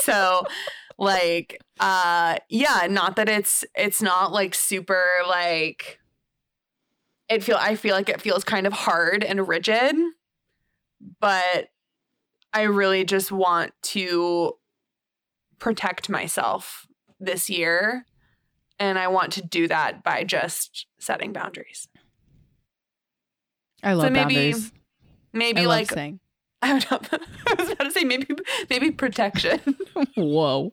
so, 0.00 0.44
like, 0.98 1.60
uh, 1.80 2.36
yeah, 2.48 2.86
not 2.88 3.16
that 3.16 3.28
it's 3.28 3.64
it's 3.74 4.00
not 4.02 4.32
like 4.32 4.54
super 4.54 5.04
like 5.28 5.98
it 7.28 7.42
feel 7.42 7.56
I 7.58 7.74
feel 7.74 7.94
like 7.94 8.08
it 8.08 8.20
feels 8.20 8.44
kind 8.44 8.66
of 8.66 8.72
hard 8.72 9.24
and 9.24 9.46
rigid, 9.48 9.96
but 11.20 11.68
I 12.52 12.62
really 12.62 13.04
just 13.04 13.32
want 13.32 13.72
to 13.82 14.54
protect 15.58 16.08
myself 16.08 16.86
this 17.18 17.48
year 17.48 18.04
and 18.78 18.98
I 18.98 19.08
want 19.08 19.32
to 19.32 19.42
do 19.42 19.68
that 19.68 20.04
by 20.04 20.24
just 20.24 20.86
setting 20.98 21.32
boundaries. 21.32 21.88
I 23.82 23.94
love 23.94 24.12
maybe- 24.12 24.34
boundaries. 24.34 24.72
Maybe 25.32 25.62
I 25.62 25.66
like 25.66 25.90
saying. 25.90 26.20
I. 26.64 26.70
I 27.46 27.54
was 27.58 27.70
about 27.70 27.84
to 27.84 27.90
say 27.90 28.04
maybe 28.04 28.26
maybe 28.70 28.90
protection. 28.90 29.60
Whoa. 30.16 30.72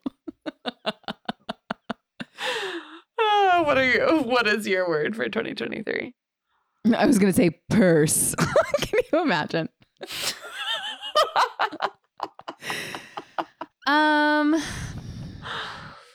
Ah, 3.20 3.64
what 3.66 3.78
are 3.78 3.86
you 3.86 4.24
what 4.24 4.48
is 4.48 4.68
your 4.68 4.88
word 4.88 5.16
for 5.16 5.26
2023? 5.26 6.14
I 6.96 7.06
was 7.06 7.20
gonna 7.20 7.34
say 7.34 7.60
purse. 7.70 8.34
Can 8.82 9.00
you 9.12 9.22
imagine? 9.22 9.70
Um, 13.88 14.56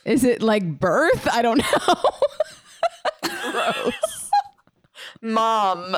is 0.05 0.25
it 0.25 0.41
like 0.41 0.79
birth? 0.79 1.29
I 1.31 1.43
don't 1.43 1.59
know. 1.59 1.95
Gross. 3.53 4.31
Mom. 5.21 5.97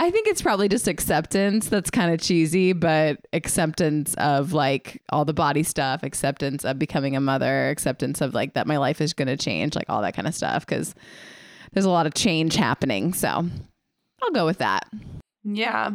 I 0.00 0.10
think 0.10 0.28
it's 0.28 0.40
probably 0.40 0.66
just 0.66 0.88
acceptance 0.88 1.68
that's 1.68 1.90
kind 1.90 2.10
of 2.10 2.22
cheesy, 2.22 2.72
but 2.72 3.18
acceptance 3.34 4.14
of 4.14 4.54
like 4.54 5.02
all 5.10 5.26
the 5.26 5.34
body 5.34 5.62
stuff, 5.62 6.02
acceptance 6.02 6.64
of 6.64 6.78
becoming 6.78 7.16
a 7.16 7.20
mother, 7.20 7.68
acceptance 7.68 8.22
of 8.22 8.32
like 8.32 8.54
that 8.54 8.66
my 8.66 8.78
life 8.78 9.02
is 9.02 9.12
going 9.12 9.28
to 9.28 9.36
change, 9.36 9.76
like 9.76 9.90
all 9.90 10.00
that 10.00 10.16
kind 10.16 10.26
of 10.26 10.34
stuff. 10.34 10.64
Cause 10.66 10.94
there's 11.72 11.84
a 11.84 11.90
lot 11.90 12.06
of 12.06 12.14
change 12.14 12.54
happening. 12.54 13.12
So 13.12 13.28
I'll 14.22 14.30
go 14.32 14.46
with 14.46 14.56
that. 14.56 14.88
Yeah. 15.44 15.90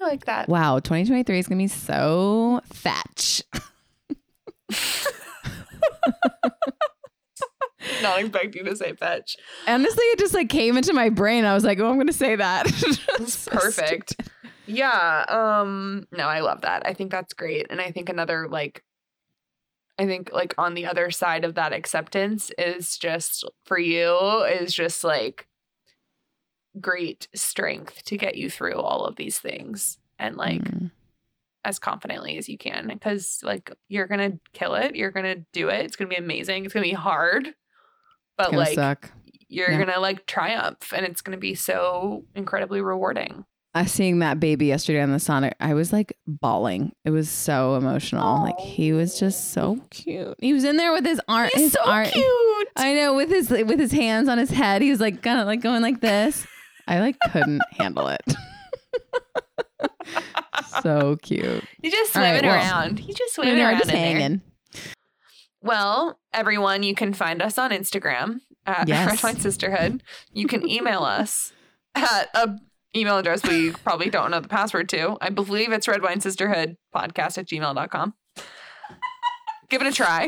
I 0.00 0.04
like 0.04 0.26
that. 0.26 0.48
Wow. 0.48 0.78
2023 0.78 1.40
is 1.40 1.48
going 1.48 1.58
to 1.58 1.64
be 1.64 1.66
so 1.66 2.60
fetch. 2.72 3.42
Not 8.02 8.20
expecting 8.20 8.64
to 8.64 8.76
say 8.76 8.94
fetch. 8.94 9.36
Honestly, 9.66 10.04
it 10.04 10.18
just 10.18 10.34
like 10.34 10.48
came 10.48 10.76
into 10.76 10.92
my 10.92 11.08
brain. 11.10 11.44
I 11.44 11.54
was 11.54 11.64
like, 11.64 11.78
oh, 11.80 11.88
I'm 11.88 11.94
going 11.96 12.06
to 12.06 12.12
say 12.12 12.36
that. 12.36 12.66
It's 13.20 13.46
perfect. 13.48 14.16
Yeah. 14.66 15.24
Um 15.28 16.06
no, 16.12 16.24
I 16.26 16.40
love 16.40 16.62
that. 16.62 16.86
I 16.86 16.94
think 16.94 17.10
that's 17.10 17.34
great. 17.34 17.66
And 17.70 17.80
I 17.80 17.90
think 17.90 18.08
another 18.08 18.48
like 18.48 18.82
I 19.98 20.06
think 20.06 20.30
like 20.32 20.54
on 20.56 20.72
the 20.74 20.86
other 20.86 21.10
side 21.10 21.44
of 21.44 21.56
that 21.56 21.72
acceptance 21.74 22.50
is 22.56 22.96
just 22.96 23.44
for 23.66 23.78
you 23.78 24.42
is 24.44 24.72
just 24.72 25.04
like 25.04 25.48
great 26.80 27.28
strength 27.34 28.04
to 28.04 28.16
get 28.16 28.36
you 28.36 28.48
through 28.48 28.76
all 28.76 29.04
of 29.04 29.16
these 29.16 29.38
things 29.38 29.98
and 30.18 30.36
like 30.36 30.62
Mm. 30.62 30.90
as 31.64 31.78
confidently 31.78 32.38
as 32.38 32.48
you 32.48 32.56
can 32.56 32.86
because 32.88 33.40
like 33.42 33.72
you're 33.88 34.06
gonna 34.06 34.32
kill 34.52 34.74
it 34.76 34.94
you're 34.94 35.10
gonna 35.10 35.36
do 35.52 35.68
it 35.68 35.84
it's 35.84 35.96
gonna 35.96 36.08
be 36.08 36.16
amazing 36.16 36.64
it's 36.64 36.72
gonna 36.72 36.84
be 36.84 36.92
hard 36.92 37.48
but 38.44 38.52
like 38.54 38.74
suck. 38.74 39.10
you're 39.48 39.70
Yeah. 39.70 39.78
gonna 39.84 40.00
like 40.00 40.26
triumph 40.26 40.92
and 40.94 41.04
it's 41.06 41.20
gonna 41.20 41.36
be 41.36 41.54
so 41.54 42.24
incredibly 42.34 42.80
rewarding 42.80 43.44
I 43.72 43.84
seeing 43.84 44.18
that 44.18 44.40
baby 44.40 44.66
yesterday 44.66 45.00
on 45.00 45.12
the 45.12 45.20
Sonic, 45.20 45.54
I 45.60 45.74
was 45.74 45.92
like 45.92 46.12
bawling. 46.26 46.90
It 47.04 47.10
was 47.10 47.30
so 47.30 47.76
emotional. 47.76 48.42
Like 48.42 48.58
he 48.58 48.92
was 48.92 49.16
just 49.16 49.52
so 49.52 49.78
cute. 49.90 50.34
He 50.40 50.52
was 50.52 50.64
in 50.64 50.76
there 50.76 50.90
with 50.92 51.04
his 51.06 51.20
arm. 51.28 51.50
he's 51.54 51.62
his 51.66 51.72
so 51.74 51.84
arm. 51.88 52.06
cute 52.06 52.68
I 52.74 52.94
know 52.94 53.14
with 53.14 53.28
his 53.28 53.48
with 53.48 53.78
his 53.78 53.92
hands 53.92 54.28
on 54.28 54.38
his 54.38 54.50
head. 54.50 54.82
He 54.82 54.90
was 54.90 54.98
like 54.98 55.22
kind 55.22 55.38
of 55.38 55.46
like 55.46 55.60
going 55.60 55.82
like 55.82 56.00
this. 56.00 56.48
I 56.88 56.98
like 56.98 57.16
couldn't 57.30 57.62
handle 57.78 58.08
it. 58.08 58.22
so 60.82 61.16
cute. 61.22 61.62
he's 61.82 61.92
just 61.92 62.16
All 62.16 62.22
right, 62.22 62.40
swimming 62.40 62.50
well, 62.50 62.56
around 62.58 62.98
he's 62.98 63.14
just 63.14 63.34
swimming 63.34 63.60
around 63.60 63.78
just 63.78 63.90
hanging. 63.90 64.40
Well, 65.62 66.18
everyone, 66.32 66.82
you 66.82 66.94
can 66.94 67.12
find 67.12 67.42
us 67.42 67.58
on 67.58 67.70
Instagram 67.70 68.40
at 68.66 68.88
Yes. 68.88 69.06
Red 69.10 69.22
Wine 69.22 69.40
Sisterhood. 69.40 70.02
You 70.32 70.46
can 70.46 70.68
email 70.68 71.00
us 71.02 71.52
at 71.94 72.28
a 72.34 72.58
email 72.96 73.18
address 73.18 73.42
we 73.44 73.70
probably 73.70 74.10
don't 74.10 74.30
know 74.30 74.40
the 74.40 74.48
password 74.48 74.88
to. 74.90 75.16
I 75.20 75.30
believe 75.30 75.70
it's 75.72 75.86
Red 75.86 76.02
Wine 76.02 76.20
Sisterhood 76.20 76.76
podcast 76.94 77.38
at 77.38 77.46
gmail.com. 77.46 78.14
Give 79.68 79.80
it 79.82 79.86
a 79.86 79.92
try. 79.92 80.26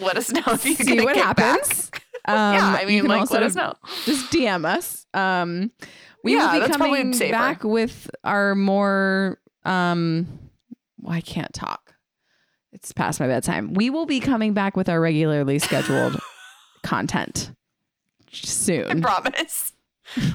Let 0.00 0.16
us 0.16 0.30
know 0.32 0.42
if 0.46 0.64
you 0.66 0.74
See 0.74 1.00
what 1.00 1.16
happens. 1.16 1.90
Um, 2.28 2.54
yeah, 2.54 2.76
I 2.80 2.84
mean, 2.86 3.04
like, 3.06 3.20
also 3.20 3.34
let 3.34 3.42
us 3.44 3.54
know. 3.54 3.74
just 4.04 4.32
DM 4.32 4.64
us. 4.64 5.06
Um, 5.14 5.70
we 6.24 6.34
Yeah, 6.34 6.58
will 6.58 6.66
be 6.66 6.72
coming 6.74 7.16
back 7.30 7.62
with 7.62 8.10
our 8.24 8.54
more. 8.56 9.38
Um, 9.64 10.26
well, 11.00 11.14
I 11.14 11.20
can't 11.20 11.52
talk. 11.54 11.85
It's 12.76 12.92
past 12.92 13.20
my 13.20 13.26
bedtime. 13.26 13.72
We 13.72 13.88
will 13.88 14.04
be 14.04 14.20
coming 14.20 14.52
back 14.52 14.76
with 14.76 14.90
our 14.90 15.00
regularly 15.00 15.58
scheduled 15.60 16.20
content 16.82 17.50
soon. 18.30 18.90
I 18.90 19.00
promise. 19.00 19.72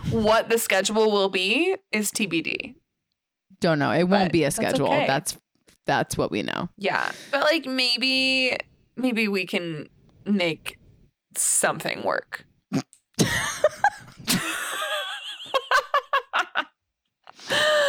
what 0.09 0.49
the 0.49 0.57
schedule 0.57 1.11
will 1.11 1.29
be 1.29 1.75
is 1.91 2.11
TBD. 2.11 2.73
Don't 3.59 3.77
know. 3.77 3.91
It 3.91 4.05
won't 4.05 4.31
be 4.31 4.41
a 4.41 4.45
that's 4.47 4.55
schedule. 4.55 4.87
okay. 4.87 5.05
That's 5.05 5.37
that's 5.85 6.17
what 6.17 6.31
we 6.31 6.41
know. 6.41 6.67
Yeah. 6.77 7.11
But 7.29 7.41
like 7.43 7.67
maybe 7.67 8.57
maybe 8.95 9.27
we 9.27 9.45
can 9.45 9.87
make 10.25 10.79
something 11.37 12.01
work. 12.01 12.45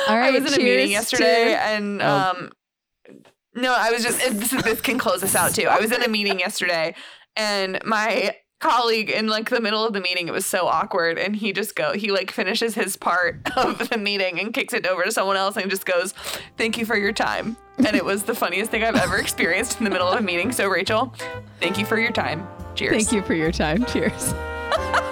All 0.08 0.18
right, 0.18 0.34
I 0.34 0.38
was 0.38 0.52
in 0.52 0.60
a 0.60 0.62
meeting 0.62 0.90
yesterday 0.90 1.54
and 1.54 2.02
Oh. 2.02 2.06
um 2.36 2.50
no, 3.54 3.74
I 3.76 3.90
was 3.90 4.02
just 4.02 4.18
this, 4.18 4.50
this 4.62 4.80
can 4.80 4.98
close 4.98 5.22
us 5.22 5.34
out 5.34 5.54
too. 5.54 5.68
I 5.68 5.80
was 5.80 5.92
in 5.92 6.02
a 6.02 6.08
meeting 6.08 6.38
yesterday 6.38 6.94
and 7.36 7.78
my 7.84 8.36
colleague 8.60 9.10
in 9.10 9.26
like 9.26 9.50
the 9.50 9.60
middle 9.60 9.84
of 9.84 9.92
the 9.92 10.00
meeting 10.00 10.28
it 10.28 10.30
was 10.30 10.46
so 10.46 10.68
awkward 10.68 11.18
and 11.18 11.34
he 11.34 11.52
just 11.52 11.74
go 11.74 11.92
he 11.94 12.12
like 12.12 12.30
finishes 12.30 12.76
his 12.76 12.96
part 12.96 13.40
of 13.56 13.88
the 13.88 13.98
meeting 13.98 14.38
and 14.38 14.54
kicks 14.54 14.72
it 14.72 14.86
over 14.86 15.02
to 15.02 15.10
someone 15.10 15.36
else 15.36 15.56
and 15.56 15.68
just 15.68 15.84
goes 15.84 16.12
thank 16.56 16.78
you 16.78 16.86
for 16.86 16.96
your 16.96 17.12
time 17.12 17.56
and 17.78 17.96
it 17.96 18.04
was 18.04 18.22
the 18.22 18.34
funniest 18.34 18.70
thing 18.70 18.84
i've 18.84 18.94
ever 18.94 19.16
experienced 19.16 19.78
in 19.78 19.84
the 19.84 19.90
middle 19.90 20.06
of 20.06 20.16
a 20.16 20.22
meeting 20.22 20.52
so 20.52 20.68
rachel 20.68 21.12
thank 21.58 21.76
you 21.76 21.84
for 21.84 21.98
your 21.98 22.12
time 22.12 22.46
cheers 22.76 22.94
Thank 22.94 23.10
you 23.10 23.22
for 23.22 23.34
your 23.34 23.50
time. 23.50 23.84
Cheers. 23.86 24.32